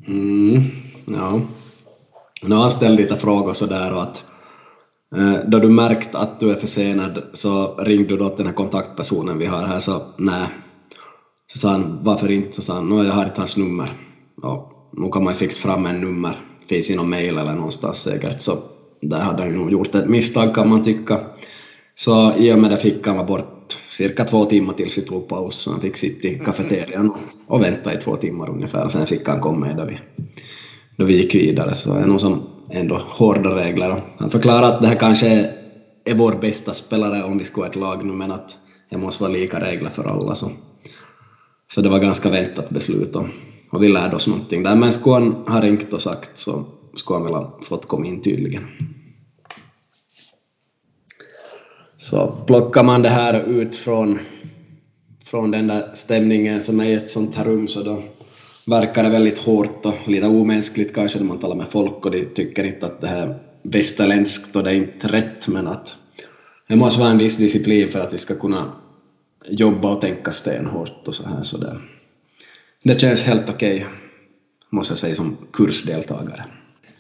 Mm, 0.06 0.62
ja. 1.06 1.40
Nu 2.42 2.54
har 2.54 2.62
han 2.62 2.70
ställt 2.70 3.00
lite 3.00 3.16
frågor 3.16 3.52
sådär 3.52 3.92
och 3.92 4.02
att 4.02 4.24
eh, 5.16 5.34
då 5.46 5.58
du 5.58 5.68
märkt 5.68 6.14
att 6.14 6.40
du 6.40 6.50
är 6.50 6.54
försenad 6.54 7.22
så 7.32 7.74
ringde 7.76 8.08
du 8.08 8.16
då 8.16 8.28
till 8.28 8.36
den 8.36 8.46
här 8.46 8.54
kontaktpersonen 8.54 9.38
vi 9.38 9.46
har 9.46 9.66
här 9.66 9.80
så 9.80 10.02
nej. 10.16 10.46
Så 11.52 11.58
sa 11.58 11.68
han 11.68 11.98
varför 12.02 12.30
inte? 12.30 12.56
Så 12.56 12.62
sa 12.62 12.74
han 12.74 13.06
jag 13.06 13.12
har 13.12 13.24
inte 13.24 13.40
hans 13.40 13.56
nummer. 13.56 13.92
Ja, 14.42 14.72
nu 14.92 15.10
kan 15.10 15.24
man 15.24 15.32
ju 15.32 15.38
fixa 15.38 15.68
fram 15.68 15.86
en 15.86 16.00
nummer, 16.00 16.36
finns 16.68 16.90
i 16.90 16.96
någon 16.96 17.10
mail 17.10 17.38
eller 17.38 17.52
någonstans 17.52 18.02
säkert 18.02 18.40
så 18.40 18.58
där 19.00 19.20
hade 19.20 19.42
han 19.42 19.52
nog 19.52 19.72
gjort 19.72 19.94
ett 19.94 20.08
misstag 20.08 20.54
kan 20.54 20.68
man 20.68 20.82
tycka. 20.82 21.20
Så 21.94 22.32
i 22.36 22.52
och 22.52 22.58
med 22.58 22.70
det 22.70 22.76
fick 22.76 23.06
han 23.06 23.16
vara 23.16 23.26
cirka 23.88 24.24
två 24.24 24.44
timmar 24.44 24.74
tills 24.74 24.98
vi 24.98 25.02
tog 25.02 25.28
paus, 25.28 25.56
så 25.56 25.70
han 25.70 25.80
fick 25.80 25.96
sitta 25.96 26.28
i 26.28 26.38
kafeterian 26.38 27.10
och 27.46 27.62
vänta 27.62 27.94
i 27.94 27.96
två 27.96 28.16
timmar 28.16 28.50
ungefär, 28.50 28.84
och 28.84 28.92
sen 28.92 29.06
fick 29.06 29.28
han 29.28 29.40
komma 29.40 29.66
med 29.66 29.76
då 29.76 29.84
vi, 29.84 29.98
då 30.96 31.04
vi 31.04 31.16
gick 31.16 31.34
vidare, 31.34 31.74
så 31.74 31.94
det 31.94 32.00
är 32.00 32.06
nog 32.06 32.20
som 32.20 32.46
ändå 32.72 33.02
hårda 33.08 33.56
regler. 33.56 34.00
Han 34.18 34.30
förklarade 34.30 34.66
att 34.66 34.82
det 34.82 34.88
här 34.88 34.96
kanske 34.96 35.50
är 36.04 36.14
vår 36.14 36.32
bästa 36.32 36.74
spelare 36.74 37.22
om 37.22 37.38
vi 37.38 37.44
skulle 37.44 37.64
ha 37.64 37.70
ett 37.70 37.76
lag 37.76 38.04
nu, 38.04 38.12
men 38.12 38.30
att 38.30 38.56
det 38.90 38.98
måste 38.98 39.22
vara 39.22 39.32
lika 39.32 39.60
regler 39.60 39.90
för 39.90 40.04
alla. 40.04 40.34
Så, 40.34 40.50
så 41.74 41.80
det 41.80 41.88
var 41.88 41.98
ganska 41.98 42.30
väntat 42.30 42.70
beslut 42.70 43.16
och, 43.16 43.26
och 43.70 43.82
vi 43.82 43.88
lärde 43.88 44.16
oss 44.16 44.26
någonting 44.26 44.62
där. 44.62 44.76
Men 44.76 44.92
skulle 44.92 45.14
han 45.14 45.44
ha 45.46 45.60
ringt 45.60 45.92
och 45.92 46.02
sagt 46.02 46.38
så 46.38 46.64
skulle 46.96 47.16
han 47.16 47.24
väl 47.24 47.34
ha 47.34 47.58
fått 47.62 47.88
komma 47.88 48.06
in 48.06 48.22
tydligen. 48.22 48.62
Så 52.02 52.32
plockar 52.46 52.82
man 52.82 53.02
det 53.02 53.08
här 53.08 53.48
ut 53.48 53.74
från, 53.74 54.18
från 55.24 55.50
den 55.50 55.66
där 55.66 55.90
stämningen 55.94 56.62
som 56.62 56.80
är 56.80 56.84
i 56.84 56.92
ett 56.92 57.10
sånt 57.10 57.34
här 57.34 57.44
rum 57.44 57.68
så 57.68 57.82
då 57.82 58.02
verkar 58.66 59.02
det 59.02 59.08
väldigt 59.08 59.38
hårt 59.38 59.86
och 59.86 59.94
lite 60.06 60.26
omänskligt 60.26 60.94
kanske 60.94 61.18
när 61.18 61.26
man 61.26 61.38
talar 61.38 61.56
med 61.56 61.68
folk 61.68 62.06
och 62.06 62.10
de 62.10 62.24
tycker 62.24 62.64
inte 62.64 62.86
att 62.86 63.00
det 63.00 63.08
här 63.08 63.26
är 63.26 63.38
västerländskt 63.62 64.56
och 64.56 64.64
det 64.64 64.70
är 64.70 64.74
inte 64.74 65.08
rätt 65.08 65.48
men 65.48 65.66
att 65.66 65.96
det 66.68 66.76
måste 66.76 67.00
vara 67.00 67.10
en 67.10 67.18
viss 67.18 67.36
disciplin 67.36 67.88
för 67.88 68.00
att 68.00 68.12
vi 68.12 68.18
ska 68.18 68.34
kunna 68.34 68.72
jobba 69.48 69.94
och 69.94 70.00
tänka 70.00 70.32
stenhårt 70.32 71.08
och 71.08 71.14
så 71.14 71.28
här 71.28 71.42
så 71.42 71.58
det, 71.58 71.76
det 72.82 73.00
känns 73.00 73.22
helt 73.22 73.50
okej 73.50 73.76
okay, 73.76 73.88
måste 74.70 74.92
jag 74.92 74.98
säga 74.98 75.14
som 75.14 75.36
kursdeltagare. 75.52 76.44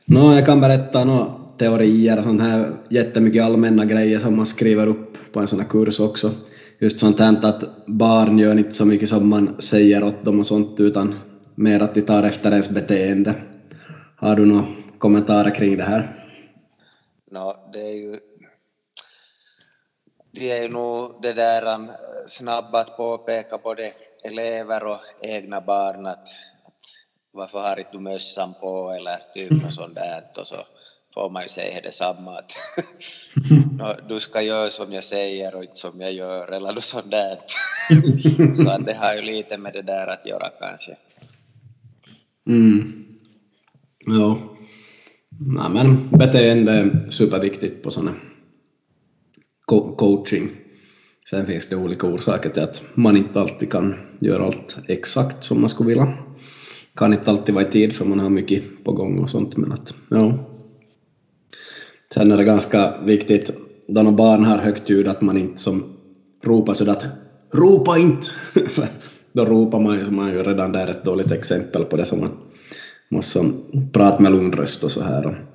Nå, 0.04 0.34
jag 0.34 0.46
kan 0.46 0.60
berätta 0.60 1.04
något 1.04 1.41
teorier 1.62 2.18
och 2.18 2.24
sånt 2.24 2.40
här 2.42 2.72
jättemycket 2.90 3.44
allmänna 3.44 3.84
grejer 3.84 4.18
som 4.18 4.36
man 4.36 4.46
skriver 4.46 4.86
upp 4.86 5.32
på 5.32 5.40
en 5.40 5.48
sån 5.48 5.60
här 5.60 5.68
kurs 5.68 6.00
också. 6.00 6.30
Just 6.78 7.00
sånt 7.00 7.20
här 7.20 7.38
att 7.42 7.86
barn 7.86 8.38
gör 8.38 8.58
inte 8.58 8.72
så 8.72 8.84
mycket 8.84 9.08
som 9.08 9.28
man 9.28 9.60
säger 9.60 10.04
åt 10.04 10.24
dem 10.24 10.40
och 10.40 10.46
sånt 10.46 10.80
utan 10.80 11.14
mer 11.54 11.80
att 11.80 11.94
de 11.94 12.00
tar 12.02 12.22
efter 12.22 12.50
ens 12.50 12.70
beteende. 12.70 13.34
Har 14.16 14.36
du 14.36 14.46
några 14.46 14.64
kommentarer 14.98 15.54
kring 15.54 15.76
det 15.76 15.84
här? 15.84 16.28
No, 17.30 17.54
det 17.72 17.80
är 17.80 17.94
ju 17.94 18.18
de 20.32 20.50
är 20.50 20.62
ju 20.62 20.68
nog 20.68 21.22
det 21.22 21.32
där 21.32 21.74
um, 21.74 21.90
snabba 22.26 22.80
att 22.80 22.96
påpeka 22.96 23.58
både 23.58 23.92
elever 24.24 24.84
och 24.84 25.00
egna 25.20 25.60
barn 25.60 26.06
att, 26.06 26.28
att 26.66 26.82
varför 27.32 27.58
har 27.58 27.78
inte 27.78 27.90
du 27.92 28.00
mössan 28.00 28.54
på 28.60 28.90
eller 28.90 29.18
typ 29.34 29.62
något 29.62 29.74
sånt 29.74 29.94
där 29.94 30.24
och 30.38 30.46
så 30.46 30.56
får 31.14 31.30
man 31.30 31.42
ju 31.42 31.48
säga 31.48 31.80
detsamma 31.80 32.38
att 32.38 32.52
no, 33.78 34.08
du 34.08 34.20
ska 34.20 34.42
göra 34.42 34.70
som 34.70 34.92
jag 34.92 35.04
säger 35.04 35.54
och 35.54 35.62
inte 35.62 35.78
som 35.78 36.00
jag 36.00 36.12
gör 36.12 36.52
eller 36.52 36.72
något 36.72 36.84
sånt 36.84 37.10
där. 37.10 37.38
så 38.54 38.70
att 38.70 38.86
det 38.86 38.94
har 38.94 39.14
ju 39.14 39.22
lite 39.22 39.58
med 39.58 39.72
det 39.72 39.82
där 39.82 40.06
att 40.06 40.26
göra 40.26 40.48
kanske. 40.60 40.96
Mm. 42.46 43.04
Ja. 44.06 44.38
Nej, 45.38 45.70
men 45.70 46.08
beteende 46.10 46.72
är 46.72 47.10
superviktigt 47.10 47.82
på 47.82 47.90
sådana 47.90 48.14
coaching. 49.96 50.48
Sen 51.30 51.46
finns 51.46 51.68
det 51.68 51.76
olika 51.76 52.06
orsaker 52.06 52.50
till 52.50 52.62
att 52.62 52.82
man 52.94 53.16
inte 53.16 53.40
alltid 53.40 53.72
kan 53.72 53.94
göra 54.20 54.46
allt 54.46 54.76
exakt 54.88 55.44
som 55.44 55.60
man 55.60 55.70
skulle 55.70 55.88
vilja. 55.88 56.12
Kan 56.96 57.12
inte 57.12 57.30
alltid 57.30 57.54
vara 57.54 57.68
i 57.68 57.70
tid 57.70 57.92
för 57.92 58.04
man 58.04 58.20
har 58.20 58.30
mycket 58.30 58.84
på 58.84 58.92
gång 58.92 59.18
och 59.18 59.30
sånt 59.30 59.56
men 59.56 59.72
att 59.72 59.94
ja. 60.10 60.51
Sen 62.14 62.32
är 62.32 62.36
det 62.36 62.44
ganska 62.44 62.94
viktigt 63.04 63.50
då 63.86 64.02
några 64.02 64.16
barn 64.16 64.44
har 64.44 64.58
högt 64.58 64.90
ljud 64.90 65.08
att 65.08 65.20
man 65.20 65.36
inte 65.36 65.62
som 65.62 65.84
ropar 66.44 66.74
sådär 66.74 66.92
att 66.92 67.04
ropa 67.54 67.98
inte! 67.98 68.26
då 69.32 69.44
ropar 69.44 69.80
man 69.80 69.98
ju, 69.98 70.04
så 70.04 70.10
man 70.10 70.28
är 70.28 70.32
ju 70.32 70.42
redan 70.42 70.72
där 70.72 70.88
ett 70.88 71.04
dåligt 71.04 71.32
exempel 71.32 71.84
på 71.84 71.96
det 71.96 72.04
som 72.04 72.20
man 72.20 72.30
måste 73.08 73.40
prata 73.92 74.22
med 74.22 74.32
lugn 74.32 74.52
röst 74.52 74.84
och 74.84 74.90
så 74.90 75.02
här. 75.02 75.46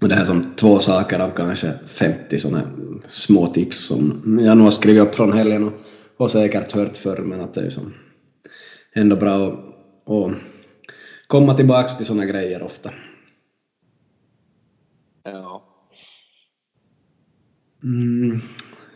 Och 0.00 0.08
det 0.08 0.14
här 0.14 0.24
som 0.24 0.44
två 0.56 0.78
saker 0.78 1.20
av 1.20 1.30
kanske 1.30 1.72
50 1.86 2.38
sådana 2.38 2.62
små 3.08 3.46
tips 3.46 3.86
som 3.86 4.38
jag 4.42 4.56
nog 4.56 4.66
har 4.66 4.70
skrivit 4.70 5.02
upp 5.02 5.14
från 5.14 5.32
helgen 5.32 5.64
och, 5.64 5.72
och 6.16 6.30
säkert 6.30 6.72
hört 6.72 6.96
förr 6.96 7.22
men 7.24 7.40
att 7.40 7.54
det 7.54 7.60
är 7.60 7.70
som 7.70 7.94
ändå 8.94 9.16
bra 9.16 9.46
att, 9.46 9.54
att 10.08 10.34
komma 11.26 11.54
tillbaks 11.54 11.96
till 11.96 12.06
sådana 12.06 12.24
grejer 12.24 12.62
ofta. 12.62 12.90
Ja. 15.24 15.64
Mm, 17.84 18.40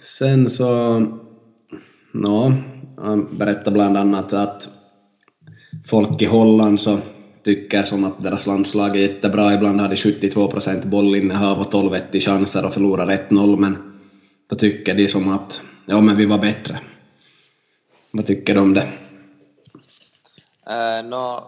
sen 0.01 0.51
så, 0.51 1.01
no, 2.13 2.53
han 2.97 3.39
berättade 3.39 3.71
bland 3.71 3.97
annat 3.97 4.33
att 4.33 4.69
folk 5.87 6.23
i 6.23 6.25
Holland 6.25 6.81
så 6.81 6.99
tycker 7.43 7.83
som 7.83 8.05
att 8.05 8.23
deras 8.23 8.47
landslag 8.47 8.97
är 8.97 9.01
jättebra. 9.01 9.55
Ibland 9.55 9.81
har 9.81 9.89
de 9.89 9.97
72 9.97 10.51
procent 10.51 10.85
bollinnehav 10.85 11.59
och 11.59 11.71
12 11.71 11.95
1 11.95 12.23
chanser 12.23 12.67
och 12.67 12.75
förlorar 12.75 13.07
1-0, 13.07 13.57
men 13.57 14.01
då 14.47 14.57
tycker 14.57 14.95
de 14.95 15.09
som 15.09 15.29
att 15.29 15.61
ja, 15.87 16.01
men 16.01 16.17
vi 16.17 16.27
var 16.27 16.39
bättre. 16.39 16.81
Vad 18.11 18.27
tycker 18.27 18.55
du 18.55 18.61
om 18.61 18.75
det? 18.75 18.89
Eh, 20.67 21.05
uh, 21.05 21.11
no, 21.11 21.43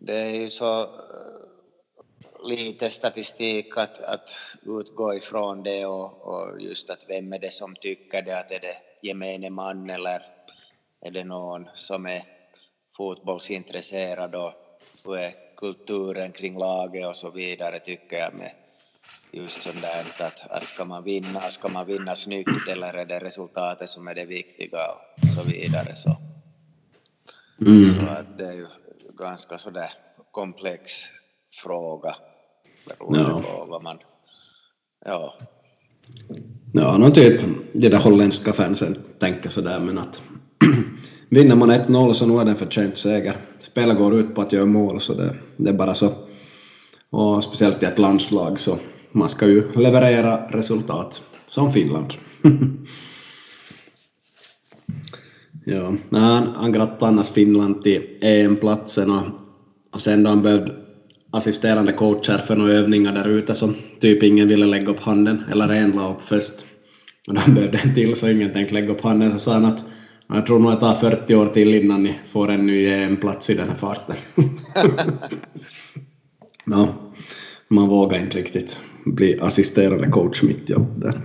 det 0.00 0.16
är 0.16 0.40
ju 0.40 0.50
så 0.50 0.86
lite 2.42 2.90
statistik 2.90 3.76
att, 3.76 4.00
att 4.00 4.30
utgå 4.62 5.14
ifrån 5.14 5.62
det 5.62 5.86
och, 5.86 6.22
och 6.22 6.60
just 6.60 6.90
att 6.90 7.04
vem 7.08 7.32
är 7.32 7.38
det 7.38 7.52
som 7.52 7.76
tycker 7.76 8.22
det, 8.22 8.38
att 8.38 8.50
är 8.50 8.60
det 8.60 8.76
gemene 9.02 9.50
man 9.50 9.90
eller 9.90 10.22
är 11.00 11.10
det 11.10 11.24
någon 11.24 11.68
som 11.74 12.06
är 12.06 12.22
fotbollsintresserad 12.96 14.34
och 14.34 14.52
hur 15.04 15.16
är 15.16 15.32
kulturen 15.56 16.32
kring 16.32 16.58
laget 16.58 17.06
och 17.06 17.16
så 17.16 17.30
vidare? 17.30 17.78
Tycker 17.78 18.18
jag 18.18 18.34
med 18.34 18.52
just 19.32 19.62
sånt 19.62 19.82
där 19.82 20.26
att, 20.26 20.50
att 20.50 20.62
ska 20.62 20.84
man 20.84 21.04
vinna, 21.04 21.40
ska 21.40 21.68
man 21.68 21.86
vinna 21.86 22.16
snyggt 22.16 22.68
eller 22.68 22.94
är 22.94 23.04
det 23.04 23.18
resultatet 23.18 23.90
som 23.90 24.08
är 24.08 24.14
det 24.14 24.24
viktiga 24.24 24.92
och 24.92 25.28
så 25.36 25.42
vidare? 25.50 25.96
Så, 25.96 26.16
mm. 27.60 27.94
så 27.94 28.12
att 28.12 28.38
det 28.38 28.46
är 28.46 28.52
ju 28.52 28.66
ganska 29.18 29.58
sådär 29.58 29.92
komplex 30.30 31.08
fråga 31.62 32.14
beroende 32.88 33.20
ja. 33.20 33.42
på 33.42 33.66
vad 33.70 33.82
man, 33.82 33.98
ja. 35.04 35.34
Ja, 36.72 36.98
någon 36.98 37.12
typ 37.12 37.40
de 37.72 37.88
där 37.88 37.98
holländska 37.98 38.52
fansen 38.52 38.98
tänker 39.18 39.50
sådär 39.50 39.80
men 39.80 39.98
att 39.98 40.22
vinner 41.28 41.56
man 41.56 41.70
1-0 41.70 42.12
så 42.12 42.26
nu 42.26 42.38
är 42.38 42.44
det 42.44 42.50
en 42.50 42.56
förtjänt 42.56 42.96
seger. 42.96 43.36
Spelet 43.58 43.98
går 43.98 44.14
ut 44.14 44.34
på 44.34 44.40
att 44.40 44.52
göra 44.52 44.66
mål 44.66 45.00
så 45.00 45.14
det, 45.14 45.36
det 45.56 45.70
är 45.70 45.74
bara 45.74 45.94
så. 45.94 46.12
Och 47.10 47.44
speciellt 47.44 47.82
i 47.82 47.86
ett 47.86 47.98
landslag 47.98 48.58
så 48.58 48.78
man 49.12 49.28
ska 49.28 49.46
ju 49.46 49.72
leverera 49.74 50.46
resultat, 50.48 51.22
som 51.46 51.72
Finland. 51.72 52.14
ja, 55.64 55.94
han, 56.10 56.48
han 56.56 56.72
grattade 56.72 57.06
annars 57.06 57.30
Finland 57.30 57.82
till 57.82 58.18
EM-platsen 58.22 59.10
och, 59.10 59.22
och 59.92 60.00
sen 60.00 60.22
då 60.22 60.30
han 60.30 60.42
behövde 60.42 60.87
assisterande 61.30 61.92
coacher 61.92 62.38
för 62.38 62.56
några 62.56 62.72
övningar 62.72 63.12
där 63.12 63.28
ute 63.28 63.54
som 63.54 63.74
typ 64.00 64.22
ingen 64.22 64.48
ville 64.48 64.66
lägga 64.66 64.90
upp 64.90 65.00
handen, 65.00 65.44
eller 65.52 65.68
en 65.68 65.90
la 65.90 66.14
upp 66.14 66.24
först. 66.24 66.66
Och 67.28 67.34
då 67.34 67.52
behövde 67.52 67.78
en 67.78 67.94
till 67.94 68.16
så 68.16 68.30
ingen 68.30 68.52
tänkte 68.52 68.74
lägga 68.74 68.92
upp 68.92 69.00
handen 69.00 69.32
så 69.32 69.38
sa 69.38 69.52
han 69.52 69.64
att 69.64 69.84
jag 70.28 70.46
tror 70.46 70.58
nog 70.58 70.72
att 70.72 70.80
det 70.80 70.86
tar 70.86 70.94
40 70.94 71.34
år 71.34 71.46
till 71.46 71.74
innan 71.74 72.02
ni 72.02 72.18
får 72.30 72.50
en 72.50 72.66
ny 72.66 72.86
eh, 72.86 73.02
EM-plats 73.02 73.50
i 73.50 73.54
den 73.54 73.68
här 73.68 73.74
farten. 73.74 74.16
no, 76.64 76.88
man 77.68 77.88
vågar 77.88 78.20
inte 78.20 78.38
riktigt 78.38 78.80
bli 79.06 79.38
assisterande 79.40 80.08
coach 80.08 80.42
mitt 80.42 80.70
jobb 80.70 81.00
där. 81.00 81.20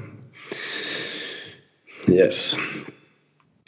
Yes. 2.08 2.58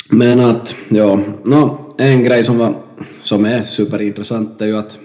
Men 0.09 0.39
att, 0.39 0.75
ja, 0.89 1.19
no, 1.43 1.93
en 1.97 2.23
grej 2.23 2.43
som, 2.43 2.57
var, 2.57 2.75
som 3.21 3.45
är 3.45 3.63
superintressant 3.63 4.61
är 4.61 4.65
ju 4.65 4.77
att 4.77 4.99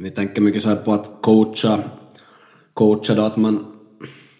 vi 0.00 0.10
tänker 0.10 0.42
mycket 0.42 0.62
så 0.62 0.68
här 0.68 0.76
på 0.76 0.92
att 0.92 1.10
coacha, 1.20 1.80
coacha 2.74 3.14
då 3.14 3.22
att 3.22 3.36
man, 3.36 3.66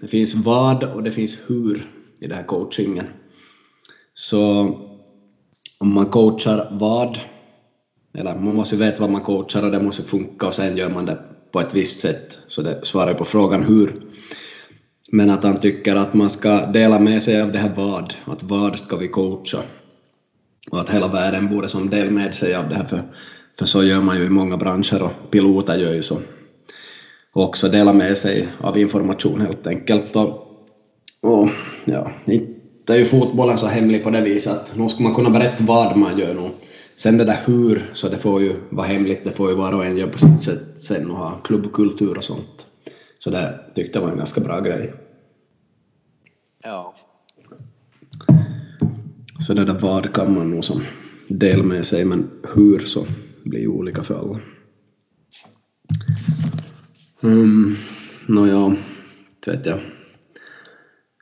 det 0.01 0.09
finns 0.09 0.35
vad 0.35 0.85
och 0.85 1.03
det 1.03 1.13
finns 1.13 1.39
hur 1.47 1.87
i 2.19 2.27
den 2.27 2.37
här 2.37 2.45
coachingen. 2.45 3.07
Så 4.15 4.41
om 5.79 5.95
man 5.95 6.07
coachar 6.07 6.69
vad, 6.71 7.19
eller 8.15 8.35
man 8.35 8.55
måste 8.55 8.77
veta 8.77 9.01
vad 9.01 9.11
man 9.11 9.21
coachar 9.21 9.63
och 9.63 9.71
det 9.71 9.83
måste 9.83 10.03
funka 10.03 10.47
och 10.47 10.55
sen 10.55 10.77
gör 10.77 10.91
man 10.91 11.07
det 11.07 11.19
på 11.53 11.61
ett 11.61 11.75
visst 11.75 12.01
sätt. 12.01 12.39
Så 12.47 12.63
det 12.63 12.87
svarar 12.87 13.15
på 13.15 13.25
frågan 13.25 13.63
hur. 13.63 13.95
Men 15.13 15.31
att 15.31 15.45
han 15.45 15.61
tycker 15.61 15.97
att 15.97 16.15
man 16.15 16.31
ska 16.31 16.67
dela 16.67 16.99
med 16.99 17.23
sig 17.23 17.43
av 17.43 17.53
det 17.53 17.59
här 17.59 17.73
vad, 17.77 18.15
att 18.25 18.43
vad 18.43 18.79
ska 18.79 18.97
vi 18.97 19.09
coacha? 19.09 19.63
Och 20.71 20.81
att 20.81 20.91
hela 20.91 21.09
världen 21.09 21.49
borde 21.49 21.69
som 21.69 21.91
dela 21.91 22.11
med 22.11 22.35
sig 22.35 22.55
av 22.55 22.69
det 22.69 22.75
här 22.75 22.85
för, 22.85 23.01
för 23.59 23.67
så 23.67 23.85
gör 23.85 24.01
man 24.01 24.19
ju 24.19 24.25
i 24.25 24.29
många 24.29 24.57
branscher 24.57 25.03
och 25.03 25.31
piloter 25.31 25.77
gör 25.77 25.95
ju 25.95 26.03
så. 26.03 26.19
Och 27.33 27.45
också 27.45 27.69
dela 27.69 27.93
med 27.93 28.19
sig 28.19 28.49
av 28.61 28.79
information 28.79 29.41
helt 29.41 29.67
enkelt. 29.67 30.17
Och, 30.17 30.29
och 31.23 31.49
ja, 31.85 32.11
inte 32.27 32.95
är 32.95 32.99
ju 32.99 33.05
fotbollen 33.05 33.59
så 33.59 33.67
hemlig 33.67 34.05
på 34.05 34.11
det 34.11 34.21
viset 34.21 34.53
att 34.53 34.77
nu 34.77 34.89
ska 34.89 35.03
man 35.03 35.15
kunna 35.15 35.31
berätta 35.31 35.65
vad 35.65 35.97
man 35.97 36.19
gör 36.19 36.35
nu. 36.35 36.51
Sen 36.95 37.19
det 37.19 37.25
där 37.25 37.39
hur, 37.47 37.91
så 37.93 38.09
det 38.09 38.17
får 38.17 38.43
ju 38.43 38.53
vara 38.71 38.87
hemligt, 38.87 39.25
det 39.25 39.31
får 39.31 39.51
ju 39.51 39.57
var 39.57 39.73
och 39.73 39.85
en 39.85 39.97
göra 39.97 40.11
på 40.11 40.19
sitt 40.19 40.43
sätt 40.43 40.81
sen 40.81 41.11
och 41.11 41.17
ha 41.17 41.35
klubbkultur 41.45 42.17
och 42.17 42.25
sånt. 42.25 42.67
Så 43.19 43.31
det 43.31 43.61
tyckte 43.75 43.99
jag 43.99 44.05
var 44.05 44.13
en 44.13 44.19
ganska 44.19 44.41
bra 44.41 44.61
grej. 44.61 44.95
Ja. 46.65 46.95
Så 49.41 49.55
det 49.55 49.65
där 49.65 49.79
vad 49.81 50.13
kan 50.13 50.35
man 50.35 50.51
nog 50.51 50.65
som 50.65 50.83
del 51.29 51.63
med 51.63 51.85
sig, 51.85 52.05
men 52.05 52.31
hur 52.55 52.79
så 52.79 53.07
blir 53.49 53.61
ju 53.61 53.69
olika 53.69 54.03
för 54.03 54.15
alla. 54.15 54.41
Um, 57.21 57.77
Nåja, 58.27 58.69
no, 58.69 58.77
vet 59.47 59.67
jag. 59.67 59.81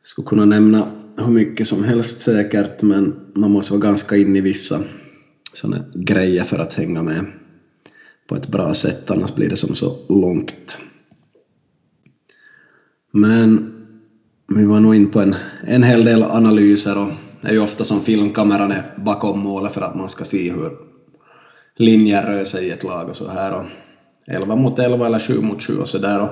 Skulle 0.02 0.28
kunna 0.28 0.44
nämna 0.44 0.88
hur 1.16 1.32
mycket 1.32 1.66
som 1.68 1.84
helst 1.84 2.20
säkert, 2.20 2.82
men 2.82 3.14
man 3.34 3.50
måste 3.50 3.72
vara 3.72 3.82
ganska 3.82 4.16
inne 4.16 4.38
i 4.38 4.40
vissa 4.40 4.80
sådana 5.52 5.84
grejer 5.94 6.44
för 6.44 6.58
att 6.58 6.74
hänga 6.74 7.02
med 7.02 7.26
på 8.28 8.34
ett 8.36 8.48
bra 8.48 8.74
sätt, 8.74 9.10
annars 9.10 9.34
blir 9.34 9.48
det 9.48 9.56
som 9.56 9.76
så 9.76 10.06
långt. 10.08 10.76
Men 13.10 13.70
vi 14.46 14.64
var 14.64 14.80
nog 14.80 14.94
in 14.94 15.10
på 15.10 15.20
en, 15.20 15.34
en 15.66 15.82
hel 15.82 16.04
del 16.04 16.22
analyser 16.22 16.98
och 16.98 17.08
det 17.40 17.48
är 17.48 17.52
ju 17.52 17.60
ofta 17.60 17.84
som 17.84 18.00
filmkameran 18.00 18.70
är 18.70 18.98
bakom 19.04 19.40
målet 19.40 19.72
för 19.72 19.80
att 19.80 19.96
man 19.96 20.08
ska 20.08 20.24
se 20.24 20.52
hur 20.52 20.93
linjer 21.78 22.22
rör 22.22 22.44
sig 22.44 22.66
i 22.66 22.70
ett 22.70 22.84
lag 22.84 23.08
och 23.08 23.16
så 23.16 23.28
här. 23.28 23.52
Och 23.52 23.64
11 24.26 24.56
mot 24.56 24.78
11 24.78 25.06
eller 25.06 25.18
7 25.18 25.40
mot 25.40 25.62
7 25.62 25.78
och 25.78 25.88
så 25.88 25.98
där. 25.98 26.20
Och 26.20 26.28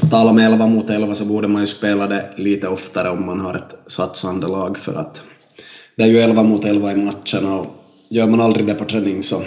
på 0.00 0.06
tal 0.06 0.28
om 0.28 0.38
11 0.38 0.66
mot 0.66 0.90
11 0.90 1.14
så 1.14 1.24
borde 1.24 1.48
man 1.48 1.60
ju 1.60 1.66
spela 1.66 2.06
det 2.06 2.30
lite 2.36 2.68
oftare 2.68 3.10
om 3.10 3.26
man 3.26 3.40
har 3.40 3.54
ett 3.54 3.76
satsande 3.86 4.46
lag 4.46 4.78
för 4.78 4.94
att 4.94 5.22
det 5.96 6.02
är 6.02 6.06
ju 6.06 6.18
11 6.18 6.42
mot 6.42 6.64
11 6.64 6.92
i 6.92 6.96
matchen 6.96 7.46
och 7.46 7.66
gör 8.08 8.26
man 8.26 8.40
aldrig 8.40 8.66
det 8.66 8.74
på 8.74 8.84
träning 8.84 9.22
så, 9.22 9.42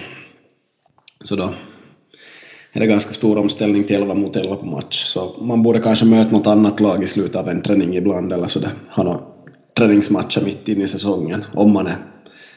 så 1.24 1.36
då 1.36 1.54
är 2.74 2.80
det 2.80 2.88
ganska 2.88 3.14
stor 3.14 3.38
omställning 3.38 3.84
till 3.84 3.96
11 3.96 4.14
mot 4.14 4.36
11 4.36 4.56
på 4.56 4.66
match. 4.66 5.06
Så 5.06 5.36
man 5.42 5.64
borde 5.64 5.80
kanske 5.80 6.06
möta 6.06 6.32
något 6.32 6.48
annat 6.48 6.80
lag 6.80 7.04
i 7.04 7.08
slutet 7.08 7.36
av 7.36 7.50
en 7.50 7.62
träning 7.62 7.96
ibland 7.96 8.34
eller 8.34 8.48
så 8.48 8.60
det 8.60 8.70
har 8.90 9.04
några 9.04 9.20
träningsmatcher 9.78 10.42
mitt 10.46 10.68
in 10.68 10.82
i 10.82 10.88
säsongen 10.88 11.46
om 11.54 11.74
man 11.74 11.88
är 11.88 12.13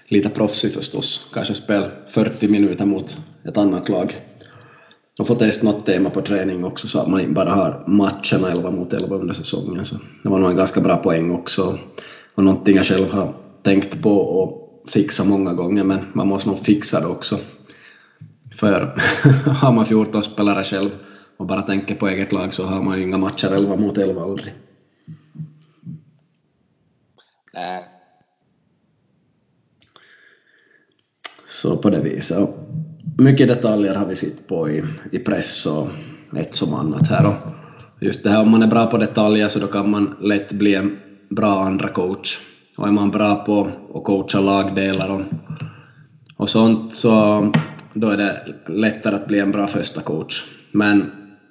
lite 0.09 0.28
proffsig 0.28 0.72
förstås. 0.72 1.30
Kanske 1.34 1.54
spela 1.54 1.90
40 2.07 2.48
minuter 2.48 2.84
mot 2.84 3.16
ett 3.44 3.57
annat 3.57 3.88
lag 3.88 4.16
och 5.18 5.26
få 5.26 5.34
testa 5.34 5.66
något 5.66 5.86
tema 5.86 6.11
på 6.11 6.22
träning 6.22 6.64
också 6.64 6.88
så 6.88 6.98
att 6.98 7.09
man 7.09 7.20
inte 7.20 7.32
bara 7.32 7.54
har 7.54 7.84
matcherna 7.86 8.50
11 8.50 8.70
mot 8.70 8.92
11 8.92 9.16
under 9.16 9.34
säsongen. 9.34 9.84
Så 9.84 9.96
det 10.22 10.28
var 10.28 10.38
nog 10.38 10.50
en 10.50 10.57
ganska 10.57 10.80
bra 10.80 10.96
poäng 10.96 11.30
också 11.30 11.78
och 12.34 12.44
någonting 12.44 12.76
jag 12.76 12.86
själv 12.86 13.11
har 13.11 13.36
tänkt 13.62 14.02
på 14.02 14.18
och 14.20 14.62
fixa 14.88 15.24
många 15.24 15.54
gånger 15.54 15.84
men 15.84 16.04
man 16.12 16.28
måste 16.28 16.48
nog 16.48 16.59
fixa 16.59 17.00
det 17.00 17.07
också. 17.07 17.38
För 18.59 18.94
har 19.61 19.72
man 19.72 19.86
14 19.86 20.22
spelare 20.22 20.64
själv 20.64 20.90
och 21.36 21.46
bara 21.46 21.62
tänker 21.62 21.94
på 21.94 22.09
eget 22.09 22.32
lag 22.32 22.52
så 22.52 22.66
har 22.66 22.82
man 22.82 22.98
ju 22.98 23.04
inga 23.04 23.18
matcher 23.18 23.54
11 23.54 23.76
mot 23.76 23.98
11 23.98 24.22
aldrig. 24.22 24.54
Nej. 27.54 27.95
Så 31.57 31.76
på 31.76 31.90
det 31.90 32.00
viset. 32.00 32.48
Mycket 33.18 33.48
detaljer 33.48 33.94
har 33.94 34.07
vi 34.07 34.16
sett 34.16 34.48
på 34.48 34.70
i, 34.70 34.84
i 35.12 35.18
press 35.18 35.66
och 35.66 35.88
ett 36.36 36.54
som 36.54 36.74
annat 36.74 37.09
här. 37.09 37.26
Och 37.26 37.34
just 38.00 38.24
det 38.24 38.30
här 38.30 38.42
om 38.42 38.50
man 38.50 38.62
är 38.62 38.66
bra 38.66 38.86
på 38.86 38.98
detaljer 38.98 39.48
så 39.48 39.59
då 39.59 39.66
kan 39.66 39.90
man 39.90 40.16
lätt 40.20 40.52
bli 40.52 40.74
en 40.74 40.98
bra 41.30 41.61
andra 41.61 41.88
coach. 41.88 42.38
Och 42.78 42.88
är 42.88 42.92
man 42.92 43.11
bra 43.11 43.34
på 43.34 43.70
att 43.94 44.04
coacha 44.04 44.40
lagdelar 44.40 45.11
och, 45.11 45.20
och 46.36 46.50
sånt 46.50 46.94
så 46.94 47.46
då 47.94 48.09
är 48.09 48.16
det 48.16 48.54
lättare 48.68 49.14
att 49.14 49.26
bli 49.26 49.38
en 49.38 49.52
bra 49.52 49.66
första 49.66 50.00
coach. 50.00 50.44
Men 50.72 51.11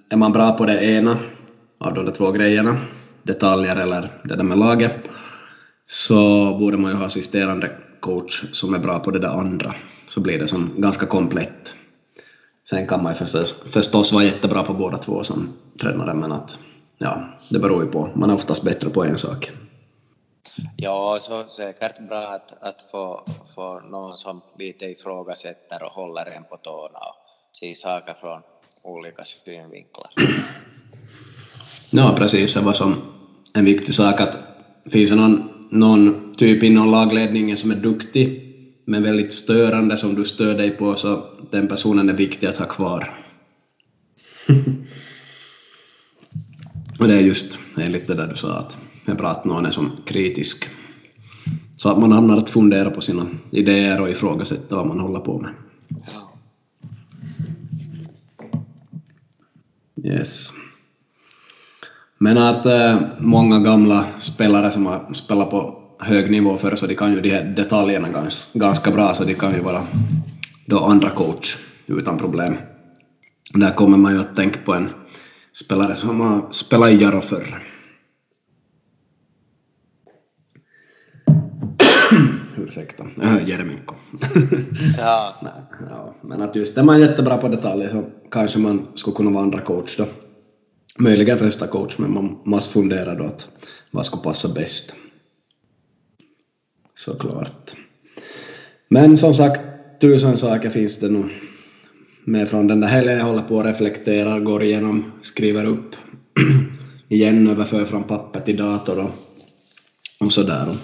är 0.09 0.17
man 0.17 0.31
bra 0.31 0.51
på 0.51 0.65
det 0.65 0.85
ena 0.85 1.17
av 1.79 1.93
de 1.93 2.05
där 2.05 2.11
två 2.11 2.31
grejerna, 2.31 2.77
detaljer 3.23 3.75
eller 3.75 4.11
det 4.23 4.35
där 4.35 4.43
med 4.43 4.57
laget, 4.57 4.95
så 5.87 6.53
borde 6.59 6.77
man 6.77 6.91
ju 6.91 6.97
ha 6.97 7.05
assisterande 7.05 7.71
coach 8.05 8.45
som 8.51 8.73
är 8.73 8.79
bra 8.79 8.99
på 8.99 9.11
det 9.11 9.19
där 9.19 9.39
andra, 9.39 9.75
så 10.07 10.19
blir 10.21 10.39
det 10.39 10.47
som 10.47 10.71
ganska 10.77 11.05
komplett. 11.05 11.73
Sen 12.69 12.87
kan 12.87 13.03
man 13.03 13.11
ju 13.13 13.17
förstås, 13.17 13.55
förstås 13.65 14.13
vara 14.13 14.23
jättebra 14.23 14.63
på 14.63 14.73
båda 14.73 14.97
två 14.97 15.23
som 15.23 15.53
tränare, 15.81 16.13
men 16.13 16.31
att 16.31 16.57
ja, 16.97 17.23
det 17.49 17.59
beror 17.59 17.83
ju 17.83 17.91
på. 17.91 18.09
Man 18.15 18.29
är 18.29 18.33
oftast 18.35 18.63
bättre 18.63 18.89
på 18.89 19.03
en 19.03 19.17
sak. 19.17 19.51
Ja, 20.77 21.17
så 21.21 21.43
säkert 21.49 22.07
bra 22.07 22.17
att, 22.17 22.63
att 22.63 22.85
få, 22.91 23.23
få 23.55 23.79
någon 23.79 24.17
som 24.17 24.41
lite 24.59 24.85
ifrågasätter 24.85 25.83
och 25.83 25.91
håller 25.91 26.25
en 26.25 26.43
på 26.43 26.57
tårna 26.57 26.99
och 26.99 27.15
ser 27.59 27.73
saker 27.73 28.15
från 28.21 28.41
olika 28.83 29.23
synvinklar. 29.25 30.11
Ja, 31.89 32.15
precis. 32.17 32.53
Det 32.53 32.61
var 32.61 32.73
som 32.73 33.01
en 33.53 33.65
viktig 33.65 33.95
sak 33.95 34.21
att 34.21 34.37
finns 34.91 35.09
det 35.09 35.15
någon, 35.15 35.54
någon 35.76 36.32
typ 36.38 36.63
inom 36.63 36.91
lagledningen 36.91 37.57
som 37.57 37.71
är 37.71 37.76
duktig 37.76 38.41
men 38.86 39.03
väldigt 39.03 39.34
störande 39.34 39.97
som 39.97 40.15
du 40.15 40.23
stör 40.23 40.57
dig 40.57 40.71
på 40.71 40.95
så 40.95 41.23
den 41.51 41.67
personen 41.67 42.09
är 42.09 42.13
viktig 42.13 42.47
att 42.47 42.57
ha 42.57 42.65
kvar. 42.65 43.13
och 46.99 47.07
det 47.07 47.13
är 47.13 47.21
just 47.21 47.57
enligt 47.78 48.07
det 48.07 48.13
där 48.13 48.28
du 48.28 48.36
sa 48.36 48.57
att 48.57 48.78
det 49.05 49.11
är 49.11 49.15
bra 49.15 49.28
att 49.28 49.45
någon 49.45 49.65
är 49.65 49.71
som 49.71 49.91
kritisk. 50.05 50.65
Så 51.78 51.89
att 51.89 51.99
man 51.99 52.11
hamnar 52.11 52.38
att 52.38 52.49
fundera 52.49 52.91
på 52.91 53.01
sina 53.01 53.28
idéer 53.51 54.01
och 54.01 54.09
ifrågasätta 54.09 54.76
vad 54.76 54.88
man 54.88 54.99
håller 54.99 55.19
på 55.19 55.39
med. 55.39 55.53
Yes. 60.03 60.51
Men 62.18 62.38
att 62.38 62.66
äh, 62.66 62.97
många 63.20 63.59
gamla 63.59 64.05
spelare 64.18 64.72
som 64.72 64.86
har 64.86 65.13
spelat 65.13 65.49
på 65.49 65.82
hög 65.99 66.32
nivå 66.32 66.57
förr 66.57 66.76
så 66.76 66.88
de 66.88 66.95
kan 66.95 67.13
ju 67.13 67.22
de 67.22 67.30
här 67.30 67.43
detaljerna 67.43 68.09
gans, 68.09 68.49
ganska 68.53 68.91
bra 68.91 69.13
så 69.13 69.24
de 69.24 69.34
kan 69.34 69.53
ju 69.53 69.59
vara 69.59 69.88
då 70.66 70.80
andra 70.80 71.09
coach 71.09 71.57
utan 71.88 72.18
problem. 72.18 72.55
Där 73.53 73.72
kommer 73.72 73.97
man 73.97 74.13
ju 74.13 74.20
att 74.20 74.36
tänka 74.36 74.59
på 74.66 74.74
en 74.74 74.89
spelare 75.53 75.95
som 75.95 76.22
har 76.22 76.41
spelat 76.51 76.89
i 76.89 77.01
Jaro 77.01 77.22
förr. 77.22 77.61
Ursäkta, 82.57 83.03
äh, 83.22 83.49
Jeremenko. 83.49 83.95
Ja. 84.97 85.36
Nej, 85.41 85.53
ja, 85.89 86.16
men 86.22 86.41
att 86.41 86.55
just 86.55 86.78
är 86.78 86.84
man 86.84 87.01
jättebra 87.01 87.38
på 87.38 87.47
detaljer 87.47 87.89
så 87.89 88.03
kanske 88.32 88.59
man 88.59 88.88
skulle 88.95 89.16
kunna 89.16 89.32
vara 89.32 89.43
andra 89.43 89.59
coach 89.59 89.97
då. 89.97 90.05
Möjligen 90.99 91.37
första 91.37 91.67
coach, 91.67 91.97
men 91.97 92.13
man 92.13 92.37
måste 92.45 92.73
fundera 92.73 93.15
då 93.15 93.25
att 93.25 93.47
vad 93.91 94.05
skulle 94.05 94.23
passa 94.23 94.53
bäst. 94.53 94.95
Såklart. 96.93 97.75
Men 98.87 99.17
som 99.17 99.33
sagt, 99.33 99.61
tusen 100.01 100.37
saker 100.37 100.69
finns 100.69 100.99
det 100.99 101.09
nog 101.09 101.25
med 102.23 102.49
från 102.49 102.67
den 102.67 102.79
där 102.79 102.87
helgen. 102.87 103.17
Jag 103.17 103.25
håller 103.25 103.41
på 103.41 103.55
och 103.55 103.65
reflekterar, 103.65 104.39
går 104.39 104.63
igenom, 104.63 105.11
skriver 105.21 105.65
upp 105.65 105.95
igen, 107.09 107.47
överför 107.47 107.85
från 107.85 108.03
papper 108.03 108.39
till 108.39 108.57
dator 108.57 108.99
och, 108.99 109.11
och 110.25 110.33
sådär. 110.33 110.69
Och 110.69 110.75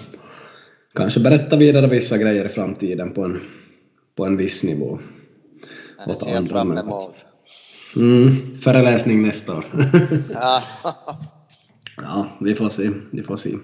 kanske 0.94 1.20
berätta 1.20 1.56
vidare 1.56 1.86
vissa 1.86 2.18
grejer 2.18 2.44
i 2.44 2.48
framtiden 2.48 3.10
på 3.12 3.24
en, 3.24 3.40
på 4.16 4.26
en 4.26 4.36
viss 4.36 4.64
nivå. 4.64 4.98
Det 6.06 6.14
ser 6.14 6.34
jag 6.34 6.48
fram 6.48 6.78
emot. 6.78 7.14
Mm, 7.96 8.58
föreläsning 8.60 9.22
nästa 9.22 9.56
år. 9.56 9.64
Ja. 10.32 10.62
ja, 11.96 12.26
vi 12.40 12.54
får 12.54 12.68
se, 12.68 12.90
vi 13.10 13.22
får 13.22 13.36
se 13.36 13.56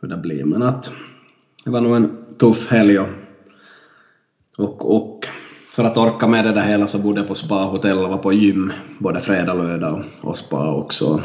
hur 0.00 0.08
det 0.08 0.16
blir. 0.16 0.44
Men 0.44 0.62
att 0.62 0.90
det 1.64 1.70
var 1.70 1.80
nog 1.80 1.96
en 1.96 2.24
tuff 2.38 2.70
helg 2.70 2.98
och, 2.98 3.08
och, 4.58 4.96
och 4.96 5.26
för 5.66 5.84
att 5.84 5.96
orka 5.96 6.26
med 6.26 6.44
det 6.44 6.52
där 6.52 6.62
hela 6.62 6.86
så 6.86 6.98
bodde 6.98 7.20
jag 7.20 7.28
på 7.28 7.34
spa-hotell 7.34 7.98
och 7.98 8.08
var 8.08 8.18
på 8.18 8.32
gym 8.32 8.72
både 8.98 9.20
fredag, 9.20 9.54
lördag 9.54 10.04
och, 10.20 10.30
och 10.30 10.38
spa 10.38 10.74
också. 10.74 11.22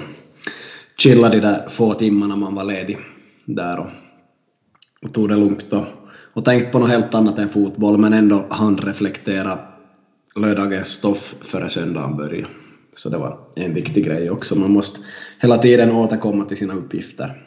Chillade 0.97 1.35
de 1.35 1.41
där 1.41 1.69
få 1.69 1.93
timmarna 1.93 2.35
man 2.35 2.55
var 2.55 2.63
ledig 2.63 2.97
där 3.45 3.79
och, 3.79 3.87
och 5.01 5.13
tog 5.13 5.29
det 5.29 5.35
lugnt 5.35 5.73
och, 5.73 5.85
och 6.33 6.45
tänkt 6.45 6.71
på 6.71 6.79
något 6.79 6.89
helt 6.89 7.15
annat 7.15 7.39
än 7.39 7.49
fotboll 7.49 7.97
men 7.97 8.13
ändå 8.13 8.45
hann 8.49 8.77
reflektera 8.77 9.59
lördagens 10.39 10.87
stoff 10.87 11.35
före 11.41 11.69
söndagen 11.69 12.17
började. 12.17 12.47
Så 12.95 13.09
det 13.09 13.17
var 13.17 13.39
en 13.55 13.73
viktig 13.73 14.05
grej 14.05 14.29
också. 14.29 14.55
Man 14.55 14.71
måste 14.71 14.99
hela 15.39 15.57
tiden 15.57 15.91
återkomma 15.91 16.45
till 16.45 16.57
sina 16.57 16.73
uppgifter. 16.73 17.43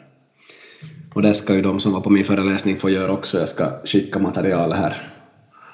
Och 1.13 1.21
det 1.21 1.33
ska 1.33 1.55
ju 1.55 1.61
de 1.61 1.79
som 1.79 1.93
var 1.93 2.01
på 2.01 2.09
min 2.09 2.23
föreläsning 2.23 2.75
få 2.75 2.89
göra 2.89 3.11
också. 3.11 3.39
Jag 3.39 3.49
ska 3.49 3.79
skicka 3.85 4.19
material 4.19 4.73
här 4.73 5.11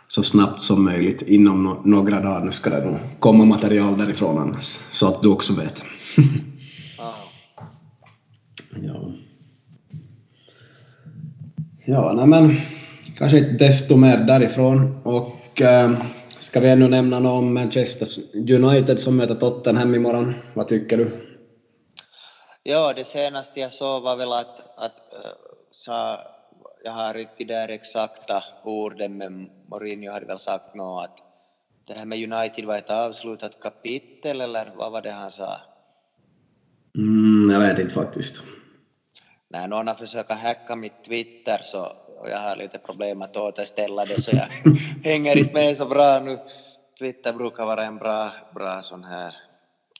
så 0.07 0.23
snabbt 0.23 0.61
som 0.61 0.83
möjligt. 0.83 1.21
Inom 1.21 1.67
no- 1.67 1.81
några 1.83 2.21
dagar 2.21 2.43
nu 2.45 2.51
ska 2.51 2.69
det 2.69 2.85
nog 2.85 2.97
komma 3.19 3.45
material 3.45 3.97
därifrån 3.97 4.37
annars. 4.37 4.79
Så 4.91 5.07
att 5.07 5.21
du 5.21 5.29
också 5.29 5.53
vet. 5.53 5.81
Ja. 8.81 9.11
ja. 11.85 12.13
Nej 12.13 12.27
men 12.27 12.55
kanske 13.17 13.37
inte 13.37 13.65
desto 13.65 13.95
mer 13.97 14.17
därifrån. 14.17 15.01
Och 15.03 15.61
eh, 15.61 15.91
ska 16.39 16.59
vi 16.59 16.69
ännu 16.69 16.87
nämna 16.87 17.19
något 17.19 17.39
om 17.39 17.53
Manchester 17.53 18.07
United 18.53 18.99
som 18.99 19.17
möter 19.17 19.35
Tottenham 19.35 19.95
imorgon? 19.95 20.35
Vad 20.53 20.67
tycker 20.67 20.97
du? 20.97 21.09
Ja, 22.63 22.93
det 22.93 23.03
senaste 23.03 23.59
jag 23.59 23.73
såg 23.73 24.03
var 24.03 24.15
väl 24.15 24.31
att, 24.31 24.79
att 24.79 25.13
äh, 25.13 25.31
sa, 25.71 26.19
jag 26.83 26.91
har 26.91 27.17
inte 27.17 27.43
där 27.43 27.69
exakta 27.69 28.43
orden, 28.63 29.17
men 29.17 29.49
Mourinho 29.69 30.11
hade 30.11 30.25
väl 30.25 30.39
sagt 30.39 30.75
något 30.75 31.03
att 31.05 31.17
det 31.87 31.93
här 31.93 32.05
med 32.05 32.33
United 32.33 32.65
var 32.65 32.77
ett 32.77 32.89
avslutat 32.89 33.59
kapitel, 33.59 34.41
eller 34.41 34.71
vad 34.77 34.91
var 34.91 35.01
det 35.01 35.11
han 35.11 35.31
sa? 35.31 35.57
Mm, 36.97 37.51
jag 37.51 37.59
vet 37.59 37.79
inte 37.79 37.93
faktiskt. 37.93 38.41
när 39.49 39.67
någon 39.67 39.87
har 39.87 39.95
försökt 39.95 40.31
hacka 40.31 40.75
mitt 40.75 41.03
Twitter 41.03 41.59
så 41.63 41.95
och 42.19 42.29
jag 42.29 42.37
har 42.37 42.55
lite 42.55 42.77
problem 42.77 43.21
att 43.21 43.37
återställa 43.37 44.05
det 44.05 44.21
så 44.21 44.31
jag 44.35 44.47
hänger 45.03 45.37
inte 45.37 45.53
med 45.53 45.77
så 45.77 45.85
bra 45.85 46.19
nu. 46.23 46.39
Twitter 46.99 47.33
brukar 47.33 47.65
vara 47.65 47.85
en 47.85 47.97
bra, 47.97 48.31
bra 48.53 48.81
sån 48.81 49.03
här. 49.03 49.35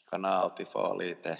Kanal 0.09 0.49
till 0.49 0.65
få 0.65 0.95
lite 0.95 1.37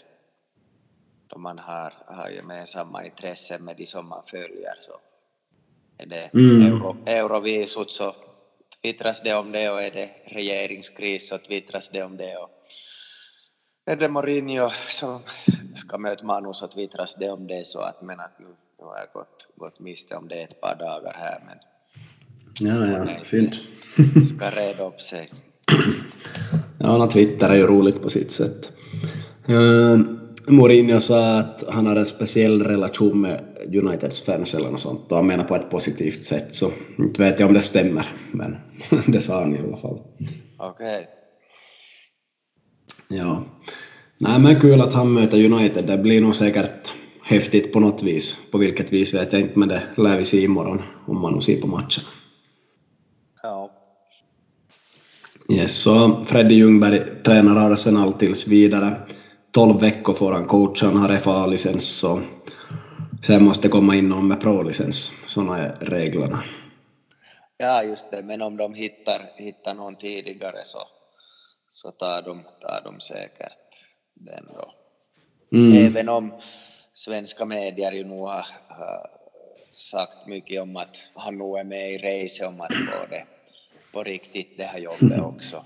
då 1.28 1.38
man 1.38 1.60
har, 1.60 1.94
har 2.06 2.30
gemensamma 2.30 3.06
intressen 3.06 3.66
med 3.66 3.78
de 3.78 3.86
som 3.86 4.08
man 4.08 4.24
följer 4.28 4.76
så 4.80 4.92
är 5.98 6.06
det 6.06 6.30
Mm. 6.34 6.62
euro, 6.62 6.98
Eurovisut 7.06 7.92
så 7.92 8.16
twittras 8.82 9.22
det 9.22 9.36
om 9.36 9.52
det 9.52 9.70
och 9.70 9.82
är 9.82 9.92
det 9.92 10.10
regeringskris 10.26 11.30
så 11.30 11.38
twittras 11.38 11.90
det 11.90 12.04
om 12.04 12.18
det 12.18 12.38
och 12.38 12.50
är 13.86 13.96
det 13.96 14.10
Mourinho 14.10 14.70
som 14.70 15.20
ska 15.74 15.98
möta 15.98 16.26
Manu 16.26 16.54
så 16.54 16.68
twittras 16.68 17.16
det 17.16 17.30
om 17.30 17.48
det 17.48 17.66
så 17.68 17.80
att 17.80 18.02
men 18.02 18.20
att 18.20 18.40
nu, 18.40 18.56
nu 18.80 18.86
har 18.86 18.98
jag 18.98 19.10
gått, 19.14 19.48
gått 19.56 19.80
miste 19.80 20.16
om 20.16 20.28
det 20.28 20.42
ett 20.42 20.62
par 20.62 20.76
dagar 20.76 21.14
här 21.14 21.44
men 21.46 21.58
Ja, 22.60 22.88
ja, 22.88 23.24
synd. 23.24 23.56
ska 24.36 24.50
reda 24.50 24.88
upp 24.88 25.02
sig. 25.02 25.32
Ja, 26.80 27.10
Twitter 27.10 27.50
är 27.50 27.56
ju 27.56 27.68
roligt 27.68 28.02
på 28.02 28.10
sitt 28.10 28.32
sätt. 28.32 28.72
Uh, 29.50 30.00
Mourinho 30.48 31.00
sa 31.00 31.40
att 31.40 31.64
han 31.68 31.86
har 31.86 31.96
en 31.96 32.06
speciell 32.06 32.64
relation 32.64 33.22
med 33.22 33.44
Uniteds 33.74 34.22
fans 34.22 34.56
eller 34.56 34.72
något 34.72 34.80
sånt 34.80 35.12
och 35.12 35.18
han 35.18 35.28
menar 35.28 35.44
på 35.44 35.56
ett 35.56 35.70
positivt 35.70 36.24
sätt 36.24 36.56
så 36.56 36.72
inte 36.98 37.22
vet 37.22 37.40
jag 37.40 37.48
om 37.48 37.54
det 37.54 37.62
stämmer 37.62 38.10
men 38.32 38.58
det 39.08 39.22
sa 39.22 39.40
han 39.40 39.56
i 39.56 39.60
alla 39.60 39.78
fall. 39.78 40.00
Okej. 40.58 41.08
Ja. 43.08 43.44
Nej 44.18 44.40
men 44.40 44.60
kul 44.60 44.82
att 44.82 44.94
han 44.94 45.14
möter 45.14 45.46
United. 45.46 45.88
Det 45.88 45.98
blir 45.98 46.22
nog 46.22 46.36
säkert 46.36 46.94
häftigt 47.28 47.74
på 47.74 47.80
något 47.80 48.04
vis. 48.04 48.52
På 48.52 48.58
vilket 48.58 48.94
vis 48.94 49.14
vet 49.14 49.34
jag 49.34 49.42
inte 49.42 49.60
men 49.60 49.70
det 49.70 49.84
lär 49.98 50.18
vi 50.18 50.24
se 50.24 50.44
imorgon 50.44 50.82
om 51.08 51.22
man 51.22 51.34
nu 51.34 51.42
ser 51.42 51.62
på 51.62 51.68
matchen. 51.68 52.04
Ja. 53.44 53.72
Yes, 55.50 55.82
så 55.82 56.24
Freddy 56.24 56.56
Ljungberg 56.56 57.24
tränar 57.24 57.72
Arsenal 57.72 58.14
tills 58.14 58.48
vidare. 58.48 59.02
12 59.52 59.80
veckor 59.80 60.14
får 60.14 60.34
han 60.34 60.46
coacha, 60.46 60.86
han 60.86 60.98
har 60.98 61.18
FA-licens 61.18 62.00
så 62.00 62.22
sen 63.26 63.44
måste 63.44 63.70
komma 63.70 63.96
in 63.96 64.10
någon 64.10 64.28
med 64.28 64.42
pro-licens. 64.42 65.12
Sådana 65.28 65.58
är 65.58 65.76
reglerna. 65.82 66.44
ja, 67.58 67.84
just 67.84 68.12
det, 68.12 68.24
men 68.24 68.42
om 68.42 68.58
de 68.58 68.74
hittar, 68.74 69.22
hittar 69.38 69.74
någon 69.74 69.96
tidigare 69.96 70.66
så, 70.66 70.80
så 71.70 71.92
tar, 71.92 72.22
de, 72.22 72.44
tar 72.62 72.82
de 72.84 73.00
säkert 73.00 73.54
den 74.14 74.46
då. 74.54 74.74
Mm. 75.58 75.88
Även 75.88 76.10
om 76.10 76.34
svenska 76.98 77.46
medier 77.46 77.92
ju 77.92 78.04
nog 78.04 78.28
har, 78.28 78.46
har 78.68 79.10
sagt 79.74 80.28
mycket 80.28 80.62
om 80.62 80.76
att 80.76 80.98
han 81.14 81.38
nog 81.38 81.60
är 81.60 81.64
med 81.64 81.94
i 81.94 81.98
race 81.98 82.46
om 82.46 82.62
att 82.62 82.74
få 82.74 83.06
det 83.10 83.24
på 83.94 84.04
riktigt 84.04 84.58
det 84.58 84.64
här 84.64 84.80
jobbet 84.80 85.20
också. 85.20 85.66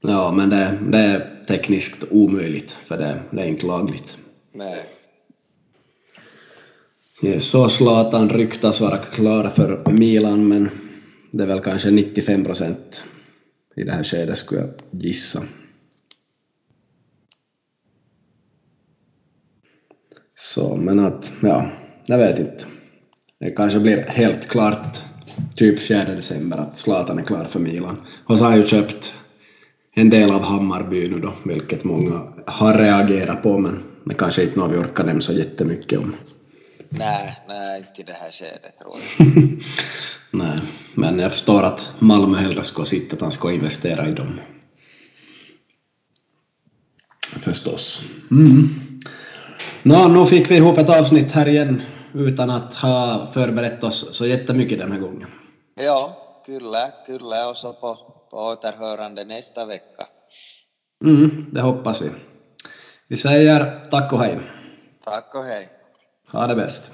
Ja, 0.00 0.32
men 0.32 0.50
det, 0.50 0.78
det 0.92 0.98
är 0.98 1.42
tekniskt 1.48 2.04
omöjligt 2.10 2.70
för 2.70 2.98
det, 2.98 3.22
det 3.30 3.42
är 3.42 3.46
inte 3.46 3.66
lagligt. 3.66 4.18
Nej. 4.52 4.84
Yes, 7.22 7.44
så 7.44 7.68
Zlatan 7.68 8.28
ryktas 8.28 8.80
vara 8.80 8.98
klar 8.98 9.48
för 9.48 9.90
Milan 9.90 10.48
men 10.48 10.70
det 11.30 11.42
är 11.42 11.46
väl 11.46 11.60
kanske 11.60 11.90
95 11.90 12.44
procent 12.44 13.04
i 13.76 13.82
det 13.82 13.92
här 13.92 14.02
skedet 14.02 14.38
skulle 14.38 14.60
jag 14.60 14.70
gissa. 14.90 15.42
Så, 20.44 20.76
men 20.76 20.98
att, 20.98 21.32
ja, 21.40 21.70
jag 22.06 22.18
vet 22.18 22.38
inte. 22.38 22.64
Det 23.38 23.50
kanske 23.50 23.80
blir 23.80 24.04
helt 24.08 24.48
klart 24.48 25.02
typ 25.56 25.80
4 25.80 26.04
december 26.04 26.56
att 26.56 26.78
Zlatan 26.78 27.18
är 27.18 27.22
klar 27.22 27.44
för 27.44 27.60
Milan. 27.60 28.00
Och 28.24 28.38
så 28.38 28.44
har 28.44 28.50
han 28.50 28.60
ju 28.60 28.66
köpt 28.66 29.14
en 29.94 30.10
del 30.10 30.30
av 30.30 30.42
Hammarby 30.42 31.08
nu 31.08 31.18
då, 31.18 31.34
vilket 31.44 31.84
många 31.84 32.22
har 32.46 32.74
reagerat 32.74 33.42
på 33.42 33.58
men 33.58 33.82
det 34.04 34.14
kanske 34.14 34.42
inte 34.42 34.58
något 34.58 34.72
vi 34.72 34.76
orkar 34.76 35.04
nämna 35.04 35.22
så 35.22 35.32
jättemycket 35.32 35.98
om. 35.98 36.16
Nej, 36.88 37.36
nej, 37.48 37.78
inte 37.78 38.00
i 38.00 38.04
det 38.04 38.12
här 38.12 38.30
skedet 38.30 38.78
tror 38.78 38.96
jag. 39.18 39.58
Nej, 40.40 40.60
men 40.94 41.18
jag 41.18 41.32
förstår 41.32 41.62
att 41.62 41.88
Malmö 41.98 42.38
hellre 42.38 42.64
ska 42.64 42.84
sitta 42.84 43.16
att 43.16 43.22
han 43.22 43.32
ska 43.32 43.52
investera 43.52 44.08
i 44.08 44.12
dem. 44.12 44.40
Förstås. 47.40 48.04
Mm. 48.30 48.68
Nå, 49.86 50.08
nu 50.08 50.26
fick 50.26 50.50
vi 50.50 50.56
ihop 50.56 50.78
ett 50.78 50.88
avsnitt 50.88 51.32
här 51.32 51.48
igen 51.48 51.82
utan 52.14 52.50
att 52.50 52.74
ha 52.74 53.26
förberett 53.34 53.84
oss 53.84 54.16
så 54.16 54.26
jättemycket 54.26 54.78
den 54.78 54.92
här 54.92 54.98
gången. 54.98 55.28
Ja, 55.74 56.16
kyllä, 56.46 56.92
kyllä 57.06 57.48
och 57.48 57.56
så 57.56 57.72
på, 57.72 57.98
på 58.30 58.36
återhörande 58.36 59.24
nästa 59.24 59.66
vecka. 59.66 60.06
Mm, 61.04 61.46
det 61.52 61.60
hoppas 61.60 62.02
vi. 62.02 62.10
Vi 63.08 63.16
säger 63.16 63.84
tack 63.90 64.12
och 64.12 64.20
hej. 64.20 64.38
Tack 65.04 65.34
och 65.34 65.44
hej. 65.44 65.68
Ha 66.32 66.46
det 66.46 66.54
bäst. 66.54 66.92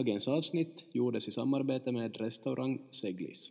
Dagens 0.00 0.28
avsnitt 0.32 0.78
gjordes 0.96 1.26
i 1.28 1.32
samarbete 1.34 1.92
med 1.92 2.14
restaurang 2.16 2.78
Seglis. 2.90 3.50